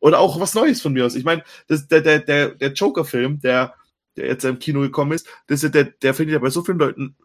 [0.00, 1.14] Oder auch was Neues von mir aus.
[1.14, 3.74] Ich meine, das, der, der, der, der Joker-Film, der,
[4.16, 7.16] der jetzt im Kino gekommen ist, das der, der findet ja bei so vielen Leuten,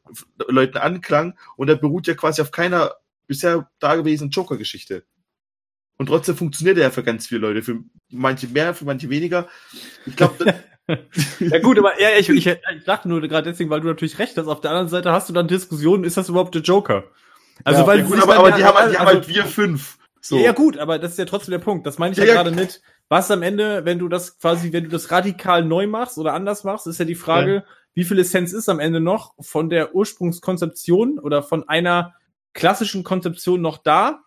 [0.48, 2.94] Leuten Anklang und der beruht ja quasi auf keiner
[3.28, 5.04] bisher dagewesenen Joker-Geschichte.
[5.98, 7.62] Und trotzdem funktioniert er ja für ganz viele Leute.
[7.62, 7.80] Für
[8.10, 9.48] manche mehr, für manche weniger.
[10.06, 10.56] Ich glaube,
[11.40, 14.38] Ja gut, aber ja, ich, ich, ich dachte nur gerade deswegen, weil du natürlich recht
[14.38, 14.48] hast.
[14.48, 17.04] Auf der anderen Seite hast du dann Diskussionen, ist das überhaupt der Joker?
[17.64, 19.46] Also Ja, weil ja, gut, aber, aber die haben, halt- die haben also- halt wir
[19.46, 19.98] fünf.
[20.22, 20.38] So.
[20.38, 21.86] Ja, ja, gut, aber das ist ja trotzdem der Punkt.
[21.86, 22.36] Das meine ich ja, Ja, ja.
[22.36, 22.82] gerade mit.
[23.10, 26.64] Was am Ende, wenn du das quasi, wenn du das radikal neu machst oder anders
[26.64, 31.20] machst, ist ja die Frage, wie viel Essenz ist am Ende noch von der Ursprungskonzeption
[31.20, 32.14] oder von einer
[32.54, 34.22] klassischen Konzeption noch da,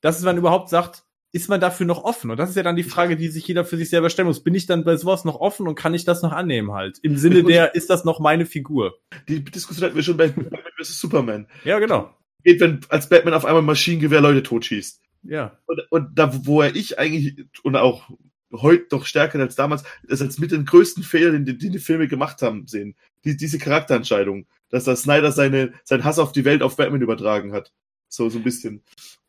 [0.00, 2.30] dass man überhaupt sagt, ist man dafür noch offen?
[2.30, 4.42] Und das ist ja dann die Frage, die sich jeder für sich selber stellen muss.
[4.42, 6.98] Bin ich dann bei sowas noch offen und kann ich das noch annehmen halt?
[7.02, 8.98] Im Sinne der, ist das noch meine Figur?
[9.28, 11.00] Die Diskussion hatten wir schon bei Batman vs.
[11.00, 11.46] Superman.
[11.64, 12.10] Ja, genau.
[12.42, 15.00] Geht, wenn als Batman auf einmal Maschinengewehr Leute totschießt.
[15.22, 15.58] Ja.
[15.66, 18.10] Und, und da, wo er ich eigentlich, und auch
[18.52, 22.08] heute noch stärker als damals, das als mit den größten Fehler, den, den die Filme
[22.08, 22.96] gemacht haben, sehen.
[23.24, 24.46] Die, diese Charakterentscheidung.
[24.70, 27.72] Dass da Snyder seine, sein Hass auf die Welt auf Batman übertragen hat.
[28.08, 28.82] So, so ein bisschen.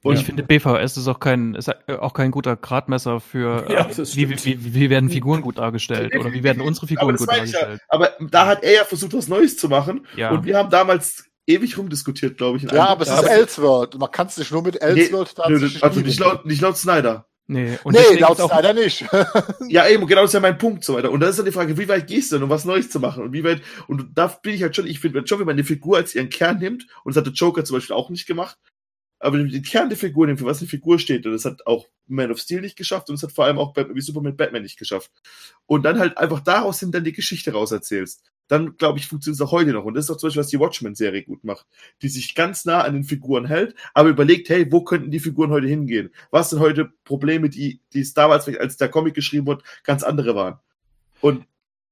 [0.04, 3.98] Und ich finde, BVS ist auch kein, ist auch kein guter Gradmesser für, Ja, äh,
[4.16, 7.32] wie, wie, wie werden Figuren gut dargestellt oder wie werden unsere aber Figuren gut ich
[7.32, 7.38] ja.
[7.38, 7.82] dargestellt.
[7.88, 10.08] Aber da hat er ja versucht, was Neues zu machen.
[10.16, 10.32] Ja.
[10.32, 12.64] Und wir haben damals ewig rumdiskutiert, glaube ich.
[12.64, 13.98] in Ja, aber es ist Elseworld.
[13.98, 17.28] Man kann es nicht nur mit Elseworld Nö, tatsächlich also nicht laut, nicht laut Snyder.
[17.48, 19.06] Nee, und nee, laut Snyder nicht.
[19.68, 21.12] Ja, eben, genau das ist ja mein Punkt so weiter.
[21.12, 23.00] Und da ist dann die Frage, wie weit gehst du denn, um was Neues zu
[23.00, 23.24] machen?
[23.24, 25.64] Und wie weit, und da bin ich halt schon, ich finde schon, wenn man eine
[25.64, 28.58] Figur als ihren Kern nimmt, und das hat der Joker zum Beispiel auch nicht gemacht,
[29.20, 31.46] aber wenn man den Kern der Figur nimmt, für was eine Figur steht, und das
[31.46, 34.02] hat auch Man of Steel nicht geschafft, und das hat vor allem auch Batman, wie
[34.02, 35.12] Superman Batman nicht geschafft.
[35.66, 38.32] Und dann halt einfach daraus hin dann die Geschichte raus erzählst.
[38.52, 39.86] Dann, glaube ich, funktioniert es auch heute noch.
[39.86, 41.66] Und das ist auch zum Beispiel, was die Watchmen-Serie gut macht.
[42.02, 45.52] Die sich ganz nah an den Figuren hält, aber überlegt, hey, wo könnten die Figuren
[45.52, 46.10] heute hingehen?
[46.32, 50.36] Was sind heute Probleme, die, die es damals, als der Comic geschrieben wurde, ganz andere
[50.36, 50.60] waren?
[51.22, 51.46] Und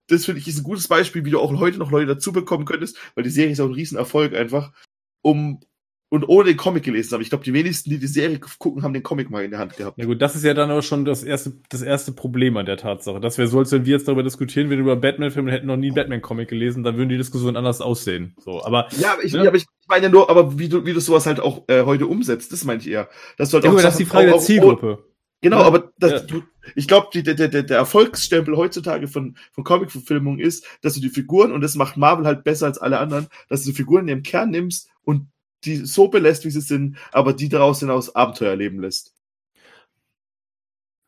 [0.08, 2.66] das finde ich ist ein gutes Beispiel, wie du auch heute noch Leute dazu bekommen
[2.66, 4.74] könntest, weil die Serie ist auch ein Riesenerfolg einfach,
[5.22, 5.62] um
[6.10, 7.22] und ohne den Comic gelesen haben.
[7.22, 9.78] Ich glaube, die wenigsten, die die Serie gucken, haben den Comic mal in der Hand
[9.78, 9.98] gehabt.
[9.98, 12.78] Ja gut, das ist ja dann aber schon das erste, das erste Problem an der
[12.78, 13.20] Tatsache.
[13.20, 15.88] Das wäre so, als wenn wir jetzt darüber diskutieren, wir über Batman-Filme hätten noch nie
[15.88, 18.34] einen Batman-Comic gelesen, dann würden die Diskussionen anders aussehen.
[18.40, 19.44] So, aber Ja, aber ich, Ja.
[19.44, 19.50] ja.
[19.50, 22.52] aber ich meine nur, aber wie du, wie du sowas halt auch äh, heute umsetzt,
[22.54, 23.08] das meine ich eher.
[23.38, 25.04] Dass du halt ja, auch gut, das ist die Frage auch- der auch- Zielgruppe.
[25.42, 25.68] Genau, Ja.
[25.68, 26.44] aber das, du,
[26.76, 31.08] ich glaube, der, der, der der Erfolgsstempel heutzutage von, von Comic-Verfilmungen ist, dass du die
[31.10, 34.08] Figuren, und das macht Marvel halt besser als alle anderen, dass du die Figuren in
[34.10, 35.28] ihrem Kern nimmst und
[35.66, 39.14] die so belässt, wie sie sind, aber die daraus hinaus Abenteuer erleben lässt.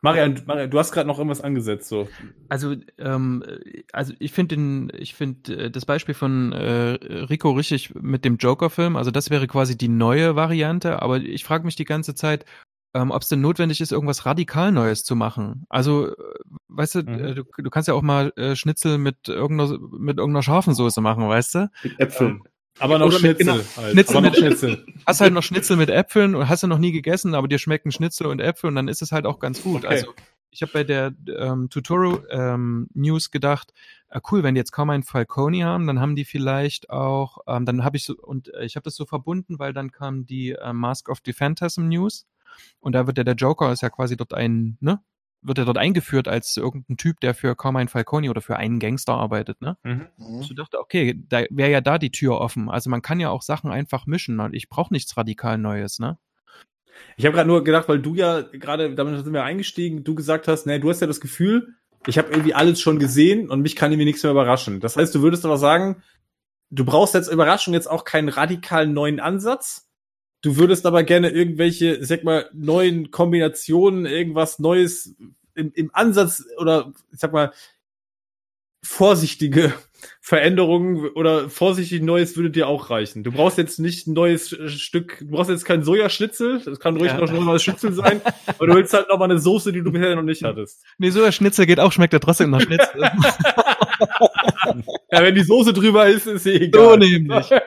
[0.04, 2.08] Marian, Marian, du hast gerade noch irgendwas angesetzt, so.
[2.48, 3.44] Also, ähm,
[3.92, 6.98] also ich finde den, ich finde äh, das Beispiel von äh,
[7.30, 8.96] Rico richtig mit dem Joker-Film.
[8.96, 11.00] Also das wäre quasi die neue Variante.
[11.02, 12.44] Aber ich frage mich die ganze Zeit,
[12.94, 15.66] ähm, ob es denn notwendig ist, irgendwas radikal Neues zu machen.
[15.68, 16.14] Also, äh,
[16.66, 17.24] weißt du, Mhm.
[17.24, 21.00] äh, du, du kannst ja auch mal äh, Schnitzel mit irgendeiner mit irgendeiner scharfen Soße
[21.00, 21.70] machen, weißt du?
[21.84, 22.42] Mit Äpfeln.
[22.78, 23.46] Aber noch Oder mit- Schnitzel.
[23.54, 23.92] genau, halt.
[23.92, 24.86] Schnitzel aber noch mit- Schnitzel.
[25.06, 27.92] Hast halt noch Schnitzel mit Äpfeln und hast du noch nie gegessen, aber dir schmecken
[27.92, 29.84] Schnitzel und Äpfel und dann ist es halt auch ganz gut.
[29.84, 29.88] Okay.
[29.94, 30.14] Also
[30.50, 33.72] ich habe bei der ähm, Tutoro ähm, News gedacht,
[34.10, 37.64] äh, cool, wenn die jetzt kaum einen Falcone haben, dann haben die vielleicht auch, ähm,
[37.66, 40.52] dann habe ich so, und äh, ich habe das so verbunden, weil dann kam die
[40.52, 42.26] äh, Mask of the Phantasm News
[42.80, 45.00] und da wird ja der Joker ist ja quasi dort ein, ne?
[45.42, 49.14] Wird er dort eingeführt als irgendein Typ, der für Carmine Falcone oder für einen Gangster
[49.14, 49.76] arbeitet, ne?
[49.82, 50.06] Mhm.
[50.40, 52.70] Ich dachte, okay, da wäre ja da die Tür offen.
[52.70, 56.18] Also man kann ja auch Sachen einfach mischen und ich brauche nichts radikal Neues, ne?
[57.16, 60.48] Ich habe gerade nur gedacht, weil du ja gerade, damit sind wir eingestiegen, du gesagt
[60.48, 61.74] hast, ne, du hast ja das Gefühl,
[62.06, 64.80] ich habe irgendwie alles schon gesehen und mich kann irgendwie nichts mehr überraschen.
[64.80, 66.02] Das heißt, du würdest aber sagen,
[66.70, 69.88] du brauchst jetzt Überraschung jetzt auch keinen radikalen neuen Ansatz.
[70.42, 75.14] Du würdest aber gerne irgendwelche, ich sag mal, neuen Kombinationen, irgendwas Neues
[75.54, 77.52] im, im Ansatz oder ich sag mal,
[78.84, 79.72] vorsichtige
[80.20, 83.22] Veränderungen oder vorsichtig Neues würde dir auch reichen.
[83.22, 87.12] Du brauchst jetzt nicht ein neues Stück, du brauchst jetzt kein Sojaschnitzel, das kann ruhig
[87.12, 87.20] Ja.
[87.20, 89.92] noch ein neues Schnitzel sein, aber du willst halt noch mal eine Soße, die du
[89.92, 90.82] bisher noch nicht hattest.
[90.98, 93.00] Nee, so ein Schnitzel geht auch, schmeckt ja trotzdem nach Schnitzel.
[95.12, 96.98] Ja, wenn die Soße drüber ist, ist sie So egal.
[96.98, 97.50] nämlich.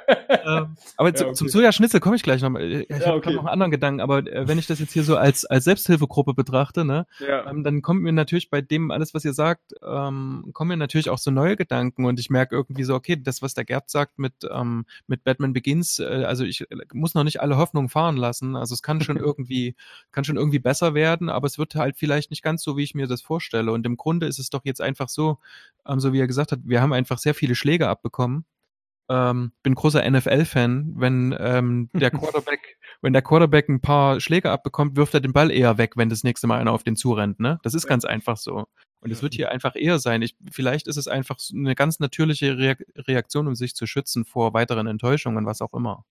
[0.48, 1.36] Ähm, aber zu, Ja, okay.
[1.38, 2.62] zum Sojaschnitzel komme ich gleich noch mal.
[2.64, 3.34] Ich Ja, habe okay.
[3.34, 6.34] noch einen anderen Gedanken, aber äh, wenn ich das jetzt hier so als, als Selbsthilfegruppe
[6.34, 7.50] betrachte, ne, Ja.
[7.50, 11.10] ähm, dann kommt mir natürlich bei dem alles, was ihr sagt, ähm, kommen mir natürlich
[11.10, 14.20] auch so neue Gedanken und ich merke irgendwie so, okay, das, was der Gerd sagt
[14.20, 18.18] mit, ähm, mit Batman Begins, äh, also ich äh, muss noch nicht alle Hoffnungen fahren
[18.18, 18.56] lassen.
[18.56, 19.76] Also es kann schon irgendwie,
[20.12, 22.96] kann schon irgendwie besser werden, aber es wird halt vielleicht nicht ganz so, wie ich
[22.96, 23.72] mir das vorstelle.
[23.72, 25.38] Und im Grunde ist es doch jetzt einfach so,
[25.88, 28.46] ähm, so wie er gesagt hat, wir haben einfach sehr viele Schläge abbekommen.
[29.08, 30.94] Ähm, bin großer NFL-Fan.
[30.96, 35.52] Wenn ähm, der Quarterback, wenn der Quarterback ein paar Schläge abbekommt, wirft er den Ball
[35.52, 37.40] eher weg, wenn das nächste Mal einer auf den zurennt.
[37.40, 37.60] Ne?
[37.64, 38.66] Das ist ganz einfach so.
[39.02, 40.24] Und es wird hier einfach eher sein.
[40.24, 44.56] Ich, vielleicht ist es einfach eine ganz natürliche Reak Reaktion, um sich zu schützen vor
[44.56, 46.06] weiteren Enttäuschungen, was auch immer.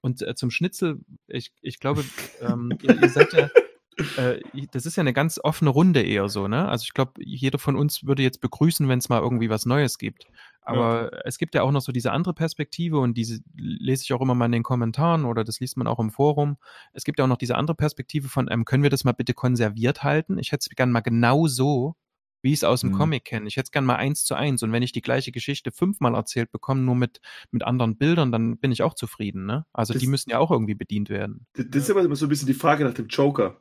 [0.00, 2.04] Und äh, zum Schnitzel, ich, ich glaube,
[2.40, 3.50] ähm, ihr, ihr seid ja,
[4.16, 4.40] äh,
[4.72, 6.68] das ist ja eine ganz offene Runde eher so, ne?
[6.68, 9.98] Also ich glaube, jeder von uns würde jetzt begrüßen, wenn es mal irgendwie was Neues
[9.98, 10.26] gibt.
[10.62, 14.20] Aber es gibt ja auch noch so diese andere Perspektive und diese lese ich auch
[14.20, 16.58] immer mal in den Kommentaren oder das liest man auch im Forum.
[16.92, 19.32] Es gibt ja auch noch diese andere Perspektive von, ähm, können wir das mal bitte
[19.32, 20.38] konserviert halten?
[20.38, 21.94] Ich hätte es gern mal genau so,
[22.42, 22.98] wie ich es aus dem Mhm.
[22.98, 23.48] Comic kenne.
[23.48, 24.62] Ich hätte es gern mal eins zu eins.
[24.62, 27.20] Und wenn ich die gleiche Geschichte fünfmal erzählt bekomme, nur mit,
[27.50, 29.64] mit anderen Bildern, dann bin ich auch zufrieden, ne?
[29.72, 31.46] Also Das- die müssen ja auch irgendwie bedient werden.
[31.54, 33.56] Das, das ist immer so ein bisschen die Frage nach dem Joker.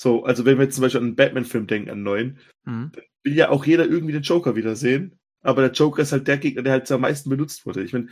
[0.00, 2.92] So, also wenn wir jetzt zum Beispiel an einen Batman-Film denken, an neuen, Mhm.
[3.24, 5.18] will ja auch jeder irgendwie den Joker wiedersehen.
[5.42, 7.82] Aber der Joker ist halt der Gegner, der halt am meisten benutzt wurde.
[7.82, 8.08] Ich meine,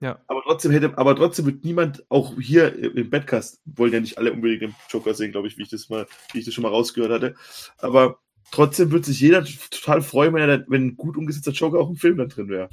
[0.00, 0.20] Ja.
[0.26, 4.32] aber trotzdem hätte, aber trotzdem wird niemand, auch hier im Badcast, wollen ja nicht alle
[4.32, 6.68] unbedingt den Joker sehen, glaube ich, wie ich das mal, wie ich das schon mal
[6.70, 7.34] rausgehört hatte.
[7.78, 8.18] Aber
[8.50, 11.96] trotzdem wird sich jeder total freuen, wenn, er wenn ein gut umgesetzter Joker auch im
[11.96, 12.68] Film dann drin wäre.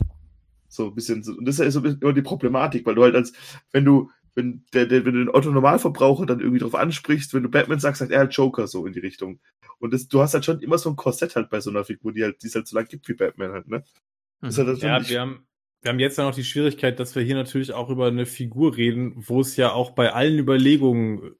[0.69, 3.03] So ein bisschen, und das ist ja so ein bisschen immer die Problematik, weil du
[3.03, 3.31] halt als,
[3.71, 7.43] wenn du, wenn der, der, wenn du den Otto Normalverbraucher dann irgendwie drauf ansprichst, wenn
[7.43, 9.39] du Batman sagst, sagt er halt Joker so in die Richtung.
[9.79, 12.11] Und das, du hast halt schon immer so ein Korsett halt bei so einer Figur,
[12.13, 13.83] die halt, die es halt so lang gibt wie Batman halt, ne?
[14.41, 14.67] Ist Mhm.
[14.67, 15.47] halt Ja, wir haben,
[15.81, 18.75] wir haben jetzt ja noch die Schwierigkeit, dass wir hier natürlich auch über eine Figur
[18.75, 21.35] reden, wo es ja auch bei allen Überlegungen,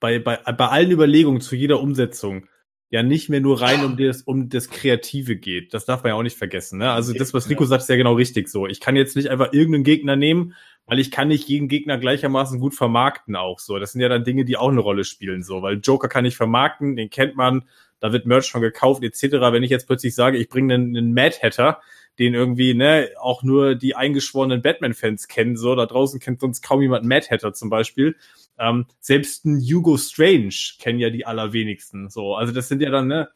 [0.00, 2.46] bei, bei, bei allen Überlegungen zu jeder Umsetzung
[2.90, 5.74] ja nicht mehr nur rein um das, um das Kreative geht.
[5.74, 6.78] Das darf man ja auch nicht vergessen.
[6.78, 6.90] Ne?
[6.92, 8.68] Also das, was Rico sagt, ist ja genau richtig so.
[8.68, 10.54] Ich kann jetzt nicht einfach irgendeinen Gegner nehmen,
[10.86, 13.78] weil ich kann nicht jeden Gegner gleichermaßen gut vermarkten auch so.
[13.78, 16.36] Das sind ja dann Dinge, die auch eine Rolle spielen so, weil Joker kann ich
[16.36, 17.64] vermarkten, den kennt man,
[18.00, 19.22] da wird Merch schon gekauft etc.
[19.52, 21.80] Wenn ich jetzt plötzlich sage, ich bringe einen, einen Mad Hatter,
[22.18, 26.82] den irgendwie, ne, auch nur die eingeschworenen Batman-Fans kennen, so, da draußen kennt sonst kaum
[26.82, 28.16] jemand Mad Hatter zum Beispiel.
[28.58, 32.34] Ähm, selbst ein Hugo Strange kennen ja die allerwenigsten, so.
[32.36, 33.30] Also das sind ja dann, ne,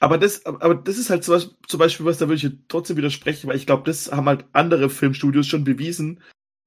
[0.00, 3.56] Aber das, aber das ist halt zum Beispiel was, da würde ich trotzdem widersprechen, weil
[3.56, 6.20] ich glaube, das haben halt andere Filmstudios schon bewiesen,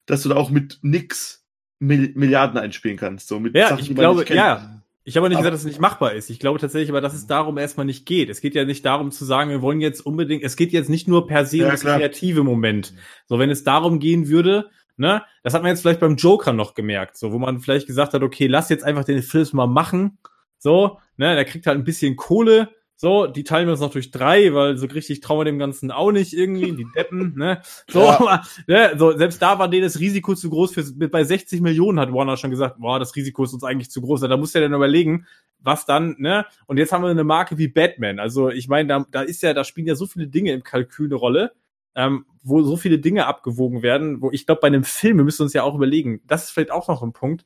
[0.06, 1.46] dass du da auch mit nix
[1.80, 3.28] Mil Milliarden einspielen kannst.
[3.28, 4.82] So mit Ja, Sachen, ich glaube, nicht ja.
[5.04, 6.30] Ich habe aber nicht Aber- gesagt, dass es nicht machbar ist.
[6.30, 8.30] Ich glaube tatsächlich aber, dass es darum erstmal nicht geht.
[8.30, 11.08] Es geht ja nicht darum zu sagen, wir wollen jetzt unbedingt, es geht jetzt nicht
[11.08, 11.98] nur per se Ja, um das klar.
[11.98, 12.94] kreative Moment.
[13.26, 16.76] So, wenn es darum gehen würde, ne, das hat man jetzt vielleicht beim Joker noch
[16.76, 20.20] gemerkt, so, wo man vielleicht gesagt hat, okay, lass jetzt einfach den Film mal machen.
[20.60, 22.70] So, ne, der kriegt halt ein bisschen Kohle.
[23.04, 25.90] So, die teilen wir uns noch durch drei, weil so richtig trauen wir dem Ganzen
[25.90, 27.60] auch nicht irgendwie, die Deppen, ne?
[27.90, 28.20] So, Ja.
[28.20, 32.00] aber, ne, so, selbst da war denen das Risiko zu groß für, bei 60 Millionen
[32.00, 34.22] hat Warner schon gesagt, boah, das Risiko ist uns eigentlich zu groß.
[34.22, 35.26] Da musst du ja dann überlegen,
[35.58, 36.46] was dann, ne?
[36.68, 38.20] Und jetzt haben wir eine Marke wie Batman.
[38.20, 41.08] Also, ich meine, da, da ist ja, da spielen ja so viele Dinge im Kalkül
[41.08, 41.54] eine Rolle,
[41.96, 45.42] ähm, wo so viele Dinge abgewogen werden, wo ich glaube, bei einem Film, wir müssen
[45.42, 47.46] uns ja auch überlegen, das ist vielleicht auch noch ein Punkt.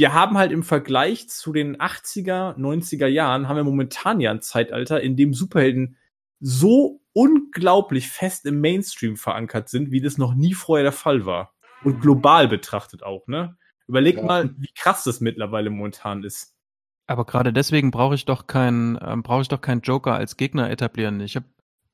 [0.00, 4.40] Wir haben halt im Vergleich zu den 80er, 90er Jahren, haben wir momentan ja ein
[4.40, 5.98] Zeitalter, in dem Superhelden
[6.40, 11.52] so unglaublich fest im Mainstream verankert sind, wie das noch nie vorher der Fall war.
[11.84, 13.58] Und global betrachtet auch, ne?
[13.88, 14.22] Überleg Ja.
[14.22, 16.56] mal, wie krass das mittlerweile momentan ist.
[17.06, 20.70] Aber gerade deswegen brauche ich doch keinen, ähm, brauche ich doch keinen Joker als Gegner
[20.70, 21.20] etablieren.
[21.20, 21.44] Ich habe,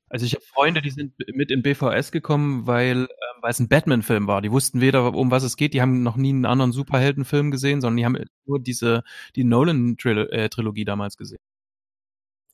[0.09, 3.07] also ich habe Freunde, die sind mit in BVS gekommen, weil, ähm,
[3.41, 4.41] weil es ein Batman-Film war.
[4.41, 5.74] Die wussten weder, um was es geht.
[5.74, 9.03] Die haben noch nie einen anderen Superheldenfilm gesehen, sondern die haben nur diese,
[9.35, 11.39] die Nolan-Trilogie damals gesehen.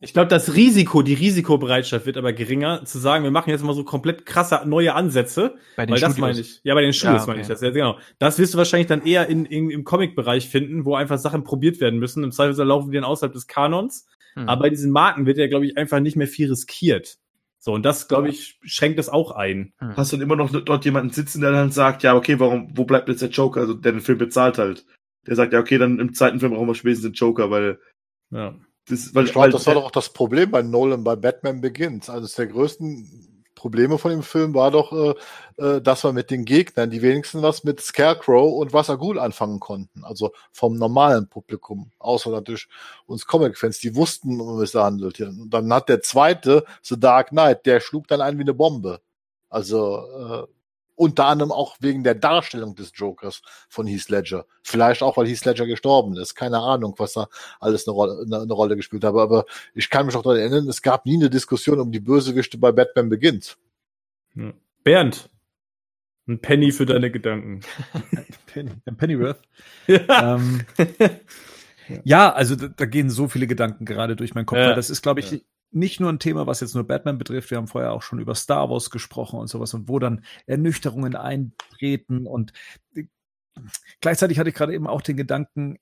[0.05, 3.73] Ich glaube, das Risiko, die Risikobereitschaft wird aber geringer, zu sagen, wir machen jetzt mal
[3.73, 5.55] so komplett krasse neue Ansätze.
[5.77, 6.19] Bei den Weil das Studios.
[6.19, 6.61] meine ich.
[6.65, 7.53] Ja, bei den Studios Ja, meine ich okay.
[7.53, 7.61] das.
[7.61, 7.99] Ja, genau.
[8.19, 11.81] Das wirst du wahrscheinlich dann eher in, in, im Comic-Bereich finden, wo einfach Sachen probiert
[11.81, 12.25] werden müssen.
[12.25, 14.07] Im Zweifelsfall laufen die dann außerhalb des Kanons.
[14.35, 14.49] Hm.
[14.49, 17.19] Aber bei diesen Marken wird ja, glaube ich, einfach nicht mehr viel riskiert.
[17.65, 19.73] So, und das, glaube ich, schränkt das auch ein.
[19.79, 19.97] Hm.
[19.97, 22.85] Hast du dann immer noch dort jemanden sitzen, der dann sagt, ja, okay, warum, wo
[22.85, 24.85] bleibt jetzt der Joker, also der den Film bezahlt halt.
[25.29, 27.79] Der sagt, ja, okay, dann im zweiten Film brauchen wir spätestens den Joker, weil
[28.31, 28.57] Ja.
[28.89, 31.61] das, weil, Ich glaube, weil das war doch auch das Problem bei Nolan bei Batman
[31.61, 32.11] Begins.
[32.11, 33.32] Eines der größten
[33.63, 35.15] Probleme von dem Film war doch, äh,
[35.57, 40.03] äh, dass wir mit den Gegnern, die wenigstens was mit Scarecrow und Wassergul anfangen konnten.
[40.03, 41.93] Also vom normalen Publikum.
[42.01, 42.67] Außer natürlich
[43.07, 45.21] uns Comic-Fans, die wussten, um es da handelt.
[45.21, 49.01] Und dann hat der zweite, The Dark Knight, der schlug dann ein wie eine Bombe.
[49.49, 50.47] Also äh,
[51.03, 54.47] unter anderem auch wegen der Darstellung des Jokers von Heath Ledger.
[54.63, 56.37] Vielleicht auch, weil Heath Ledger gestorben ist.
[56.37, 57.27] Keine Ahnung, was da
[57.59, 59.21] alles eine Rolle, eine, eine Rolle gespielt habe.
[59.21, 62.57] Aber ich kann mich auch daran erinnern, es gab nie eine Diskussion um die Bösewichte
[62.57, 63.59] bei Batman Begins.
[64.37, 64.53] Ja.
[64.85, 65.29] Bernd,
[66.29, 67.63] ein Penny für deine Gedanken.
[68.47, 69.43] Penny, Pennyworth.
[69.89, 70.37] ja.
[70.37, 70.61] ähm,
[72.05, 74.59] ja, also da, da gehen so viele Gedanken gerade durch meinen Kopf.
[74.59, 74.69] Ja.
[74.69, 75.39] weil Das ist, glaube ich, Ja.
[75.73, 77.51] Nicht nur ein Thema, was jetzt nur Batman betrifft.
[77.51, 81.17] Wir haben vorher auch schon über Star Wars gesprochen und sowas und wo dann Ernüchterungen
[81.17, 82.27] eintreten.
[82.27, 82.53] Und
[82.95, 83.05] äh,
[84.01, 85.79] gleichzeitig hatte ich gerade eben auch den Gedanken,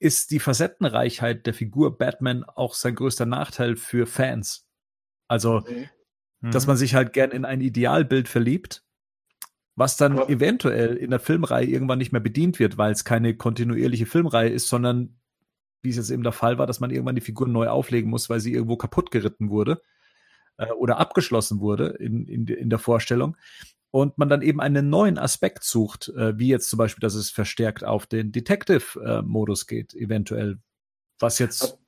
[0.00, 4.66] ist die Facettenreichheit der Figur Batman auch sein größter Nachteil für Fans?
[5.26, 5.64] Also,
[6.52, 8.84] dass man sich halt gern in ein Idealbild verliebt,
[9.74, 14.06] was dann eventuell in der Filmreihe irgendwann nicht mehr bedient wird, weil es keine kontinuierliche
[14.06, 15.17] Filmreihe ist, sondern
[15.82, 18.28] wie es jetzt eben der Fall war, dass man irgendwann die Figur neu auflegen muss,
[18.28, 19.82] weil sie irgendwo kaputt geritten wurde
[20.56, 23.36] äh, oder abgeschlossen wurde in, in, in der Vorstellung.
[23.90, 27.30] Und man dann eben einen neuen Aspekt sucht, äh, wie jetzt zum Beispiel, dass es
[27.30, 30.58] verstärkt auf den Detective-Modus geht, eventuell.
[31.18, 31.78] Was jetzt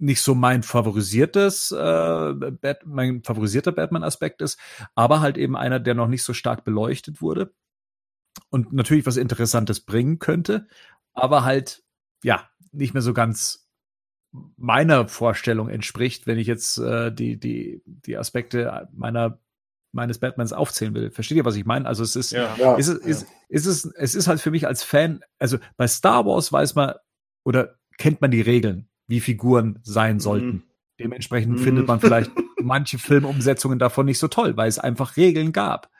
[0.00, 1.76] nicht so mein favorisiertes, äh,
[2.34, 4.58] Bat mein favorisierter Batman-Aspekt ist,
[4.94, 7.52] aber halt eben einer, der noch nicht so stark beleuchtet wurde
[8.48, 10.66] und natürlich was Interessantes bringen könnte,
[11.12, 11.82] aber halt,
[12.22, 13.68] ja, nicht mehr so ganz
[14.56, 19.38] meiner Vorstellung entspricht, wenn ich jetzt äh, die, die, die Aspekte meiner
[19.92, 21.10] meines Batmans aufzählen will.
[21.10, 21.84] Versteht ihr, was ich meine?
[21.86, 22.54] Also es ist, Ja.
[22.56, 25.88] Ja, ist, es, ist, ist es, es ist halt für mich als Fan, also bei
[25.88, 26.94] Star Wars weiß man
[27.44, 30.46] oder kennt man die Regeln, wie Figuren sein sollten.
[30.46, 30.62] Mhm.
[31.00, 31.64] Dementsprechend Mhm.
[31.64, 32.30] findet man vielleicht
[32.62, 35.90] manche Filmumsetzungen davon nicht so toll, weil es einfach Regeln gab.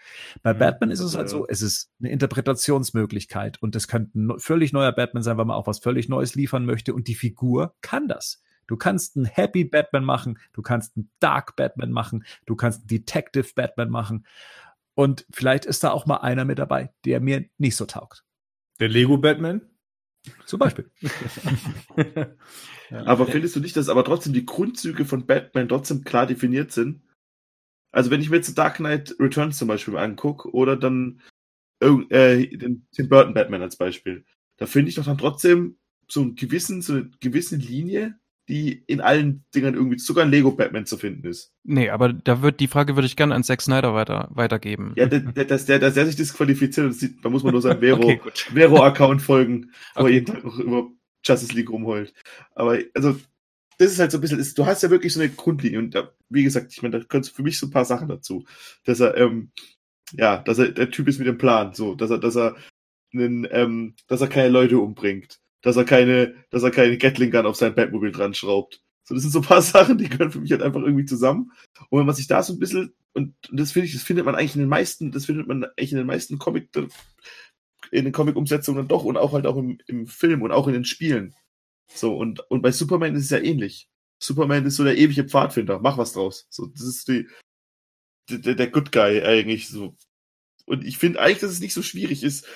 [0.43, 0.59] Bei Mhm.
[0.59, 4.93] Batman ist es halt so, es ist eine Interpretationsmöglichkeit und es könnte ein völlig neuer
[4.93, 8.43] Batman sein, weil man auch was völlig Neues liefern möchte und die Figur kann das.
[8.67, 12.89] Du kannst einen Happy Batman machen, du kannst einen Dark Batman machen, du kannst einen
[12.89, 14.27] Detective Batman machen
[14.95, 18.25] und vielleicht ist da auch mal einer mit dabei, der mir nicht so taugt.
[18.79, 19.63] Der Lego Batman?
[20.47, 20.91] Zum Beispiel.
[22.91, 27.03] Aber findest du nicht, dass aber trotzdem die Grundzüge von Batman trotzdem klar definiert sind?
[27.93, 31.21] Also wenn ich mir jetzt Dark Knight Returns zum Beispiel angucke oder dann
[31.81, 34.25] äh, den Tim Burton Batman als Beispiel,
[34.57, 35.79] da finde ich doch dann trotzdem
[36.09, 38.19] so einen gewissen, so eine gewisse Linie,
[38.51, 41.53] die in allen Dingern irgendwie sogar ein Lego Batman zu finden ist.
[41.63, 44.93] Nee, aber da wird die Frage würde ich gerne an Zack Snyder weiter, weitergeben.
[44.97, 47.81] Ja, der, dass der, dass der sich disqualifiziert, das sieht, da muss man nur seinem
[47.81, 48.21] Vero, Okay.
[48.53, 50.13] Vero-Account folgen, wo er Okay.
[50.15, 50.89] jeden Tag noch über
[51.25, 52.13] Justice League rumheult.
[52.57, 53.17] Aber also,
[53.79, 55.95] das ist halt so ein bisschen, ist, du hast ja wirklich so eine Grundlinie und
[55.95, 58.45] da, wie gesagt, ich meine, da gehören für mich so ein paar Sachen dazu.
[58.85, 59.53] Dass er, ähm,
[60.13, 62.57] ja, dass er der Typ ist mit dem Plan, so, dass er, dass er
[63.15, 67.47] einen, ähm, dass er keine Leute umbringt, dass er keine, dass er keine Gatling Gun
[67.47, 68.83] auf sein Batmobil dran schraubt.
[69.05, 71.53] So, das sind so ein paar Sachen, die gehören für mich halt einfach irgendwie zusammen.
[71.89, 74.35] Und wenn man sich da so ein bisschen, und, das finde ich, das findet man
[74.35, 76.71] eigentlich in den meisten, das findet man eigentlich in den meisten Comic,
[77.91, 80.85] in den Comic-Umsetzungen doch und auch halt auch im, im Film und auch in den
[80.85, 81.35] Spielen.
[81.93, 83.89] So, und, und bei Superman ist es ja ähnlich.
[84.23, 86.47] Superman ist so der ewige Pfadfinder, mach was draus.
[86.51, 87.27] So, das ist die,
[88.31, 89.97] der, der Good Guy eigentlich so.
[90.67, 92.47] Und ich finde eigentlich, dass es nicht so schwierig ist,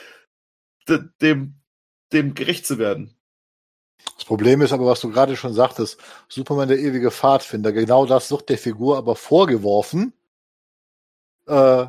[0.89, 1.57] de, dem,
[2.15, 3.15] dem gerecht zu werden.
[4.17, 8.31] Das Problem ist aber, was du gerade schon sagtest, Superman der ewige Pfadfinder, genau das
[8.31, 10.13] wird der Figur aber vorgeworfen,
[11.47, 11.87] äh,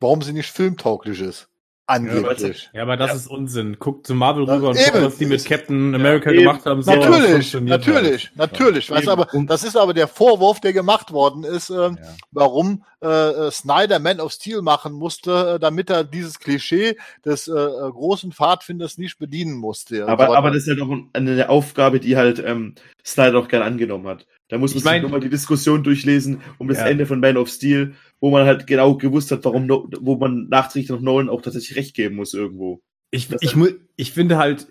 [0.00, 1.48] warum sie nicht filmtauglich ist.
[1.86, 2.70] Angeblich.
[2.72, 3.16] Ja, aber das Ja.
[3.16, 3.76] ist Unsinn.
[3.78, 4.90] Guck zu Marvel Ja, rüber und eben.
[4.92, 6.40] guck, was die mit Captain America eben.
[6.40, 6.82] gemacht haben.
[6.82, 8.36] So, das natürlich, natürlich, halt.
[8.36, 8.90] natürlich.
[8.90, 9.20] Weißt, du, Eben.
[9.22, 12.08] aber das ist aber der Vorwurf, der gemacht worden ist, ähm, Ja.
[12.32, 17.48] warum äh, äh, Snyder Man of Steel machen musste, äh, damit er dieses Klischee des
[17.48, 20.04] äh, äh, großen Pfadfinders nicht bedienen musste.
[20.06, 23.66] Und Aber, aber das ist halt auch eine Aufgabe, die halt ähm, Snyder auch gerne
[23.66, 24.24] angenommen hat.
[24.48, 26.86] Da muss man Ich mein- sich nochmal die Diskussion durchlesen um das Ja.
[26.86, 30.48] Ende von Man of Steel, wo man halt genau gewusst hat, warum, no wo man
[30.48, 32.82] nachträglich noch Nolan auch tatsächlich recht geben muss irgendwo.
[33.10, 34.66] Ich, Das- ich, mu- ich finde halt,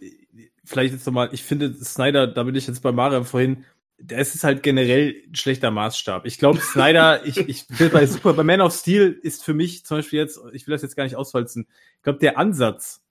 [0.64, 3.66] vielleicht jetzt nochmal, ich finde Snyder, da bin ich jetzt bei Mario vorhin,
[3.98, 6.26] das ist halt generell ein schlechter Maßstab.
[6.26, 9.86] Ich glaube, Snyder, ich, ich will bei Super, bei Man of Steel ist für mich
[9.86, 11.68] zum Beispiel jetzt, ich will das jetzt gar nicht ausholzen,
[11.98, 13.02] ich glaube, der Ansatz,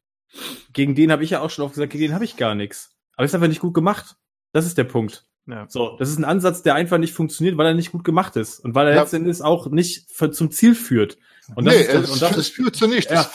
[0.72, 2.94] gegen den habe ich ja auch schon oft gesagt, gegen den habe ich gar nichts.
[3.16, 4.16] Aber ist einfach nicht gut gemacht.
[4.52, 5.26] Das ist der Punkt.
[5.46, 5.66] Ja.
[5.68, 8.60] So, das ist ein Ansatz, der einfach nicht funktioniert, weil er nicht gut gemacht ist
[8.60, 9.00] und weil er Ja.
[9.02, 11.18] letztendlich auch nicht für, zum Ziel führt.
[11.56, 13.10] Und das nee, ist das, es, und das es führt zu nichts.
[13.12, 13.28] Ja.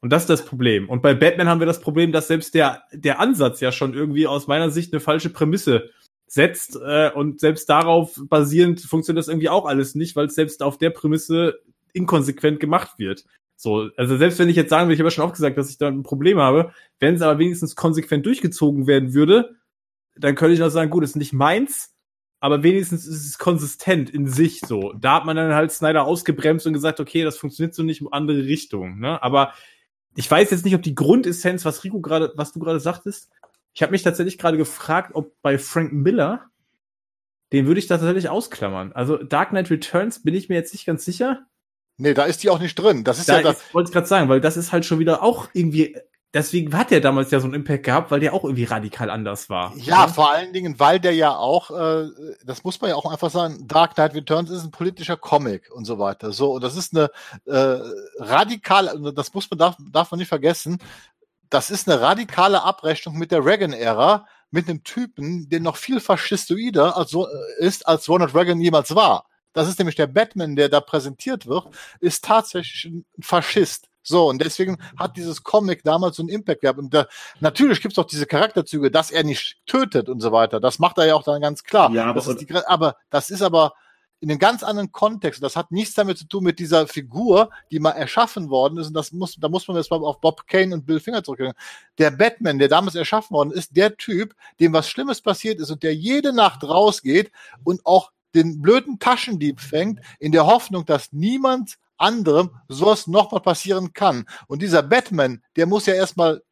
[0.00, 0.88] Und das ist das Problem.
[0.88, 4.26] Und bei Batman haben wir das Problem, dass selbst der, der Ansatz ja schon irgendwie
[4.26, 5.90] aus meiner Sicht eine falsche Prämisse
[6.26, 6.76] setzt.
[6.76, 10.78] Äh, und selbst darauf basierend funktioniert das irgendwie auch alles nicht, weil es selbst auf
[10.78, 11.60] der Prämisse
[11.92, 13.24] inkonsequent gemacht wird.
[13.54, 15.70] So, also selbst wenn ich jetzt sagen will, ich habe ja schon auch gesagt, dass
[15.70, 19.54] ich da ein Problem habe, wenn es aber wenigstens konsequent durchgezogen werden würde,
[20.16, 21.94] dann könnte ich noch sagen, gut, ist nicht meins,
[22.40, 24.92] aber wenigstens ist es konsistent in sich so.
[24.94, 28.08] Da hat man dann halt Snyder ausgebremst und gesagt, okay, das funktioniert so nicht in
[28.12, 28.98] andere Richtungen.
[28.98, 29.22] Ne?
[29.22, 29.52] Aber
[30.16, 33.30] ich weiß jetzt nicht, ob die Grundessenz, was Rico gerade, was du gerade sagtest,
[33.74, 36.46] ich habe mich tatsächlich gerade gefragt, ob bei Frank Miller,
[37.52, 38.92] den würde ich da tatsächlich ausklammern.
[38.92, 41.46] Also Dark Knight Returns bin ich mir jetzt nicht ganz sicher.
[41.96, 43.04] nee, da ist die auch nicht drin.
[43.04, 43.72] Das ist Da ja das.
[43.72, 45.96] wollte ich gerade sagen, weil das ist halt schon wieder auch irgendwie,
[46.34, 49.50] deswegen hat der damals ja so einen Impact gehabt, weil der auch irgendwie radikal anders
[49.50, 49.74] war.
[49.76, 52.08] Ja, vor allen Dingen, weil der ja auch, äh,
[52.44, 55.84] das muss man ja auch einfach sagen, Dark Knight Returns ist ein politischer Comic und
[55.84, 56.32] so weiter.
[56.32, 57.10] So, und das ist eine
[57.46, 57.80] äh,
[58.18, 60.78] radikale, also das muss man, darf, darf man nicht vergessen,
[61.50, 66.96] das ist eine radikale Abrechnung mit der Reagan-Ära, mit einem Typen, der noch viel faschistoider
[66.96, 69.26] als so, äh, ist, als Ronald Reagan jemals war.
[69.52, 71.66] Das ist nämlich der Batman, der da präsentiert wird,
[72.00, 73.88] ist tatsächlich ein Faschist.
[74.02, 76.78] So, und deswegen hat dieses Comic damals so einen Impact gehabt.
[76.78, 77.06] Und da,
[77.40, 80.60] natürlich gibt's auch diese Charakterzüge, dass er nicht tötet und so weiter.
[80.60, 81.90] Das macht er ja auch dann ganz klar.
[81.92, 83.74] Ja, aber- das ist die, aber das ist aber
[84.20, 85.42] in einem ganz anderen Kontext.
[85.42, 88.86] Das hat nichts damit zu tun mit dieser Figur, die mal erschaffen worden ist.
[88.86, 91.54] Und das muss, da muss man jetzt mal auf Bob Kane und Bill Finger zurückgehen.
[91.98, 95.82] Der Batman, der damals erschaffen worden ist, der Typ, dem was Schlimmes passiert ist und
[95.82, 97.32] der jede Nacht rausgeht
[97.64, 103.92] und auch den blöden Taschendieb fängt, in der Hoffnung, dass niemand anderem sowas nochmal passieren
[103.92, 104.26] kann.
[104.48, 106.42] Und dieser Batman, der muss ja erstmal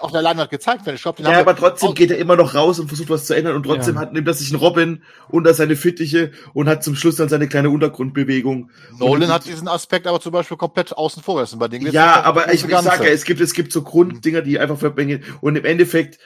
[0.00, 0.96] auf der Leinwand gezeigt werden.
[0.96, 3.56] Ich glaub, Ja, aber trotzdem geht er immer noch raus und versucht was zu ändern
[3.56, 4.02] und trotzdem Ja.
[4.02, 7.48] hat, nimmt er sich einen Robin unter seine Fittiche und hat zum Schluss dann seine
[7.48, 8.70] kleine Untergrundbewegung.
[8.98, 11.58] Nolan Und- hat diesen Aspekt aber zum Beispiel komplett außen vor gelassen.
[11.58, 14.58] Bei Dingen Ja, aber ich, ich sage ja, es gibt, es gibt so Grunddinger, die
[14.58, 15.24] einfach verbringen.
[15.40, 16.18] Und im Endeffekt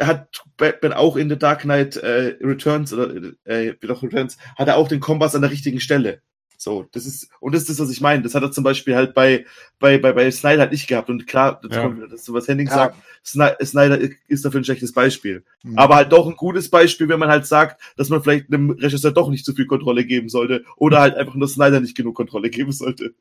[0.00, 3.12] hat Batman auch in The Dark Knight äh, Returns oder
[3.44, 6.22] äh, doch Returns, hat er auch den Kompass an der richtigen Stelle.
[6.62, 8.22] So, das ist, und das ist das, was ich meine.
[8.22, 9.44] Das hat er zum Beispiel halt bei,
[9.80, 11.10] bei, bei, bei Snyder halt nicht gehabt.
[11.10, 11.82] Und klar, das Ja.
[11.82, 12.74] kommt dazu, was Henning Ja.
[12.74, 13.98] sagt, Sny- Snyder
[14.28, 15.42] ist dafür ein schlechtes Beispiel.
[15.64, 15.76] Mhm.
[15.76, 19.10] Aber halt doch ein gutes Beispiel, wenn man halt sagt, dass man vielleicht einem Regisseur
[19.10, 22.48] doch nicht zu viel Kontrolle geben sollte oder halt einfach nur Snyder nicht genug Kontrolle
[22.48, 23.12] geben sollte.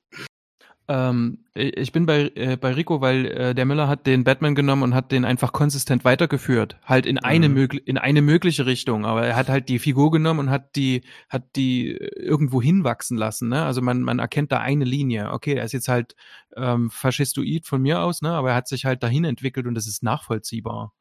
[0.88, 4.84] Ähm, ich bin bei, äh, bei Rico, weil äh, der Müller hat den Batman genommen
[4.84, 6.78] und hat den einfach konsistent weitergeführt.
[6.84, 7.54] Halt in eine, Mhm.
[7.56, 9.06] mögli in eine mögliche Richtung.
[9.06, 13.18] Aber er hat halt die Figur genommen und hat die, hat die äh, irgendwo hinwachsen
[13.18, 13.50] lassen.
[13.50, 13.64] Ne?
[13.64, 15.32] Also man, man erkennt da eine Linie.
[15.32, 16.16] Okay, er ist jetzt halt
[16.58, 18.32] ähm, faschistoid von mir aus, ne?
[18.32, 20.94] aber er hat sich halt dahin entwickelt und das ist nachvollziehbar.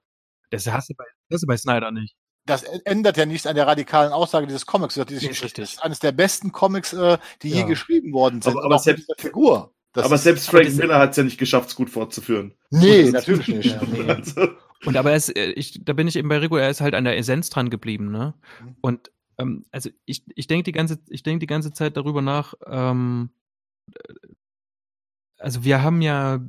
[0.51, 2.16] Das hast du bei, das hast du bei Snyder nicht.
[2.51, 4.94] Das ändert ja nichts an der radikalen Aussage dieses Comics.
[4.94, 7.66] Die sich Nee, das ist eines der besten Comics, äh, die je Ja.
[7.66, 8.52] geschrieben worden sind.
[8.56, 9.74] Aber- aber selbst- dieser Figur.
[9.93, 12.55] Das aber ist- selbst Frank Miller hat es ja nicht geschafft, es gut fortzuführen.
[12.70, 13.66] Nee, natürlich nicht.
[13.72, 14.02] Ja, nee.
[14.09, 14.48] Also,
[14.86, 16.94] Und aber er ist, äh, ich, da bin ich eben bei Rico, er ist halt
[16.94, 18.35] an der Essenz dran geblieben, ne?
[18.62, 18.77] Mhm.
[18.81, 22.55] Und ähm, also ich, ich denke die ganze, ich denke die ganze Zeit darüber nach,
[22.66, 23.31] ähm,
[23.93, 24.14] äh,
[25.39, 26.40] also wir haben ja,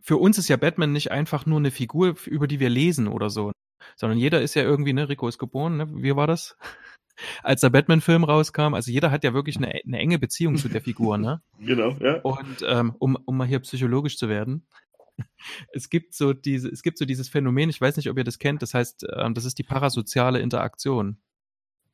[0.00, 3.30] für uns ist ja Batman nicht einfach nur eine Figur, über die wir lesen oder
[3.30, 3.50] so,
[3.96, 5.88] sondern jeder ist ja irgendwie, ne, Rico ist geboren, ne?
[5.90, 6.56] Wie war das?
[7.42, 10.82] Als der Batman-Film rauskam, also jeder hat ja wirklich eine, eine enge Beziehung zu der
[10.82, 11.42] Figur, ne?
[11.58, 12.20] genau, ja.
[12.20, 14.66] Und ähm, um, um mal hier psychologisch zu werden,
[15.72, 18.38] es gibt so diese, es gibt so dieses Phänomen, ich weiß nicht, ob ihr das
[18.38, 21.18] kennt, das heißt, ähm, das ist die parasoziale Interaktion.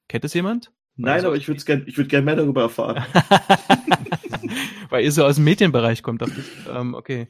[0.08, 0.72] Kennt es jemand?
[0.96, 3.04] Nein, aber ich würde gerne ich würd gern mehr darüber erfahren.
[4.90, 6.70] Weil ihr so aus dem Medienbereich kommt, dachte ich.
[6.70, 7.28] Ähm, okay.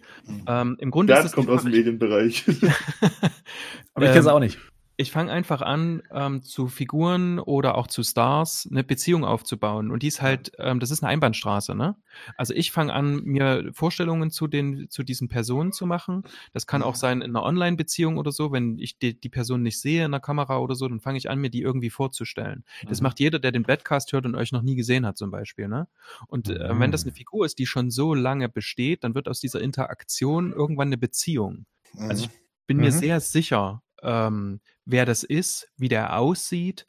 [0.49, 2.45] Ähm, Im Grunde Bernd ist es kommt aus dem Medienbereich.
[3.95, 4.59] Aber ich kenne es Ähm, auch nicht.
[5.03, 9.91] Ich fange einfach an, ähm, zu Figuren oder auch zu Stars eine Beziehung aufzubauen.
[9.91, 11.97] Und die ist halt, ähm, das ist eine Einbahnstraße, ne?
[12.37, 16.25] Also ich fange an, mir Vorstellungen zu den, zu diesen Personen zu machen.
[16.53, 19.81] Das kann auch sein in einer Online-Beziehung oder so, wenn ich die, die Person nicht
[19.81, 22.65] sehe in der Kamera oder so, dann fange ich an, mir die irgendwie vorzustellen.
[22.89, 25.69] Das macht jeder, der den Badcast hört und euch noch nie gesehen hat, zum Beispiel,
[25.69, 25.89] ne?
[26.29, 29.41] Und äh, wenn das eine Figur ist, die schon so lange besteht, dann wird aus
[29.41, 31.67] dieser Interaktion irgendwann eine Beziehung
[32.07, 32.31] Also ich
[32.67, 32.93] bin mir Mhm.
[32.93, 36.87] sehr sicher, ähm, wer das ist, wie der aussieht.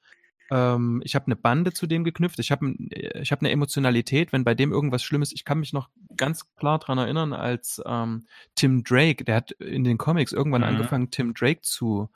[0.51, 2.39] Ähm, ich habe eine Bande zu dem geknüpft.
[2.39, 5.31] Ich habe ich hab eine Emotionalität, wenn bei dem irgendwas Schlimmes.
[5.31, 8.25] Ich kann mich noch ganz klar dran erinnern, als ähm,
[8.55, 10.67] Tim Drake, der hat in den Comics irgendwann Mhm.
[10.67, 12.09] angefangen, Tim Drake zu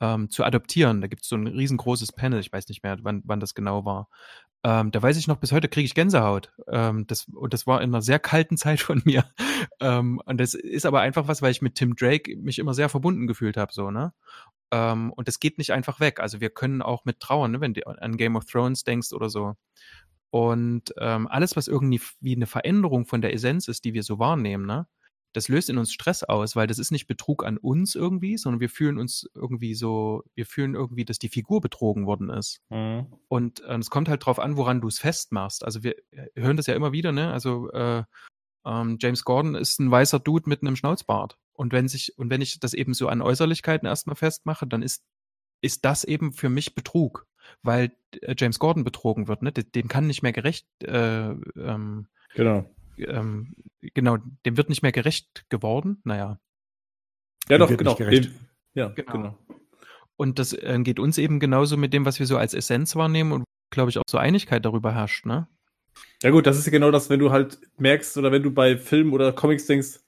[0.00, 1.00] ähm, zu adoptieren.
[1.00, 3.84] Da gibt es so ein riesengroßes Panel, ich weiß nicht mehr, wann, wann das genau
[3.84, 4.08] war.
[4.64, 6.52] Ähm, da weiß ich noch, bis heute kriege ich Gänsehaut.
[6.68, 9.24] Ähm, das, und das war in einer sehr kalten Zeit von mir.
[9.80, 12.88] Ähm, und das ist aber einfach was, weil ich mit Tim Drake mich immer sehr
[12.88, 14.12] verbunden gefühlt habe, so, ne?
[14.70, 16.20] Ähm, und das geht nicht einfach weg.
[16.20, 19.30] Also wir können auch mit trauern, ne, wenn du an Game of Thrones denkst oder
[19.30, 19.54] so.
[20.30, 24.18] Und ähm, alles, was irgendwie wie eine Veränderung von der Essenz ist, die wir so
[24.18, 24.86] wahrnehmen, ne?
[25.32, 28.60] Das löst in uns Stress aus, weil das ist nicht Betrug an uns irgendwie, sondern
[28.60, 32.60] wir fühlen uns irgendwie so, wir fühlen irgendwie, dass die Figur betrogen worden ist.
[32.70, 33.06] Mhm.
[33.28, 35.64] Und ähm, es kommt halt drauf an, woran du es festmachst.
[35.64, 37.32] Also wir äh, hören das ja immer wieder, ne?
[37.32, 38.04] Also äh,
[38.64, 41.38] ähm, James Gordon ist ein weißer Dude mit einem Schnauzbart.
[41.52, 45.04] Und wenn sich, und wenn ich das eben so an Äußerlichkeiten erstmal festmache, dann ist,
[45.60, 47.26] ist das eben für mich Betrug,
[47.62, 47.92] weil
[48.22, 49.52] äh, James Gordon betrogen wird, ne?
[49.52, 52.68] Dem dem kann nicht mehr gerecht, äh, ähm, Genau.
[53.06, 53.54] Ähm,
[53.94, 56.00] genau, dem wird nicht mehr gerecht geworden.
[56.04, 56.40] Naja.
[57.48, 57.94] Ja, Dem doch, genau.
[57.94, 58.34] Dem-
[58.74, 59.12] Ja, Genau.
[59.12, 59.38] genau.
[60.16, 63.32] Und das äh, geht uns eben genauso mit dem, was wir so als Essenz wahrnehmen
[63.32, 65.46] und glaube ich auch so Einigkeit darüber herrscht, ne?
[66.22, 68.76] Ja gut, das ist ja genau das, wenn du halt merkst oder wenn du bei
[68.76, 70.00] Filmen oder Comics denkst,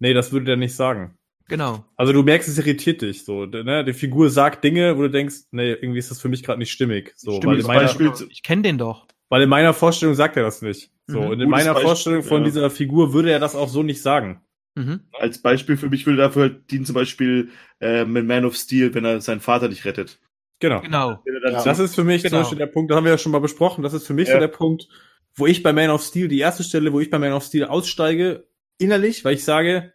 [0.00, 1.16] nee, das würde der nicht sagen.
[1.48, 1.84] Genau.
[1.96, 3.46] Also du merkst, es irritiert dich so.
[3.46, 3.84] Ne?
[3.84, 6.70] Die Figur sagt Dinge, wo du denkst, nee, irgendwie ist das für mich gerade nicht
[6.72, 7.12] stimmig.
[7.16, 9.06] So, Stimmt, weil, meiner, Beispiel- Ich kenne den doch.
[9.32, 10.90] Weil in meiner Vorstellung sagt er das nicht.
[11.06, 11.26] So, Mhm.
[11.26, 12.44] und in Gutes meiner Beispiel, Vorstellung von ja.
[12.44, 14.42] dieser Figur würde er das auch so nicht sagen.
[14.74, 15.00] Mhm.
[15.18, 17.48] Als Beispiel für mich würde dafür halt dienen zum Beispiel
[17.80, 20.20] äh, mit Man of Steel, wenn er seinen Vater nicht rettet.
[20.60, 20.82] Genau.
[20.82, 21.22] Genau.
[21.64, 22.30] Das ist für mich Genau.
[22.36, 24.28] zum Beispiel der Punkt, das haben wir ja schon mal besprochen, das ist für mich
[24.28, 24.34] Ja.
[24.34, 24.86] so der Punkt,
[25.34, 27.64] wo ich bei Man of Steel, die erste Stelle, wo ich bei Man of Steel
[27.64, 28.46] aussteige,
[28.76, 29.94] innerlich, weil ich sage,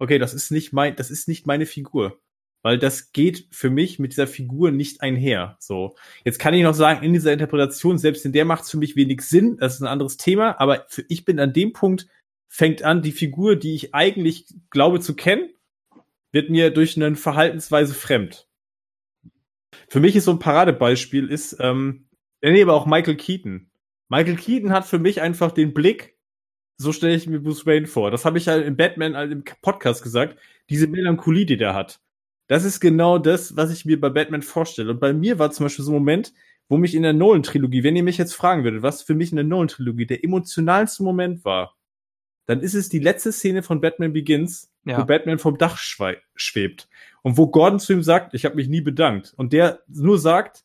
[0.00, 2.18] okay, das ist nicht mein, das ist nicht meine Figur.
[2.62, 5.56] Weil das geht für mich mit dieser Figur nicht einher.
[5.58, 5.96] So.
[6.24, 8.94] Jetzt kann ich noch sagen, in dieser Interpretation, selbst in der macht es für mich
[8.94, 12.06] wenig Sinn, das ist ein anderes Thema, aber für, ich bin an dem Punkt,
[12.48, 15.50] fängt an, die Figur, die ich eigentlich glaube zu kennen,
[16.32, 18.46] wird mir durch eine Verhaltensweise fremd.
[19.88, 22.06] Für mich ist so ein Paradebeispiel ist, ähm,
[22.42, 23.70] nee, aber auch Michael Keaton.
[24.08, 26.18] Michael Keaton hat für mich einfach den Blick,
[26.76, 28.10] so stelle ich mir Bruce Wayne vor.
[28.10, 32.00] Das habe ich halt im Batman halt im Podcast gesagt, diese Melancholie, die der hat.
[32.48, 34.90] Das ist genau das, was ich mir bei Batman vorstelle.
[34.90, 36.32] Und bei mir war zum Beispiel so ein Moment,
[36.68, 39.36] wo mich in der Nolan-Trilogie, wenn ihr mich jetzt fragen würdet, was für mich in
[39.36, 41.76] der Nolan-Trilogie der emotionalste Moment war,
[42.46, 44.98] dann ist es die letzte Szene von Batman Begins, Ja.
[45.00, 46.88] wo Batman vom Dach schwebt.
[47.22, 49.32] Und wo Gordon zu ihm sagt, ich habe mich nie bedankt.
[49.36, 50.64] Und der nur sagt,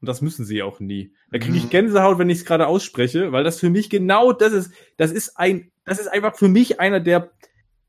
[0.00, 1.12] und das müssen sie auch nie.
[1.30, 1.70] Da kriege ich Mhm.
[1.70, 4.72] Gänsehaut, wenn ich es gerade ausspreche, weil das für mich genau das ist.
[4.96, 7.30] Das ist ein, das ist einfach für mich einer der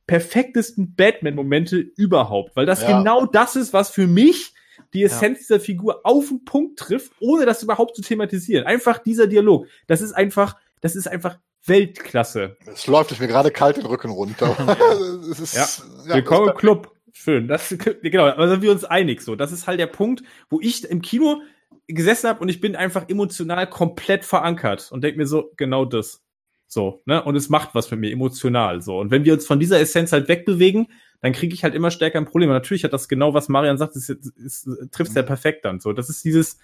[0.10, 2.98] perfektesten Batman-Momente überhaupt, weil das Ja.
[2.98, 4.54] genau das ist, was für mich
[4.94, 8.66] die Essenz dieser Figur auf den Punkt trifft, ohne das überhaupt zu thematisieren.
[8.66, 9.68] Einfach dieser Dialog.
[9.86, 12.58] Das ist einfach, das ist einfach Weltklasse.
[12.66, 14.56] Es läuft es mir gerade kalt den Rücken runter.
[15.30, 16.16] ist, Ja.
[16.16, 16.92] Willkommen im Club.
[17.14, 17.48] Schön.
[17.48, 19.36] Das, genau, aber sind wir uns einig so.
[19.36, 21.42] Das ist halt der Punkt, wo ich im Kino
[21.86, 26.24] gesessen habe und ich bin einfach emotional komplett verankert und denke mir so, genau das.
[26.72, 27.24] So, ne?
[27.24, 29.00] Und es macht was mit mir emotional so.
[29.00, 30.88] Und wenn wir uns von dieser Essenz halt wegbewegen,
[31.20, 32.50] dann kriege ich halt immer stärker ein Problem.
[32.50, 35.80] Und natürlich hat das genau, was Marian sagt, ist, ist, ist, trifft ja perfekt dann.
[35.80, 36.60] So, das ist dieses,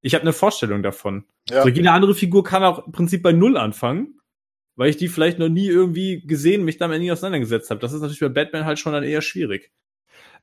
[0.00, 1.24] ich habe eine Vorstellung davon.
[1.50, 1.62] Ja.
[1.62, 4.18] So, jede andere Figur kann auch im Prinzip bei Null anfangen,
[4.76, 7.80] weil ich die vielleicht noch nie irgendwie gesehen, mich damit nie auseinandergesetzt habe.
[7.80, 9.70] Das ist natürlich bei Batman halt schon dann eher schwierig.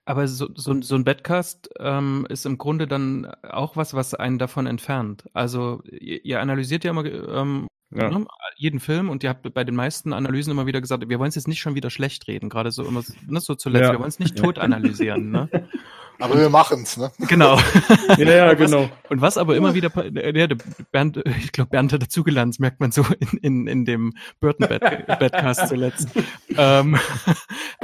[0.08, 4.40] Aber so, so, so ein Badcast ähm, ist im Grunde dann auch was, was einen
[4.40, 5.26] davon entfernt.
[5.34, 8.10] Also ihr, ihr analysiert ja immer ähm, Ja.
[8.10, 8.26] ne,
[8.56, 11.36] jeden Film und ihr habt bei den meisten Analysen immer wieder gesagt, wir wollen es
[11.36, 13.84] jetzt nicht schon wieder schlecht reden, gerade so immer ne, so zuletzt.
[13.84, 13.92] Ja.
[13.92, 15.30] Wir wollen es nicht tot analysieren.
[15.30, 15.50] Ne?
[16.20, 17.12] Aber wir machen's, ne?
[17.28, 17.60] Genau.
[18.18, 18.90] Ja, ja, Und was- genau.
[19.10, 20.56] Und was aber immer wieder, äh, der
[20.92, 25.68] Bernd, ich glaube, Bernd hat dazugelernt, das merkt man so in, in, in dem Burton-Badcast
[25.68, 26.08] zuletzt.
[26.58, 26.98] ähm,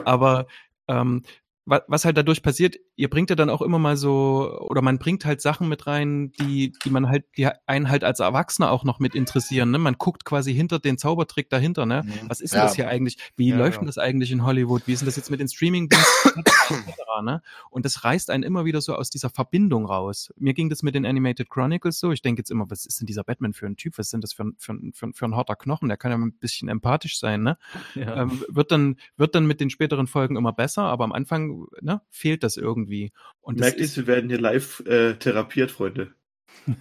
[0.05, 0.47] aber
[0.87, 1.21] ähm,
[1.65, 5.23] was halt dadurch passiert, ihr bringt ja dann auch immer mal so, oder man bringt
[5.25, 8.99] halt Sachen mit rein, die, die man halt, die einen halt als Erwachsener auch noch
[8.99, 9.71] mit interessieren.
[9.71, 9.77] Ne?
[9.77, 12.03] Man guckt quasi hinter den Zaubertrick dahinter, ne?
[12.05, 12.29] Mhm.
[12.29, 12.65] Was ist denn Ja.
[12.65, 13.17] das hier eigentlich?
[13.37, 13.79] Wie Ja, läuft ja.
[13.79, 14.83] denn das eigentlich in Hollywood?
[14.87, 16.43] Wie ist denn das jetzt mit den Streaming-Diensten?
[17.23, 17.41] ne?
[17.69, 20.33] Und das reißt einen immer wieder so aus dieser Verbindung raus.
[20.37, 22.11] Mir ging das mit den Animated Chronicles so.
[22.11, 23.97] Ich denke jetzt immer, was ist denn dieser Batman für ein Typ?
[23.97, 25.87] Was ist denn das für ein, für ein, für ein, für ein harter Knochen?
[25.87, 27.57] Der kann ja ein bisschen empathisch sein, ne?
[27.95, 28.23] Ja.
[28.23, 32.01] Ähm, wird dann, wird dann mit den späteren Folgen immer besser, aber am Anfang, ne,
[32.09, 33.11] fehlt das irgendwie.
[33.41, 36.13] Und Merkt ihr, wir werden hier live äh, therapiert, Freunde.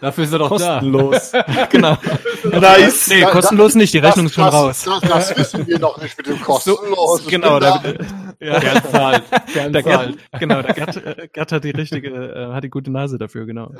[0.00, 1.32] Dafür ist er doch Kostenlos.
[1.70, 1.96] genau.
[2.44, 3.08] Nice!
[3.08, 4.82] Nee, Da- kostenlos nicht, die Rechnung ist schon das, raus.
[4.84, 7.26] Das, das wissen wir noch nicht mit dem kostenlos.
[7.26, 7.92] genau, da, da,
[8.40, 8.58] ja.
[8.60, 9.22] Gern zahlt.
[9.52, 10.18] Gern Der zahlt.
[10.30, 13.46] Gerd, genau, der Gerd, äh, Gerd hat die richtige, äh, hat die gute Nase dafür,
[13.46, 13.72] genau.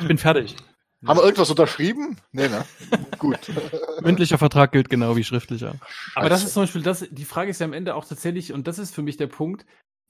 [0.00, 0.54] Ich bin fertig.
[1.06, 2.16] Haben wir irgendwas unterschrieben?
[2.32, 2.64] Nee, ne?
[3.18, 3.38] Gut.
[4.02, 5.74] Mündlicher Vertrag gilt genau wie schriftlicher.
[6.14, 8.66] Aber das ist zum Beispiel das, die Frage ist ja am Ende auch tatsächlich, und
[8.66, 9.64] das ist für mich der Punkt,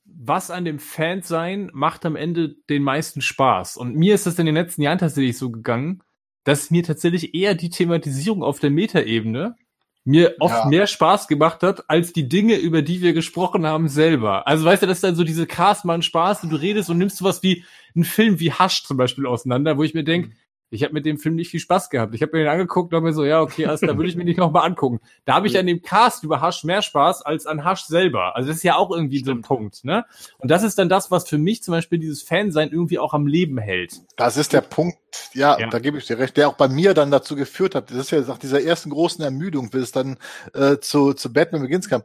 [0.05, 3.77] was an dem Fansein macht am Ende den meisten Spaß.
[3.77, 6.03] Und mir ist das in den letzten Jahren tatsächlich so gegangen,
[6.45, 9.57] dass mir tatsächlich eher die Thematisierung auf der Metaebene
[10.05, 10.67] mir oft Ja.
[10.67, 14.47] mehr Spaß gemacht hat, als die Dinge, über die wir gesprochen haben, selber.
[14.47, 16.97] Also weißt du, das ist dann so diese Cast machen Spaß und du redest und
[16.97, 20.31] nimmst sowas wie einen Film wie Hush zum Beispiel auseinander, wo ich mir denke,
[20.71, 22.15] ich habe mit dem Film nicht viel Spaß gehabt.
[22.15, 24.25] Ich habe mir den angeguckt und mir so, ja, okay, also, da würde ich mir
[24.25, 25.01] nicht nochmal angucken.
[25.25, 28.37] Da habe ich an dem Cast über Hush mehr Spaß als an Hush selber.
[28.37, 30.05] Also das ist ja auch irgendwie so ein Punkt, ne?
[30.39, 33.27] Und das ist dann das, was für mich zum Beispiel dieses Fansein irgendwie auch am
[33.27, 34.03] Leben hält.
[34.17, 34.99] Das ist der Punkt,
[35.33, 35.69] ja, Ja.
[35.69, 37.91] da gebe ich dir recht, der auch bei mir dann dazu geführt hat.
[37.91, 40.19] Das ist ja nach dieser ersten großen Ermüdung, bis es dann
[40.55, 42.03] äh, zu, zu Batman Begins kam.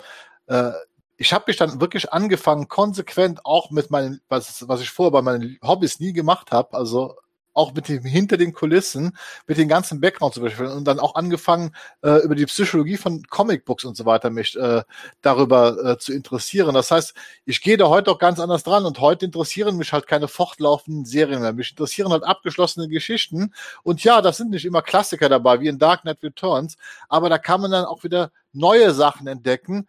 [0.48, 0.72] Äh,
[1.18, 5.22] ich habe mich dann wirklich angefangen, konsequent auch mit meinen, was, was ich vorher bei
[5.22, 7.16] meinen Hobbys nie gemacht habe, also
[7.54, 9.18] auch mit dem hinter den Kulissen,
[9.48, 13.24] mit den ganzen Background zum Beispiel und dann auch angefangen, äh, über die Psychologie von
[13.24, 14.84] Comicbooks und so weiter mich äh,
[15.22, 16.74] darüber äh, zu interessieren.
[16.74, 17.14] Das heißt,
[17.46, 21.06] ich gehe da heute auch ganz anders dran und heute interessieren mich halt keine fortlaufenden
[21.06, 21.54] Serien mehr.
[21.54, 23.54] Mich interessieren halt abgeschlossene Geschichten
[23.84, 26.78] und ja, das sind nicht immer Klassiker dabei, wie in Dark Knight Returns,
[27.10, 29.88] aber da kann man dann auch wieder neue Sachen entdecken.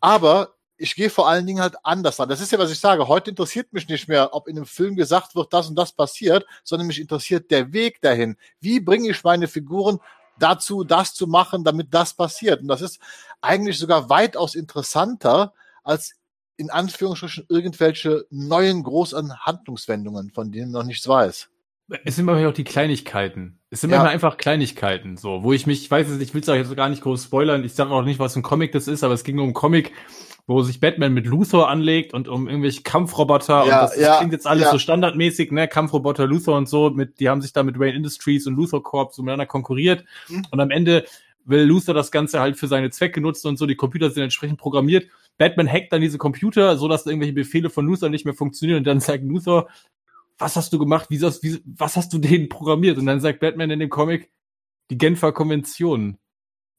[0.00, 2.28] Aber ich gehe vor allen Dingen halt anders an.
[2.28, 3.08] Das ist ja, was ich sage.
[3.08, 6.46] Heute interessiert mich nicht mehr, ob in einem Film gesagt wird, das und das passiert,
[6.62, 8.36] sondern mich interessiert der Weg dahin.
[8.60, 9.98] Wie bringe ich meine Figuren
[10.38, 12.62] dazu, das zu machen, damit das passiert?
[12.62, 13.00] Und das ist
[13.40, 15.52] eigentlich sogar weitaus interessanter
[15.82, 16.14] als
[16.56, 21.48] in Anführungsstrichen irgendwelche neuen großen Handlungswendungen, von denen noch nichts weiß.
[22.04, 23.58] Es sind manchmal auch die Kleinigkeiten.
[23.70, 23.96] Es sind Ja.
[23.96, 26.54] manchmal einfach Kleinigkeiten, so, wo ich mich, ich weiß es nicht, ich will es auch
[26.54, 27.64] jetzt gar nicht groß spoilern.
[27.64, 29.54] Ich sage auch nicht, was für ein Comic das ist, aber es ging um einen
[29.54, 29.92] Comic,
[30.46, 33.62] wo sich Batman mit Luthor anlegt und um irgendwelche Kampfroboter.
[33.62, 34.70] und Ja, das, das ja, klingt jetzt alles ja.
[34.72, 35.66] so standardmäßig, ne?
[35.68, 36.90] Kampfroboter, Luthor und so.
[36.90, 40.04] Mit, die haben sich da mit Wayne Industries und Luthor Corp so miteinander konkurriert.
[40.28, 40.46] Mhm.
[40.50, 41.04] Und am Ende
[41.44, 43.64] will Luthor das Ganze halt für seine Zwecke nutzen und so.
[43.66, 45.06] Die Computer sind entsprechend programmiert.
[45.38, 48.78] Batman hackt dann diese Computer, so dass irgendwelche Befehle von Luthor nicht mehr funktionieren.
[48.78, 49.68] Und dann sagt Luthor,
[50.38, 51.06] was hast du gemacht?
[51.10, 52.98] Wie, wie, was hast du denen programmiert?
[52.98, 54.30] Und dann sagt Batman in dem Comic,
[54.90, 56.18] die Genfer Konvention.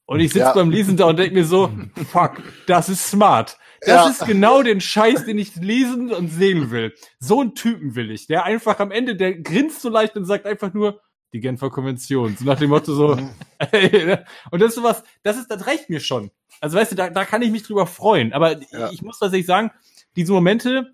[0.06, 0.52] Und ich sitze Ja.
[0.54, 1.70] beim Lesen da und denke mir so,
[2.10, 3.58] fuck, das ist smart.
[3.82, 4.08] Das Ja.
[4.10, 6.92] ist genau den Scheiß, den ich lesen und sehen will.
[7.20, 10.46] So einen Typen will ich, der einfach am Ende, der grinst so leicht und sagt
[10.46, 11.00] einfach nur,
[11.32, 12.36] die Genfer Konvention.
[12.36, 13.30] So nach dem Motto so, Mhm.
[14.50, 16.30] und das ist sowas, das ist, das reicht mir schon.
[16.60, 18.32] Also weißt du, da, da kann ich mich drüber freuen.
[18.32, 18.90] Aber Ja.
[18.90, 19.70] ich muss tatsächlich sagen,
[20.16, 20.92] diese Momente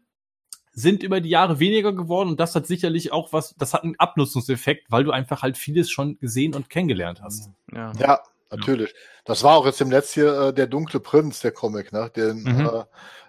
[0.78, 3.98] sind über die Jahre weniger geworden und das hat sicherlich auch was, das hat einen
[3.98, 7.48] Abnutzungseffekt, weil du einfach halt vieles schon gesehen und kennengelernt hast.
[7.72, 7.92] Ja.
[7.98, 8.20] Ja,
[8.50, 8.94] natürlich.
[9.24, 12.42] Das war auch jetzt im letzten hier äh, der dunkle Prinz, der Comic, ne, den,
[12.42, 12.70] Mhm.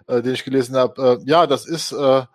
[0.06, 1.20] äh, äh, den ich gelesen habe.
[1.22, 2.26] Äh, ja, das ist äh,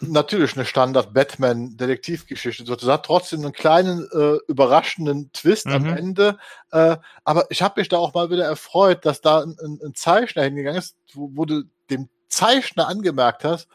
[0.00, 2.64] natürlich eine Standard-Batman-Detektivgeschichte.
[2.64, 5.96] So, Das hat trotzdem einen kleinen äh, überraschenden Twist am Mhm.
[5.96, 6.38] Ende.
[6.70, 9.94] Äh, aber ich habe mich da auch mal wieder erfreut, dass da ein, ein, ein
[9.94, 13.68] Zeichner hingegangen ist, wo, wo du dem Zeichner angemerkt hast,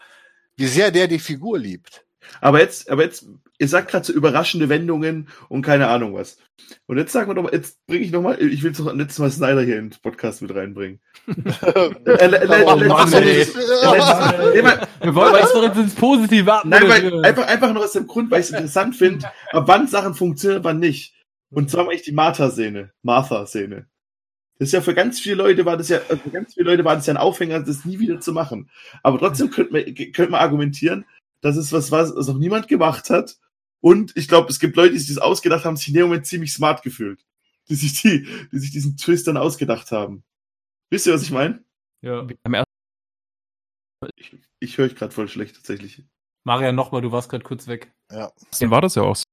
[0.60, 2.06] wie sehr der die Figur liebt.
[2.42, 3.26] Aber jetzt, aber jetzt,
[3.58, 6.38] ihr sagt gerade so überraschende Wendungen und keine Ahnung was.
[6.86, 9.18] Und jetzt sagen wir doch mal, jetzt bringe ich noch mal, ich will doch letztes
[9.20, 11.00] Mal Snyder hier in den Podcast mit reinbringen.
[12.06, 12.30] Äh,
[14.64, 16.64] weil- Wir wollen jetzt doch jetzt ins Positive ab.
[16.66, 19.88] Nein, weil, einfach, einfach nur aus dem Grund, weil ich es interessant finde, ab wann
[19.88, 21.14] Sachen funktionieren, wann nicht.
[21.52, 22.92] Und zwar mache ich die Martha-Szene.
[23.04, 23.88] Martha-Szene.
[24.60, 26.84] Das ist ja für ganz viele Leute war das ja, äh, für ganz viele Leute
[26.84, 28.70] war das ja ein Aufhänger, das nie wieder zu machen.
[29.04, 31.06] Aber trotzdem könnte man, könnte man argumentieren,
[31.42, 33.38] dass es was war, was noch niemand gemacht hat.
[33.80, 36.26] Und ich glaube, es gibt Leute, die sich das ausgedacht haben, sich in dem Moment
[36.26, 37.26] ziemlich smart gefühlt.
[37.70, 40.24] Die sich die, die sich diesen Twist dann ausgedacht haben.
[40.90, 41.64] Wisst ihr, was ich meine?
[42.02, 42.28] Ja.
[42.44, 42.72] Am ersten
[44.18, 46.04] Ich, ich höre euch gerade voll schlecht tatsächlich.
[46.44, 47.94] Marian, nochmal, du warst gerade kurz weg.
[48.12, 48.32] Ja.
[48.62, 49.24] war das ja auch so.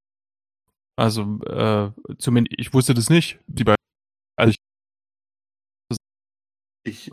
[0.96, 3.40] Also, äh, zumindest, ich wusste das nicht.
[3.48, 3.76] Die beiden.
[4.46, 4.56] Ich,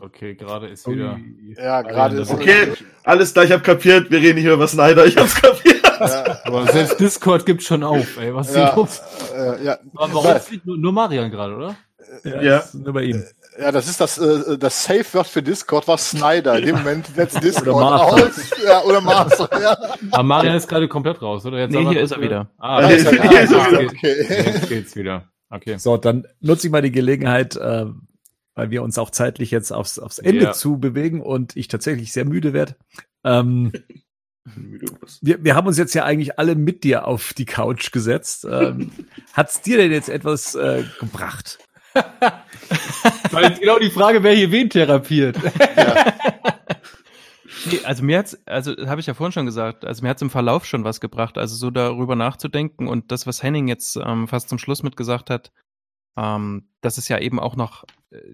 [0.01, 1.19] Okay, gerade ist wieder.
[1.57, 2.73] Ja, gerade ist Okay.
[3.03, 5.81] alles klar, ich hab kapiert, wir reden nicht über Snyder, ich hab's kapiert.
[5.99, 8.33] Ja, Aber selbst Discord gibt schon auf, ey.
[8.33, 9.01] Was ist ja, denn los?
[9.35, 11.75] äh, ja, warum ist nur, nur Marian gerade, oder?
[12.23, 12.57] Ja.
[12.59, 13.23] ist Nur bei ihm.
[13.59, 16.57] Ja, das ist das, äh, das Safe-Wort für Discord war Snyder.
[16.59, 18.05] In dem Moment setzt Discord Oder Martha.
[18.25, 18.51] aus.
[18.65, 19.77] Ja, oder Martha, ja.
[20.11, 21.59] Aber Marian ist gerade komplett raus, oder?
[21.59, 22.49] Jetzt Nee, hier ist er wieder.
[22.57, 22.95] Ah, Ja, okay.
[22.97, 23.11] ist er.
[23.23, 23.91] Ah, Hier ist er wieder.
[23.91, 24.25] okay.
[24.53, 25.29] Jetzt geht's wieder.
[25.49, 25.77] Okay.
[25.77, 27.85] So, dann nutze ich mal die Gelegenheit, äh,
[28.55, 30.51] weil wir uns auch zeitlich jetzt aufs, aufs Ende Ja.
[30.53, 32.75] zu bewegen und ich tatsächlich sehr müde werde.
[33.23, 33.71] Ähm,
[35.21, 38.45] wir, wir haben uns jetzt ja eigentlich alle mit dir auf die Couch gesetzt.
[38.49, 38.91] Ähm,
[39.33, 41.59] Hat's dir denn jetzt etwas äh, gebracht?
[43.31, 45.37] Weil jetzt genau die Frage, wer hier wen therapiert.
[47.65, 50.29] Nee, also mir hat's, also habe ich ja vorhin schon gesagt, also mir hat's im
[50.29, 54.49] Verlauf schon was gebracht, also so darüber nachzudenken und das, was Henning jetzt ähm, fast
[54.49, 55.51] zum Schluss mitgesagt hat,
[56.17, 57.85] ähm, dass es ja eben auch noch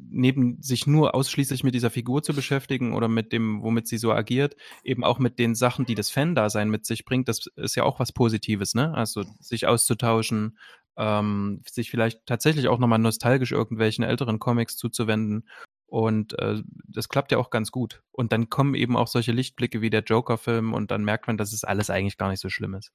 [0.01, 4.11] neben sich nur ausschließlich mit dieser Figur zu beschäftigen oder mit dem, womit sie so
[4.11, 7.83] agiert, eben auch mit den Sachen, die das Fan-Dasein mit sich bringt, das ist ja
[7.83, 8.93] auch was Positives, ne?
[8.93, 10.57] Also sich auszutauschen,
[10.97, 15.47] ähm, sich vielleicht tatsächlich auch nochmal nostalgisch irgendwelchen älteren Comics zuzuwenden.
[15.85, 18.03] Und äh, das klappt ja auch ganz gut.
[18.11, 21.53] Und dann kommen eben auch solche Lichtblicke wie der Joker-Film und dann merkt man, dass
[21.53, 22.91] es alles eigentlich gar nicht so schlimm ist.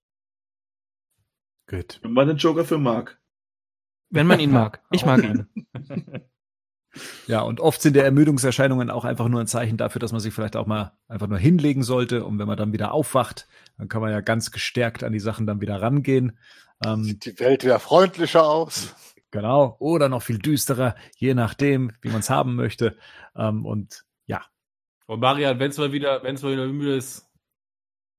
[1.67, 1.99] Gut.
[2.03, 3.19] Wenn man den Joker-Film mag.
[4.11, 4.83] Wenn man ihn mag.
[4.91, 5.47] Ich mag ihn.
[7.27, 10.33] Ja, und oft sind der Ermüdungserscheinungen auch einfach nur ein Zeichen dafür, dass man sich
[10.33, 12.25] vielleicht auch mal einfach nur hinlegen sollte.
[12.25, 13.49] Und wenn man dann wieder aufwacht,
[13.79, 16.39] dann kann man ja ganz gestärkt an die Sachen dann wieder rangehen.
[16.85, 18.95] Ähm, Sieht die Welt wieder freundlicher aus.
[19.33, 19.77] genau.
[19.81, 22.97] Oder noch viel düsterer, je nachdem, wie man es haben möchte.
[23.35, 24.43] Ähm, und ja,
[25.07, 27.29] Und Marian, wenn es mal wieder, wenn es mal wieder müde ist,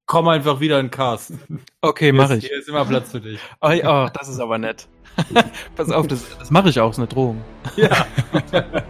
[0.05, 1.33] komm einfach wieder in den Cast.
[1.81, 2.45] Okay, mache ich.
[2.47, 3.39] Hier ist immer Platz für dich.
[3.61, 4.87] Oh, oh, das ist aber nett.
[5.75, 7.41] Pass auf, das, das mache ich auch, ist eine Drohung.
[7.75, 8.05] Ja.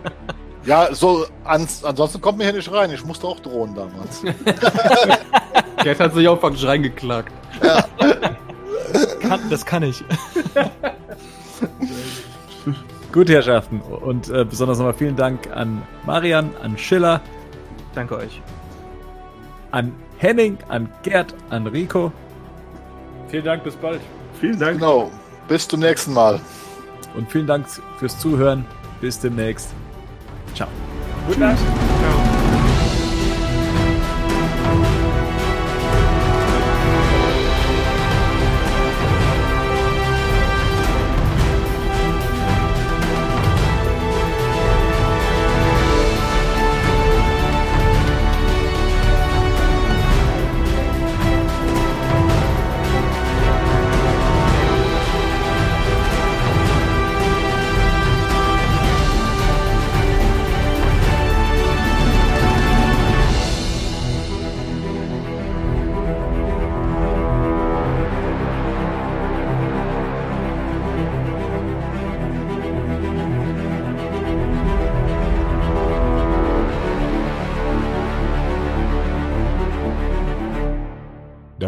[0.66, 2.90] Ja, so, ans, ansonsten kommt mir hier nicht rein.
[2.92, 4.24] Ich musste auch drohen damals.
[5.84, 7.32] Gerd hat sich auch praktisch reingeklagt.
[9.22, 10.04] Kann, das kann ich.
[13.12, 13.80] gut, Herrschaften.
[13.80, 17.22] Und äh, besonders nochmal vielen Dank an Marian, an Schiller,
[17.94, 18.42] Danke euch.
[19.70, 22.12] an Henning, an Gerd, an Rico.
[23.28, 24.02] Vielen Dank, bis bald.
[24.40, 24.80] Vielen Dank.
[24.80, 25.12] Genau.
[25.48, 26.40] Bis zum nächsten Mal.
[27.16, 27.66] Und vielen Dank
[27.98, 28.66] fürs Zuhören.
[29.02, 29.70] Bis demnächst.
[30.54, 30.68] Ciao.
[31.28, 31.60] Guten Nacht.
[32.02, 32.24] Der